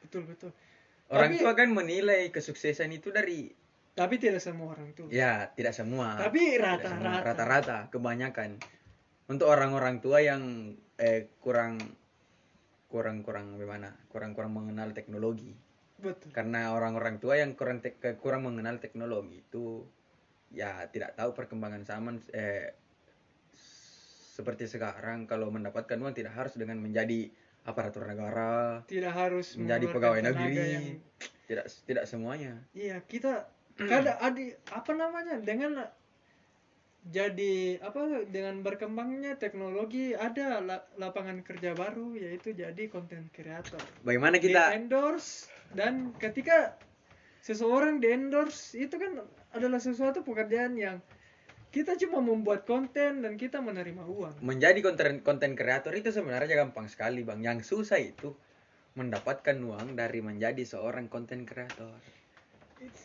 Betul 0.03 0.27
betul. 0.27 0.51
Orang 1.09 1.33
Tapi- 1.33 1.41
tua 1.41 1.51
kan 1.57 1.69
menilai 1.73 2.29
kesuksesan 2.29 2.93
itu 2.93 3.09
dari 3.09 3.49
Tapi 3.93 4.15
tidak 4.15 4.39
semua 4.39 4.77
orang 4.77 4.93
tua. 4.93 5.09
ya 5.09 5.49
tidak 5.51 5.73
semua. 5.73 6.15
Tapi 6.15 6.55
rata-rata. 6.55 7.25
rata-rata 7.25 7.77
kebanyakan 7.89 8.61
untuk 9.27 9.49
orang-orang 9.49 9.99
tua 9.99 10.21
yang 10.21 10.73
eh 10.95 11.27
kurang 11.41 11.77
kurang 12.87 13.21
kurang 13.21 13.53
bagaimana 13.53 13.93
kurang 14.07 14.33
kurang 14.33 14.51
mengenal 14.51 14.89
teknologi 14.91 15.53
Betul. 15.95 16.33
karena 16.33 16.73
orang-orang 16.73 17.21
tua 17.21 17.37
yang 17.37 17.53
kurang 17.53 17.79
tek- 17.79 18.01
kurang 18.17 18.41
mengenal 18.41 18.81
teknologi 18.81 19.43
itu 19.43 19.85
ya 20.49 20.89
tidak 20.89 21.13
tahu 21.13 21.37
perkembangan 21.37 21.85
zaman 21.85 22.17
eh 22.31 22.73
seperti 24.33 24.65
sekarang 24.65 25.27
kalau 25.27 25.51
mendapatkan 25.51 25.99
uang 25.99 26.15
tidak 26.15 26.33
harus 26.33 26.55
dengan 26.55 26.79
menjadi 26.79 27.27
aparatur 27.67 28.07
negara 28.07 28.83
Tidak 28.85 29.13
harus 29.13 29.55
menjadi 29.55 29.85
pegawai 29.89 30.21
negeri 30.23 30.55
yang- 30.55 30.99
tidak 31.49 31.65
tidak 31.83 32.05
semuanya 32.05 32.61
Iya 32.71 33.01
kita 33.03 33.49
kada 33.91 34.19
adi 34.19 34.51
apa 34.69 34.91
namanya 34.93 35.39
dengan 35.39 35.79
jadi 36.99 37.79
apa 37.79 38.27
dengan 38.27 38.59
berkembangnya 38.59 39.39
teknologi 39.39 40.11
ada 40.13 40.59
la- 40.59 40.85
lapangan 40.99 41.41
kerja 41.41 41.71
baru 41.71 42.11
yaitu 42.13 42.51
jadi 42.51 42.91
content 42.91 43.31
creator. 43.31 43.79
bagaimana 44.03 44.35
Di 44.37 44.51
kita 44.51 44.75
endorse 44.75 45.47
dan 45.71 46.11
ketika 46.19 46.75
seseorang 47.39 48.03
di 48.03 48.11
endorse 48.11 48.75
itu 48.75 48.99
kan 48.99 49.23
adalah 49.55 49.79
sesuatu 49.79 50.21
pekerjaan 50.21 50.75
yang 50.75 50.99
kita 51.69 51.93
cuma 52.01 52.17
membuat 52.19 52.65
konten 52.65 53.21
dan 53.21 53.37
kita 53.37 53.61
menerima 53.61 54.01
uang. 54.01 54.41
menjadi 54.41 54.81
konten 54.81 55.21
konten 55.21 55.53
kreator 55.53 55.93
itu 55.93 56.09
sebenarnya 56.09 56.65
gampang 56.65 56.89
sekali 56.89 57.21
bang. 57.21 57.45
Yang 57.45 57.69
susah 57.69 58.01
itu 58.01 58.33
mendapatkan 58.97 59.53
uang 59.53 59.93
dari 59.93 60.19
menjadi 60.25 60.65
seorang 60.65 61.05
konten 61.07 61.45
kreator. 61.45 61.93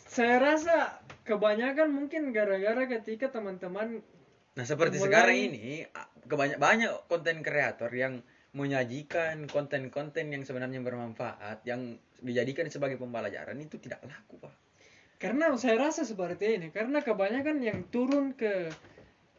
Saya 0.09 0.41
rasa 0.41 1.03
kebanyakan 1.29 1.93
mungkin 1.93 2.33
gara-gara 2.33 2.89
ketika 2.89 3.29
teman-teman 3.29 4.01
nah 4.55 4.63
seperti 4.63 5.03
Mulai- 5.03 5.11
sekarang 5.11 5.39
ini 5.51 5.67
kebanyak 6.31 6.59
banyak 6.63 6.91
konten 7.11 7.43
kreator 7.43 7.91
yang 7.91 8.23
menyajikan 8.55 9.51
konten-konten 9.51 10.31
yang 10.31 10.47
sebenarnya 10.47 10.79
bermanfaat 10.79 11.67
yang 11.67 11.99
dijadikan 12.23 12.71
sebagai 12.71 12.95
pembelajaran 12.95 13.59
itu 13.59 13.83
tidak 13.83 14.07
laku 14.07 14.39
pak 14.39 14.55
karena 15.25 15.57
saya 15.57 15.89
rasa 15.89 16.05
seperti 16.05 16.61
ini 16.61 16.69
karena 16.69 17.01
kebanyakan 17.01 17.65
yang 17.65 17.89
turun 17.89 18.37
ke 18.37 18.69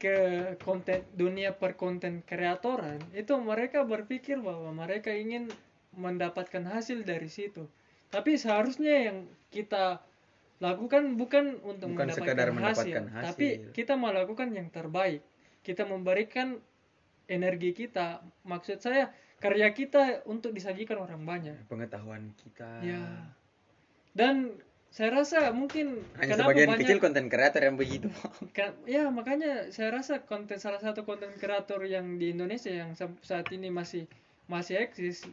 ke 0.01 0.17
konten 0.65 1.05
dunia 1.13 1.53
perkonten 1.53 2.25
kreatoran 2.25 2.97
itu 3.13 3.37
mereka 3.37 3.85
berpikir 3.85 4.41
bahwa 4.41 4.73
mereka 4.73 5.13
ingin 5.13 5.47
mendapatkan 5.95 6.65
hasil 6.65 7.07
dari 7.07 7.29
situ. 7.31 7.69
Tapi 8.11 8.35
seharusnya 8.35 9.11
yang 9.11 9.17
kita 9.53 10.03
lakukan 10.59 11.15
bukan 11.15 11.59
untuk 11.63 11.93
Bukan 11.93 12.11
mendapatkan, 12.11 12.27
sekadar 12.27 12.49
hasil, 12.49 12.57
mendapatkan 12.57 13.03
tapi 13.31 13.47
hasil. 13.61 13.71
kita 13.71 13.93
melakukan 13.95 14.49
yang 14.51 14.67
terbaik. 14.73 15.21
Kita 15.63 15.87
memberikan 15.87 16.59
energi 17.25 17.71
kita 17.73 18.21
maksud 18.45 18.81
saya 18.81 19.13
karya 19.39 19.71
kita 19.71 20.25
untuk 20.27 20.51
disajikan 20.51 20.97
orang 21.01 21.23
banyak. 21.23 21.57
Pengetahuan 21.71 22.35
kita. 22.35 22.83
Ya. 22.83 23.31
Dan 24.15 24.59
saya 24.95 25.11
rasa 25.11 25.51
mungkin 25.51 25.99
hanya 26.15 26.39
kenapa 26.39 26.55
sebagian 26.55 26.69
banyak 26.71 26.81
kecil 26.87 26.99
konten 27.03 27.25
kreator 27.27 27.61
yang 27.67 27.75
begitu 27.75 28.07
Ka- 28.55 28.79
ya 28.87 29.11
makanya 29.11 29.67
saya 29.75 29.91
rasa 29.91 30.23
konten 30.23 30.55
salah 30.55 30.79
satu 30.79 31.03
konten 31.03 31.35
kreator 31.35 31.83
yang 31.83 32.15
di 32.15 32.31
Indonesia 32.31 32.71
yang 32.71 32.95
saat 32.95 33.51
ini 33.51 33.67
masih 33.67 34.07
masih 34.47 34.79
eksis 34.79 35.27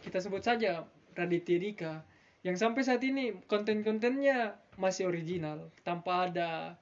kita 0.00 0.20
sebut 0.20 0.44
saja 0.44 0.84
Raditya 1.16 1.56
Dika. 1.56 1.94
Yang 2.44 2.60
sampai 2.60 2.82
saat 2.84 3.00
ini 3.00 3.32
konten-kontennya 3.48 4.60
masih 4.76 5.08
original 5.08 5.72
tanpa 5.80 6.28
ada 6.28 6.76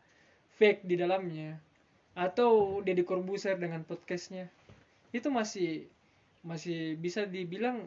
fake 0.58 0.82
di 0.82 0.98
dalamnya 0.98 1.60
atau 2.18 2.82
Deddy 2.82 3.06
Corbuzier 3.06 3.54
dengan 3.54 3.86
podcastnya. 3.86 4.50
Itu 5.14 5.30
masih 5.30 5.86
masih 6.42 6.98
bisa 6.98 7.30
dibilang 7.30 7.86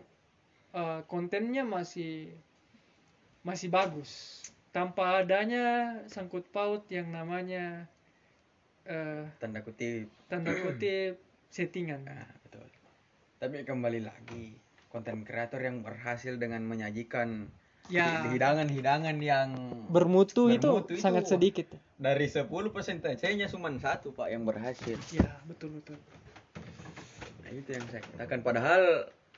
eh, 0.71 1.01
kontennya 1.11 1.67
masih 1.67 2.31
masih 3.45 3.69
bagus. 3.69 4.41
Tanpa 4.73 5.21
adanya 5.23 5.95
sangkut 6.09 6.43
paut 6.49 6.83
yang 6.91 7.07
namanya 7.13 7.85
eh, 8.83 9.23
tanda 9.39 9.61
kutip. 9.61 10.09
tanda 10.27 10.51
kutip 10.51 11.21
settingan. 11.53 12.03
Nah, 12.03 12.27
betul. 12.43 12.65
Tapi 13.39 13.63
kembali 13.63 14.01
lagi, 14.03 14.57
konten 14.91 15.23
kreator 15.23 15.61
yang 15.63 15.79
berhasil 15.85 16.35
dengan 16.35 16.65
menyajikan 16.67 17.47
ya. 17.87 18.27
hidangan-hidangan 18.33 19.15
yang 19.21 19.49
bermutu, 19.87 20.49
Bermutu 20.51 20.91
itu, 20.91 20.97
itu- 20.97 20.99
sangat 20.99 21.29
sedikit. 21.29 21.71
Dari 21.95 22.27
10 22.27 22.49
persentasenya 22.73 23.47
cuma 23.47 23.71
satu 23.79 24.11
pak 24.11 24.27
yang 24.27 24.43
berhasil. 24.43 24.99
ya 25.13 25.39
betul 25.47 25.79
betul. 25.79 25.95
Nah, 27.45 27.49
itu 27.53 27.69
yang 27.71 27.85
saya 27.87 28.01
katakan. 28.03 28.43
Padahal 28.43 28.83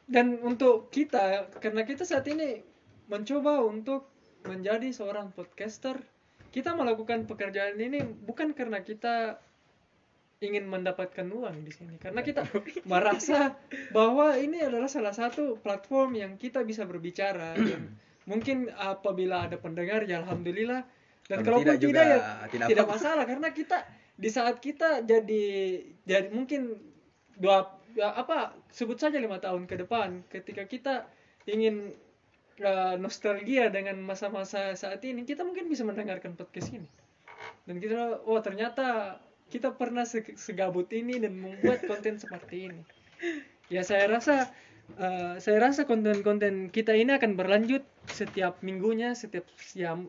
dan 0.07 0.39
untuk 0.39 0.87
kita 0.89 1.51
karena 1.59 1.83
kita 1.83 2.07
saat 2.07 2.23
ini 2.31 2.63
mencoba 3.07 3.63
untuk 3.63 4.07
menjadi 4.47 4.91
seorang 4.91 5.31
podcaster. 5.35 5.99
Kita 6.47 6.73
melakukan 6.73 7.27
pekerjaan 7.27 7.75
ini 7.75 8.03
bukan 8.03 8.55
karena 8.55 8.79
kita 8.81 9.39
ingin 10.37 10.69
mendapatkan 10.69 11.25
uang 11.25 11.65
di 11.65 11.73
sini 11.73 11.97
karena 11.97 12.21
kita 12.21 12.45
merasa 12.91 13.57
bahwa 13.89 14.37
ini 14.37 14.61
adalah 14.61 14.85
salah 14.85 15.11
satu 15.11 15.57
platform 15.57 16.13
yang 16.13 16.31
kita 16.37 16.61
bisa 16.61 16.85
berbicara. 16.85 17.57
Mungkin 18.27 18.69
apabila 18.75 19.49
ada 19.49 19.57
pendengar 19.57 20.05
ya 20.05 20.21
alhamdulillah. 20.23 20.85
Dan 21.27 21.43
Kalau 21.43 21.59
tidak 21.59 21.83
tidak, 21.83 22.05
ya 22.07 22.19
tidak 22.47 22.67
tidak 22.71 22.87
masalah 22.87 23.23
karena 23.27 23.51
kita 23.51 23.83
di 24.15 24.29
saat 24.31 24.63
kita 24.63 25.03
jadi 25.03 25.45
jadi 26.07 26.31
mungkin 26.31 26.79
dua 27.35 27.67
ya 27.93 28.15
apa 28.15 28.55
sebut 28.71 28.95
saja 28.95 29.19
lima 29.19 29.37
tahun 29.37 29.67
ke 29.67 29.83
depan 29.83 30.23
ketika 30.31 30.63
kita 30.63 30.93
ingin 31.43 31.91
uh, 32.63 32.95
nostalgia 32.97 33.69
dengan 33.69 33.99
masa-masa 34.01 34.73
saat 34.73 35.01
ini 35.05 35.23
kita 35.23 35.45
mungkin 35.45 35.69
bisa 35.69 35.85
mendengarkan 35.85 36.33
podcast 36.33 36.73
ini. 36.73 36.89
Dan 37.67 37.77
kita 37.77 38.23
oh 38.25 38.39
ternyata 38.41 39.19
kita 39.47 39.75
pernah 39.75 40.03
se- 40.03 40.35
segabut 40.35 40.89
ini 40.91 41.21
dan 41.21 41.37
membuat 41.37 41.85
konten 41.85 42.17
seperti 42.17 42.71
ini. 42.71 42.81
Ya 43.67 43.83
saya 43.83 44.07
rasa 44.07 44.49
uh, 44.97 45.35
saya 45.37 45.57
rasa 45.59 45.83
konten-konten 45.83 46.71
kita 46.71 46.95
ini 46.95 47.15
akan 47.15 47.35
berlanjut 47.35 47.83
setiap 48.07 48.63
minggunya 48.63 49.13
setiap 49.13 49.43
ya 49.75 49.99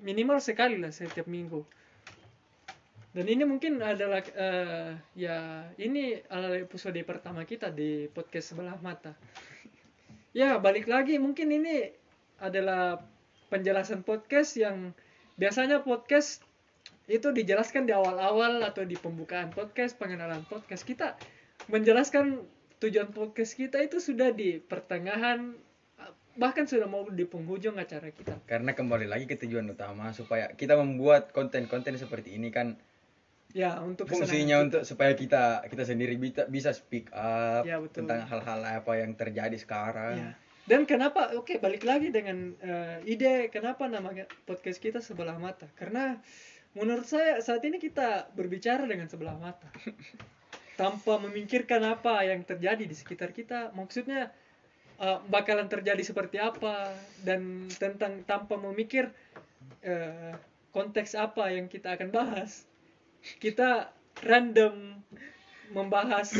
minimal 0.00 0.38
sekali 0.38 0.76
lah 0.76 0.92
setiap 0.92 1.24
minggu. 1.24 1.64
Dan 3.16 3.32
ini 3.32 3.48
mungkin 3.48 3.80
adalah 3.80 4.20
eh, 4.20 4.92
ya 5.16 5.64
ini 5.80 6.20
adalah 6.28 6.60
episode 6.60 7.00
pertama 7.00 7.48
kita 7.48 7.72
di 7.72 8.12
podcast 8.12 8.52
sebelah 8.52 8.76
mata 8.84 9.16
ya 10.36 10.60
balik 10.60 10.84
lagi. 10.84 11.16
Mungkin 11.16 11.48
ini 11.48 11.88
adalah 12.36 13.00
penjelasan 13.48 14.04
podcast 14.04 14.60
yang 14.60 14.92
biasanya 15.40 15.80
podcast 15.80 16.44
itu 17.08 17.32
dijelaskan 17.32 17.88
di 17.88 17.96
awal-awal 17.96 18.60
atau 18.60 18.84
di 18.84 19.00
pembukaan 19.00 19.48
podcast 19.48 19.96
pengenalan 19.96 20.44
podcast 20.44 20.84
kita. 20.84 21.16
Menjelaskan 21.72 22.44
tujuan 22.84 23.16
podcast 23.16 23.56
kita 23.56 23.80
itu 23.80 23.96
sudah 23.96 24.36
di 24.36 24.60
pertengahan 24.60 25.56
bahkan 26.36 26.68
sudah 26.68 26.84
mau 26.84 27.08
di 27.08 27.24
penghujung 27.24 27.80
acara 27.80 28.12
kita. 28.12 28.36
Karena 28.44 28.76
kembali 28.76 29.08
lagi 29.08 29.24
ke 29.24 29.40
tujuan 29.40 29.72
utama 29.72 30.12
supaya 30.12 30.52
kita 30.52 30.76
membuat 30.76 31.32
konten-konten 31.32 31.96
seperti 31.96 32.36
ini 32.36 32.52
kan 32.52 32.76
ya 33.54 33.78
untuk 33.80 34.10
fungsinya 34.10 34.62
untuk 34.62 34.82
supaya 34.82 35.14
kita 35.14 35.64
kita 35.70 35.84
sendiri 35.86 36.18
bisa 36.18 36.44
bisa 36.50 36.70
speak 36.74 37.08
up 37.14 37.62
Ya, 37.64 37.78
betul. 37.80 38.04
tentang 38.04 38.26
hal-hal 38.28 38.60
apa 38.82 38.92
yang 38.98 39.14
terjadi 39.14 39.56
sekarang. 39.56 40.14
Ya. 40.18 40.30
Dan 40.66 40.82
kenapa? 40.82 41.30
Oke, 41.38 41.62
balik 41.62 41.86
lagi 41.86 42.10
dengan 42.10 42.52
eh, 42.58 42.98
ide 43.06 43.54
kenapa 43.54 43.86
namanya 43.86 44.26
podcast 44.50 44.82
kita 44.82 44.98
sebelah 44.98 45.38
mata? 45.38 45.70
Karena 45.78 46.18
menurut 46.74 47.06
saya 47.06 47.38
saat 47.38 47.62
ini 47.62 47.78
kita 47.78 48.34
berbicara 48.34 48.82
dengan 48.84 49.06
sebelah 49.06 49.38
mata. 49.38 49.70
Tanpa 50.80 51.16
memikirkan 51.22 51.80
apa 51.86 52.20
yang 52.26 52.44
terjadi 52.44 52.84
di 52.84 52.92
sekitar 52.92 53.30
kita. 53.32 53.70
Maksudnya 53.78 54.34
eh, 54.98 55.18
bakalan 55.30 55.70
terjadi 55.70 56.02
seperti 56.02 56.42
apa 56.42 56.90
dan 57.22 57.70
tentang 57.78 58.26
tanpa 58.26 58.58
memikir 58.58 59.14
eh, 59.86 60.34
konteks 60.74 61.14
apa 61.14 61.54
yang 61.54 61.70
kita 61.70 61.94
akan 61.94 62.10
bahas. 62.10 62.66
Kita 63.36 63.90
random 64.18 64.96
membahas 65.70 66.30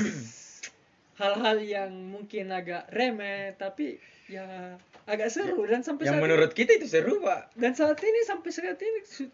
hal-hal 1.17 1.57
yang 1.59 1.91
mungkin 2.07 2.49
agak 2.49 2.87
remeh 2.89 3.55
tapi 3.55 3.97
ya 4.27 4.77
agak 5.05 5.29
seru 5.29 5.65
dan 5.65 5.81
sampai 5.81 6.05
Yang 6.05 6.15
saat 6.15 6.25
menurut 6.25 6.51
kita 6.53 6.71
itu 6.75 6.87
seru, 6.87 7.19
Pak. 7.21 7.55
dan 7.55 7.73
saat 7.73 7.99
ini 7.99 8.21
sampai 8.23 8.51
saat 8.51 8.77
ini 8.77 9.01
su- 9.03 9.33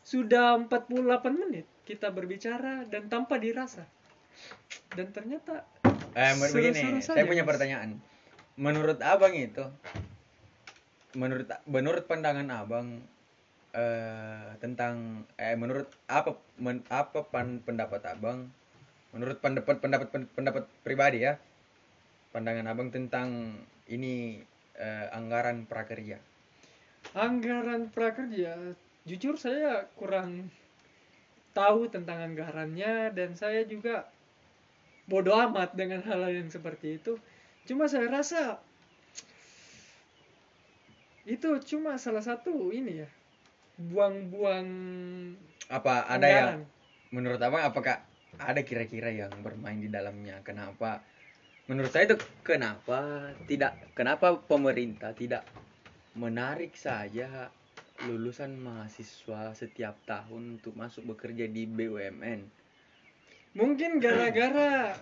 sudah 0.00 0.56
48 0.56 0.88
menit 1.36 1.66
kita 1.82 2.08
berbicara 2.08 2.86
dan 2.86 3.06
tanpa 3.06 3.36
dirasa 3.36 3.84
dan 4.92 5.10
ternyata 5.10 5.66
Eh, 6.14 6.34
Seru-seru 6.34 6.72
begini, 6.74 6.98
saja, 6.98 7.14
saya 7.14 7.24
punya 7.24 7.44
pertanyaan. 7.44 8.00
Menurut 8.56 8.98
Abang 8.98 9.30
itu 9.32 9.62
menurut 11.14 11.46
menurut 11.64 12.04
pandangan 12.04 12.48
Abang 12.50 13.00
eh 13.72 14.48
tentang 14.62 15.24
eh 15.36 15.56
menurut 15.56 15.88
apa 16.08 16.36
men- 16.58 16.86
apa 16.88 17.20
pan- 17.32 17.62
pendapat 17.66 18.02
Abang? 18.08 18.48
Menurut 19.14 19.38
pendapat 19.44 19.76
pendapat 19.82 20.08
pen- 20.12 20.30
pendapat 20.36 20.64
pribadi 20.86 21.24
ya. 21.26 21.36
Pandangan 22.32 22.66
Abang 22.72 22.88
tentang 22.92 23.28
ini 23.88 24.40
eh, 24.76 25.06
anggaran 25.12 25.64
prakerja. 25.68 26.18
Anggaran 27.16 27.88
prakerja 27.92 28.76
jujur 29.08 29.34
saya 29.40 29.88
kurang 29.96 30.52
tahu 31.56 31.88
tentang 31.88 32.20
anggarannya 32.28 33.10
dan 33.16 33.32
saya 33.34 33.64
juga 33.64 34.06
bodoh 35.08 35.34
amat 35.48 35.72
dengan 35.74 36.04
hal 36.04 36.28
yang 36.28 36.48
seperti 36.52 37.00
itu. 37.00 37.16
Cuma 37.64 37.88
saya 37.88 38.08
rasa 38.12 38.60
itu 41.28 41.48
cuma 41.68 42.00
salah 42.00 42.24
satu 42.24 42.72
ini 42.72 43.04
ya 43.04 43.08
buang-buang 43.78 44.68
apa 45.70 46.10
ada 46.10 46.26
yang 46.26 46.50
menurut 47.14 47.38
abang 47.38 47.62
apakah 47.62 48.02
ada 48.36 48.60
kira-kira 48.60 49.08
yang 49.08 49.32
bermain 49.40 49.80
di 49.80 49.88
dalamnya? 49.88 50.44
Kenapa? 50.44 51.00
Menurut 51.70 51.88
saya 51.92 52.12
itu 52.12 52.16
kenapa 52.44 53.32
tidak 53.48 53.76
kenapa 53.96 54.36
pemerintah 54.44 55.16
tidak 55.16 55.46
menarik 56.18 56.74
saja 56.74 57.48
lulusan 58.06 58.58
mahasiswa 58.58 59.54
setiap 59.54 59.98
tahun 60.06 60.60
untuk 60.60 60.78
masuk 60.78 61.14
bekerja 61.14 61.50
di 61.50 61.66
BUMN 61.66 62.46
Mungkin 63.58 63.98
gara-gara 63.98 64.94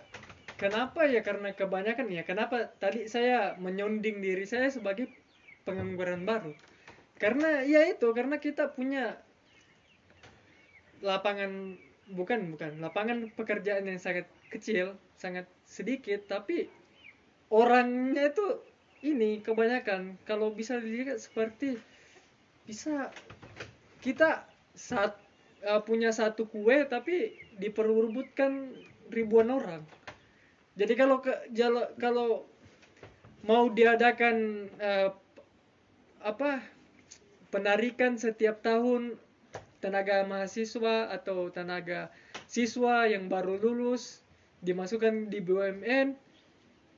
kenapa 0.56 1.04
ya? 1.04 1.20
Karena 1.20 1.52
kebanyakan 1.52 2.08
ya. 2.08 2.22
Kenapa 2.24 2.72
tadi 2.80 3.04
saya 3.10 3.58
menyonding 3.60 4.24
diri 4.24 4.48
saya 4.48 4.72
sebagai 4.72 5.10
pengangguran 5.68 6.24
baru. 6.24 6.56
Karena 7.16 7.64
ya 7.64 7.88
itu 7.88 8.12
karena 8.12 8.36
kita 8.36 8.76
punya 8.76 9.16
lapangan 11.00 11.76
bukan 12.12 12.52
bukan 12.54 12.78
lapangan 12.78 13.32
pekerjaan 13.32 13.88
yang 13.88 14.00
sangat 14.00 14.28
kecil, 14.52 14.94
sangat 15.16 15.48
sedikit 15.64 16.28
tapi 16.28 16.68
orangnya 17.48 18.28
itu 18.28 18.46
ini 19.04 19.40
kebanyakan. 19.40 20.20
Kalau 20.28 20.52
bisa 20.52 20.76
dilihat 20.76 21.16
seperti 21.16 21.80
bisa 22.68 23.08
kita 24.04 24.44
saat 24.76 25.16
eh, 25.64 25.80
punya 25.88 26.12
satu 26.12 26.44
kue 26.44 26.84
tapi 26.84 27.32
diperebutkan 27.56 28.76
ribuan 29.08 29.48
orang. 29.48 29.82
Jadi 30.76 30.92
kalau 30.92 31.24
ke 31.24 31.32
jalo- 31.56 31.96
kalau 31.96 32.44
mau 33.48 33.72
diadakan 33.72 34.68
eh, 34.76 35.08
apa 36.20 36.75
penarikan 37.56 38.20
setiap 38.20 38.60
tahun 38.60 39.16
tenaga 39.80 40.28
mahasiswa 40.28 41.08
atau 41.08 41.48
tenaga 41.48 42.12
siswa 42.44 43.08
yang 43.08 43.32
baru 43.32 43.56
lulus 43.56 44.20
dimasukkan 44.60 45.32
di 45.32 45.40
BUMN 45.40 46.12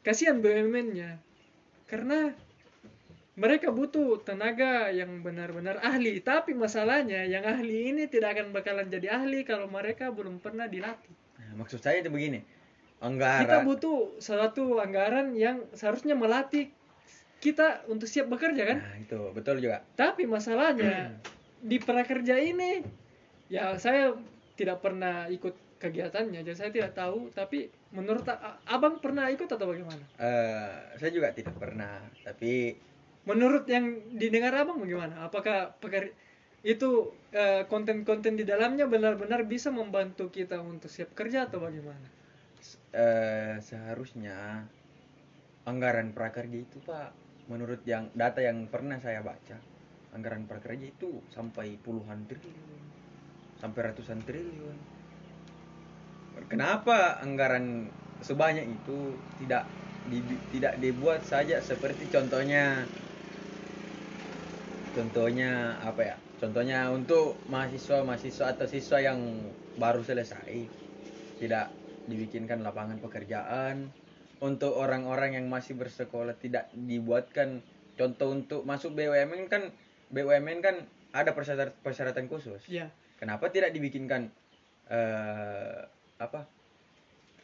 kasihan 0.03 0.43
BUMN-nya 0.43 1.23
karena 1.87 2.35
mereka 3.39 3.71
butuh 3.71 4.19
tenaga 4.27 4.91
yang 4.91 5.23
benar-benar 5.23 5.79
ahli. 5.79 6.19
Tapi 6.19 6.59
masalahnya 6.59 7.23
yang 7.23 7.47
ahli 7.47 7.95
ini 7.95 8.11
tidak 8.11 8.35
akan 8.35 8.51
bakalan 8.51 8.91
jadi 8.91 9.15
ahli 9.15 9.47
kalau 9.47 9.71
mereka 9.71 10.11
belum 10.11 10.43
pernah 10.43 10.67
dilatih. 10.67 11.15
Nah, 11.39 11.63
maksud 11.63 11.79
saya 11.79 12.03
itu 12.03 12.11
begini 12.11 12.43
kita 12.99 13.07
anggaran 13.07 13.63
butuh 13.63 14.19
suatu 14.19 14.83
anggaran 14.83 15.39
yang 15.39 15.63
seharusnya 15.71 16.19
melatih 16.19 16.75
kita 17.39 17.87
untuk 17.87 18.11
siap 18.11 18.27
bekerja 18.27 18.63
kan? 18.67 18.79
Nah 18.83 18.97
itu. 18.99 19.21
Betul 19.31 19.63
juga. 19.63 19.83
Tapi 19.95 20.27
masalahnya 20.27 21.15
di 21.71 21.79
prakerja 21.79 22.39
ini 22.39 22.83
ya 23.51 23.75
saya 23.79 24.15
tidak 24.59 24.83
pernah 24.83 25.31
ikut 25.31 25.55
kegiatannya. 25.79 26.43
Jadi 26.43 26.59
saya 26.59 26.71
tidak 26.75 26.93
tahu 26.99 27.31
tapi 27.31 27.71
menurut 27.95 28.27
abang 28.67 28.99
pernah 28.99 29.31
ikut 29.31 29.47
atau 29.47 29.67
bagaimana? 29.71 30.03
Eh, 30.19 30.99
saya 30.99 31.11
juga 31.15 31.31
tidak 31.31 31.55
pernah. 31.57 32.03
Tapi 32.27 32.75
menurut 33.25 33.65
yang 33.71 34.19
didengar 34.19 34.53
abang 34.59 34.83
bagaimana? 34.83 35.23
Apakah 35.23 35.79
peker- 35.79 36.15
itu 36.67 37.15
eh, 37.31 37.63
konten-konten 37.71 38.35
di 38.35 38.43
dalamnya 38.43 38.91
benar-benar 38.91 39.47
bisa 39.47 39.71
membantu 39.71 40.27
kita 40.27 40.59
untuk 40.59 40.91
siap 40.91 41.15
kerja 41.15 41.47
atau 41.47 41.63
bagaimana? 41.63 42.11
Eh, 42.91 43.63
seharusnya 43.63 44.67
anggaran 45.69 46.11
prakerja 46.11 46.59
itu 46.59 46.83
pak 46.83 47.28
menurut 47.49 47.81
yang 47.89 48.13
data 48.13 48.41
yang 48.45 48.69
pernah 48.73 49.01
saya 49.01 49.21
baca 49.25 49.57
anggaran 50.17 50.45
prakerja 50.49 50.87
itu 50.89 51.11
sampai 51.33 51.77
puluhan 51.81 52.25
triliun 52.29 52.83
sampai 53.59 53.91
ratusan 53.91 54.23
triliun. 54.23 54.77
Kenapa 56.47 57.19
anggaran 57.19 57.91
sebanyak 58.23 58.79
itu 58.79 59.19
tidak 59.43 59.67
di- 60.07 60.39
tidak 60.55 60.79
dibuat 60.79 61.27
saja 61.27 61.59
seperti 61.59 62.07
contohnya 62.07 62.87
contohnya 64.95 65.75
apa 65.83 66.03
ya? 66.07 66.17
Contohnya 66.39 66.95
untuk 66.95 67.43
mahasiswa 67.51 68.07
mahasiswa 68.07 68.55
atau 68.55 68.67
siswa 68.71 68.99
yang 69.03 69.19
baru 69.75 70.07
selesai 70.07 70.71
tidak 71.43 71.75
dibikinkan 72.07 72.63
lapangan 72.63 73.03
pekerjaan 73.03 73.91
untuk 74.39 74.75
orang-orang 74.79 75.35
yang 75.35 75.47
masih 75.51 75.75
bersekolah 75.75 76.37
tidak 76.39 76.71
dibuatkan 76.75 77.63
contoh 77.99 78.31
untuk 78.31 78.61
masuk 78.63 78.95
BUMN 78.95 79.51
kan 79.51 79.75
BUMN 80.15 80.59
kan 80.63 80.77
ada 81.11 81.35
persyaratan 81.35 81.75
persyaratan 81.83 82.27
khusus. 82.31 82.63
Ya 82.71 82.93
kenapa 83.19 83.51
tidak 83.51 83.75
dibikinkan 83.75 84.31
eh 84.89 85.83
apa 86.19 86.47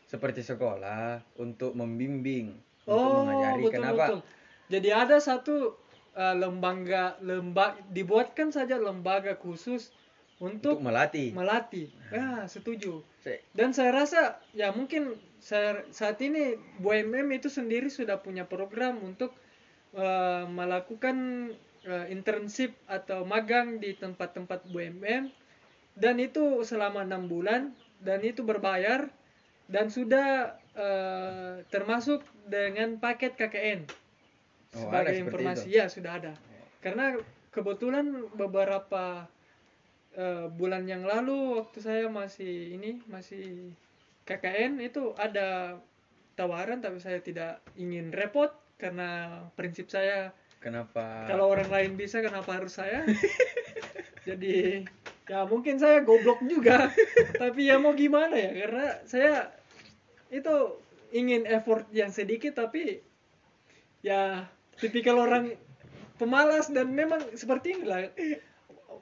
seperti 0.06 0.46
sekolah 0.46 1.18
untuk 1.42 1.74
membimbing 1.74 2.54
untuk 2.86 3.10
oh 3.10 3.26
mengajari? 3.26 3.62
betul 3.66 3.74
kenapa? 3.74 4.04
betul. 4.06 4.20
Jadi 4.70 4.88
ada 4.94 5.16
satu 5.18 5.56
eh, 6.14 6.34
lembaga 6.38 7.18
lembaga 7.20 7.82
dibuatkan 7.90 8.54
saja 8.54 8.78
lembaga 8.78 9.34
khusus 9.36 9.90
untuk 10.44 10.76
untuk 10.76 10.84
melatih. 10.84 11.32
melatih. 11.32 11.88
Ya 12.12 12.44
setuju. 12.44 13.00
Se- 13.24 13.40
dan 13.56 13.72
saya 13.72 13.90
rasa 13.96 14.36
ya 14.52 14.68
mungkin 14.70 15.16
saya, 15.40 15.80
saat 15.88 16.20
ini 16.20 16.54
BUMN 16.78 17.32
itu 17.32 17.48
sendiri 17.48 17.88
sudah 17.88 18.20
punya 18.20 18.44
program 18.44 19.00
untuk 19.00 19.32
eh, 19.96 20.44
melakukan 20.44 21.16
eh, 21.82 22.06
internship 22.12 22.76
atau 22.84 23.24
magang 23.24 23.80
di 23.80 23.96
tempat-tempat 23.96 24.68
BUMN 24.68 25.32
dan 25.96 26.14
itu 26.20 26.60
selama 26.62 27.02
enam 27.02 27.24
bulan 27.26 27.72
dan 28.04 28.20
itu 28.20 28.44
berbayar 28.44 29.08
dan 29.66 29.88
sudah 29.88 30.52
eh, 30.76 31.64
termasuk 31.72 32.20
dengan 32.44 33.00
paket 33.00 33.32
KKN 33.34 34.04
Oh, 34.74 34.90
sebagai 34.90 35.14
informasi. 35.22 35.70
itu. 35.70 35.78
ya 35.78 35.86
sudah 35.86 36.18
ada. 36.18 36.32
Karena 36.82 37.14
kebetulan 37.54 38.10
beberapa 38.34 39.22
eh, 40.16 40.46
bulan 40.50 40.86
yang 40.86 41.02
lalu 41.04 41.58
waktu 41.60 41.78
saya 41.82 42.06
masih 42.10 42.74
ini 42.78 43.02
masih 43.10 43.74
KKN 44.24 44.80
itu 44.80 45.12
ada 45.20 45.78
tawaran 46.34 46.82
tapi 46.82 46.98
saya 46.98 47.20
tidak 47.20 47.62
ingin 47.78 48.10
repot 48.10 48.50
karena 48.80 49.42
prinsip 49.54 49.86
saya 49.86 50.34
kenapa? 50.58 51.28
kalau 51.30 51.52
orang 51.52 51.70
lain 51.70 51.92
bisa 51.94 52.18
kenapa 52.24 52.58
harus 52.58 52.80
saya? 52.80 53.06
Jadi 54.28 54.82
ya 55.24 55.44
mungkin 55.48 55.76
saya 55.76 56.00
goblok 56.04 56.40
juga 56.48 56.90
tapi 57.42 57.68
ya 57.70 57.76
mau 57.78 57.92
gimana 57.94 58.34
ya? 58.34 58.50
Karena 58.66 58.86
saya 59.04 59.34
itu 60.32 60.80
ingin 61.14 61.46
effort 61.46 61.86
yang 61.94 62.10
sedikit 62.10 62.58
tapi 62.58 62.98
ya 64.02 64.50
tipikal 64.82 65.22
orang 65.22 65.54
pemalas 66.18 66.70
dan 66.70 66.90
memang 66.90 67.22
seperti 67.38 67.78
inilah 67.78 68.10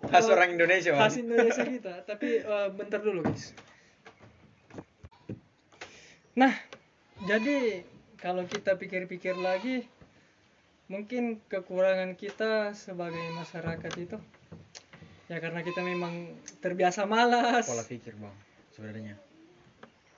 khas 0.08 0.26
orang 0.26 0.54
Indonesia 0.58 0.94
khas 0.94 1.18
Indonesia 1.18 1.64
kita. 1.66 1.94
Tapi 2.06 2.42
eh, 2.42 2.68
bentar 2.74 2.98
dulu 2.98 3.22
guys. 3.22 3.54
Nah 6.38 6.54
jadi 7.22 7.86
kalau 8.18 8.46
kita 8.46 8.78
pikir-pikir 8.78 9.38
lagi 9.38 9.86
mungkin 10.90 11.40
kekurangan 11.48 12.18
kita 12.18 12.74
sebagai 12.74 13.22
masyarakat 13.32 13.92
itu 13.96 14.18
ya 15.30 15.38
karena 15.38 15.62
kita 15.62 15.80
memang 15.80 16.34
terbiasa 16.58 17.06
malas. 17.06 17.64
Pola 17.68 17.86
pikir 17.86 18.18
bang 18.18 18.36
sebenarnya. 18.74 19.16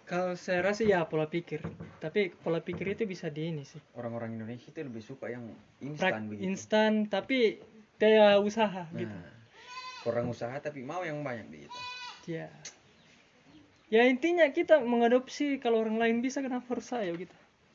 Kalau 0.05 0.37
saya 0.37 0.61
rasa 0.61 0.85
ya 0.85 1.09
pola 1.09 1.33
pikir. 1.33 1.65
Tapi 1.97 2.29
pola 2.37 2.61
pikir 2.61 2.93
itu 2.93 3.09
bisa 3.09 3.33
di 3.33 3.49
ini 3.49 3.65
sih. 3.65 3.81
Orang-orang 3.97 4.37
Indonesia 4.37 4.69
itu 4.69 4.81
lebih 4.85 5.01
suka 5.01 5.33
yang 5.33 5.49
instan 5.81 6.29
begitu. 6.29 6.45
instan 6.45 6.93
tapi 7.09 7.57
kayak 7.99 8.43
usaha 8.43 8.85
nah 8.91 8.99
gitu 8.99 9.17
kurang 10.05 10.29
usaha 10.29 10.53
tapi 10.61 10.85
mau 10.85 11.01
yang 11.03 11.25
banyak 11.25 11.49
begitu 11.49 11.79
ya. 12.29 12.49
Ya 13.89 14.05
intinya 14.05 14.49
kita 14.49 14.81
mengadopsi 14.81 15.61
kalau 15.61 15.81
orang 15.81 15.97
lain 15.97 16.17
bisa 16.21 16.41
kenapa 16.41 16.65
harus 16.73 16.89
saya 16.89 17.13
gitu? 17.15 17.33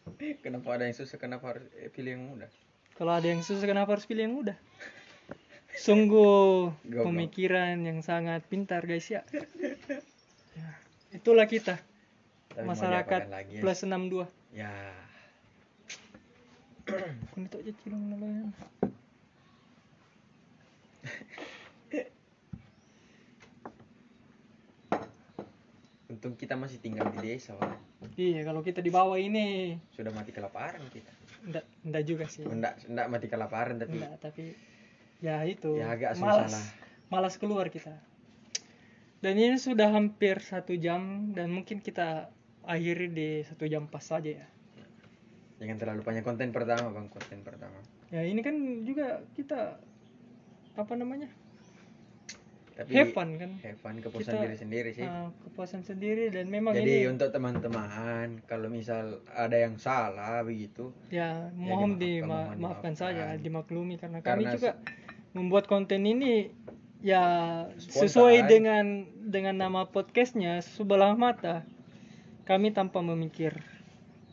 Kenapa 0.46 0.74
ada 0.74 0.90
yang 0.90 0.98
susah 0.98 1.18
kenapa 1.18 1.54
harus 1.54 1.70
eh, 1.78 1.90
pilih 1.94 2.18
yang 2.18 2.26
mudah? 2.34 2.50
Kalau 2.98 3.14
ada 3.14 3.30
yang 3.30 3.46
susah 3.46 3.62
kenapa 3.64 3.94
harus 3.94 4.10
pilih 4.10 4.26
yang 4.26 4.36
mudah? 4.36 4.58
Sungguh 5.86 6.74
Goblok. 6.84 7.06
pemikiran 7.14 7.78
yang 7.86 8.02
sangat 8.02 8.42
pintar 8.50 8.84
guys 8.84 9.06
ya, 9.06 9.22
Ya, 10.58 10.70
itulah 11.14 11.46
kita. 11.46 11.78
Tapi 12.52 12.66
masyarakat 12.66 13.22
lagi? 13.30 13.58
ya? 13.58 13.62
plus 13.62 13.80
62 13.86 14.26
ya. 14.52 14.74
Kung 17.32 17.46
ito 17.46 17.62
aja 17.62 17.72
cilong 17.86 18.04
na 18.10 18.18
untung 26.10 26.34
kita 26.34 26.54
masih 26.54 26.78
tinggal 26.78 27.06
di 27.10 27.22
desa 27.24 27.54
Bang. 27.54 27.78
Iya, 28.16 28.42
kalau 28.42 28.60
kita 28.60 28.82
di 28.82 28.90
bawah 28.90 29.16
ini 29.16 29.78
sudah 29.94 30.10
mati 30.10 30.30
kelaparan 30.30 30.82
kita 30.90 31.14
enggak 31.46 31.66
enggak 31.82 32.04
juga 32.04 32.26
sih. 32.26 32.44
enggak 32.44 32.82
enggak 32.84 33.08
mati 33.08 33.28
kelaparan 33.28 33.76
tapi 33.78 33.96
Enggak, 33.96 34.14
tapi 34.20 34.44
ya 35.20 35.44
itu 35.44 35.78
Ya, 35.78 35.94
agak 35.94 36.18
malas. 36.18 36.50
susah 36.50 36.50
lah. 36.50 36.66
Malas 37.10 37.36
keluar 37.36 37.68
kita. 37.68 37.94
Dan 39.20 39.36
ini 39.36 39.56
sudah 39.56 39.92
hampir 39.92 40.40
satu 40.40 40.74
jam 40.74 41.32
dan 41.32 41.50
mungkin 41.50 41.80
kita 41.80 42.32
akhiri 42.64 43.08
di 43.10 43.30
satu 43.44 43.66
jam 43.66 43.86
pas 43.86 44.02
saja 44.02 44.32
ya. 44.36 44.48
jangan 45.60 45.76
terlalu 45.76 46.02
banyak 46.02 46.24
konten 46.24 46.50
pertama 46.50 46.88
bang 46.90 47.08
konten 47.08 47.44
pertama 47.44 47.76
Ya 48.08 48.24
ini 48.24 48.40
kan 48.40 48.56
juga 48.82 49.20
kita 49.36 49.76
apa 50.74 50.94
namanya 50.96 51.28
tapi 52.80 52.96
have 52.96 53.12
fun 53.12 53.36
kan? 53.36 53.52
have 53.60 53.80
fun 53.84 54.00
kepuasan 54.00 54.40
Kita, 54.40 54.44
diri 54.48 54.56
sendiri 54.56 54.90
sih. 54.96 55.04
Ah, 55.04 55.28
kepuasan 55.44 55.84
sendiri 55.84 56.32
dan 56.32 56.48
memang 56.48 56.72
jadi 56.72 57.04
ini 57.04 57.12
untuk 57.12 57.28
teman-teman 57.36 58.40
kalau 58.48 58.72
misal 58.72 59.20
ada 59.36 59.60
yang 59.60 59.76
salah 59.76 60.40
begitu 60.48 60.96
ya 61.12 61.52
Ya, 61.52 61.52
mohon 61.60 62.00
dimaafkan, 62.00 62.24
mohon 62.32 62.56
dimaafkan 62.56 62.94
saja 62.96 63.36
dimaklumi 63.36 64.00
karena 64.00 64.24
kami 64.24 64.48
Karena 64.48 64.56
juga 64.56 64.72
membuat 65.36 65.68
konten 65.68 66.08
ini 66.08 66.56
ya 67.04 67.24
Spontan. 67.76 68.00
sesuai 68.08 68.38
dengan 68.48 68.86
dengan 69.20 69.56
nama 69.60 69.82
podcastnya 69.92 70.64
sebelah 70.64 71.20
mata. 71.20 71.68
Kami 72.48 72.72
tanpa 72.72 73.04
memikir 73.04 73.60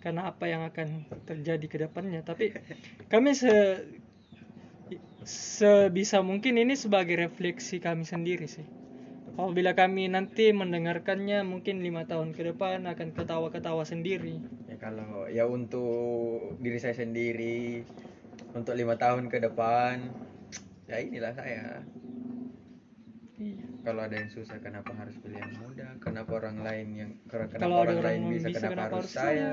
karena 0.01 0.31
apa 0.31 0.47
yang 0.47 0.63
akan 0.63 1.05
terjadi 1.27 1.67
ke 1.67 1.77
depannya. 1.83 2.23
Tapi 2.23 2.55
kami 3.11 3.35
se 3.35 3.83
sebisa 5.27 6.22
mungkin 6.22 6.55
ini 6.57 6.79
sebagai 6.79 7.18
refleksi 7.18 7.83
kami 7.83 8.07
sendiri 8.07 8.47
sih. 8.47 8.62
Apabila 9.37 9.77
kami 9.77 10.09
nanti 10.09 10.49
mendengarkannya 10.55 11.45
mungkin 11.45 11.85
lima 11.85 12.09
tahun 12.09 12.33
ke 12.33 12.55
depan 12.55 12.89
akan 12.89 13.12
ketawa-ketawa 13.12 13.85
sendiri. 13.85 14.41
ya 14.70 14.77
kalau 14.81 15.29
ya 15.29 15.45
untuk 15.45 16.57
diri 16.62 16.79
saya 16.81 16.97
sendiri 16.97 17.85
untuk 18.57 18.72
lima 18.72 18.97
tahun 18.97 19.29
ke 19.29 19.45
depan 19.45 20.09
ya 20.89 20.97
inilah 21.05 21.37
saya 21.37 21.85
Iya. 23.37 23.68
kalau 23.85 24.01
ada 24.09 24.16
yang 24.16 24.33
susah 24.33 24.57
kenapa 24.64 24.97
harus 24.97 25.12
pilih 25.20 25.37
yang 25.37 25.53
mudah 25.61 26.01
kenapa 26.01 26.41
orang 26.41 26.57
lain 26.64 26.87
yang 26.97 27.11
kenapa 27.29 27.61
Kalau 27.61 27.85
orang, 27.85 28.01
orang 28.01 28.09
lain 28.09 28.20
bisa, 28.33 28.49
bisa, 28.49 28.57
kenapa, 28.64 28.72
kenapa 28.72 28.95
harus 28.97 29.12
harus 29.12 29.12
saya 29.12 29.53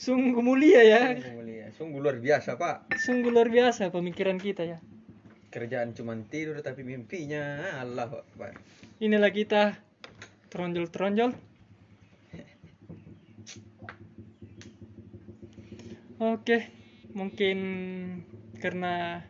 Sungguh 0.00 0.40
mulia 0.40 0.80
ya. 0.80 1.02
sungguh 1.12 1.36
mulia 1.36 1.66
sungguh 1.76 2.00
luar 2.00 2.16
biasa 2.16 2.56
pak 2.56 2.96
Sungguh 2.96 3.28
luar 3.28 3.52
biasa 3.52 3.92
pemikiran 3.92 4.40
kita 4.40 4.64
ya. 4.64 4.78
kerjaan 5.52 5.92
cuma 5.92 6.16
tidur 6.32 6.56
tapi 6.64 6.80
mimpinya 6.80 7.76
Allah 7.76 8.08
Akbar 8.08 8.56
Inilah 9.00 9.32
kita 9.32 9.76
teronjol-teronjol. 10.52 11.32
Oke, 16.20 16.68
mungkin 17.16 17.58
karena 18.60 19.24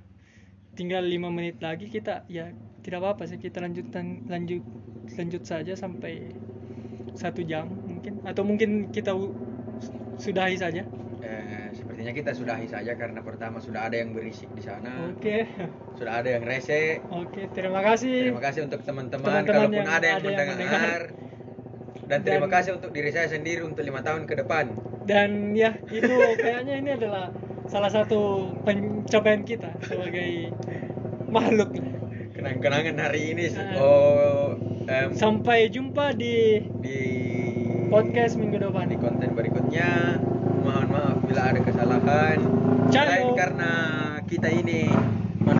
tinggal 0.74 1.06
lima 1.06 1.30
menit 1.30 1.62
lagi 1.62 1.86
kita 1.86 2.26
ya 2.26 2.50
tidak 2.82 2.98
apa-apa 2.98 3.30
sih 3.30 3.38
kita 3.38 3.62
lanjutkan 3.62 4.26
lanjut 4.26 4.66
lanjut 5.14 5.42
saja 5.46 5.78
sampai 5.78 6.34
satu 7.14 7.46
jam 7.46 7.70
mungkin 7.86 8.18
atau 8.26 8.42
mungkin 8.42 8.90
kita 8.90 9.14
sudahi 10.20 10.54
saja. 10.54 10.84
eh, 11.20 11.68
sepertinya 11.70 12.12
kita 12.12 12.30
sudahi 12.30 12.64
saja 12.64 12.92
karena 12.94 13.20
pertama 13.20 13.56
sudah 13.58 13.82
ada 13.82 13.96
yang 13.96 14.10
berisik 14.10 14.48
di 14.50 14.60
sana 14.60 15.08
Oke, 15.08 15.44
sudah 15.94 16.12
ada 16.14 16.28
yang 16.30 16.42
rese 16.42 17.00
oke 17.04 17.48
terima 17.50 17.80
kasih. 17.82 18.28
terima 18.28 18.40
kasih 18.42 18.60
untuk 18.64 18.80
teman-teman 18.82 19.42
kalaupun 19.42 19.74
yang 19.74 19.88
ada 19.90 20.06
yang 20.06 20.18
ada 20.18 20.28
yang 20.28 20.48
mendengar 20.48 20.56
mendengar. 20.56 21.00
dan 22.06 22.18
terima 22.20 22.46
Dan- 22.46 22.54
kasih 22.54 22.70
untuk 22.74 22.90
diri 22.90 23.10
saya 23.10 23.28
sendiri 23.28 23.60
untuk 23.62 23.80
lima 23.80 24.00
tahun 24.00 24.24
ke 24.24 24.34
depan 24.38 24.64
Dan 25.02 25.52
ya 25.52 25.74
itu 25.86 26.08
kayaknya 26.38 26.74
ini 26.78 26.90
adalah 26.94 27.32
salah 27.66 27.88
satu 27.88 28.20
pencapaian 28.62 29.42
kita 29.42 29.72
sebagai 29.80 30.50
makhluk. 31.26 31.70
kenang-kenangan 32.32 32.96
hari 32.98 33.30
ini 33.30 33.44
Ah. 33.50 33.76
oh 33.76 34.48
em, 34.84 35.12
Sampai 35.12 35.68
jumpa 35.68 36.12
di 36.12 36.58
di 36.80 36.98
podcast 37.86 38.34
minggu 38.34 38.58
depan. 38.60 38.86
di 38.86 38.96
konten 38.96 39.28
berikutnya 39.30 39.49
mohon 40.60 40.86
maaf 40.90 41.18
bila 41.22 41.54
ada 41.54 41.60
kesalahan. 41.62 42.38
Selain 42.90 43.28
karena 43.38 43.72
kita 44.26 44.50
ini 44.50 44.90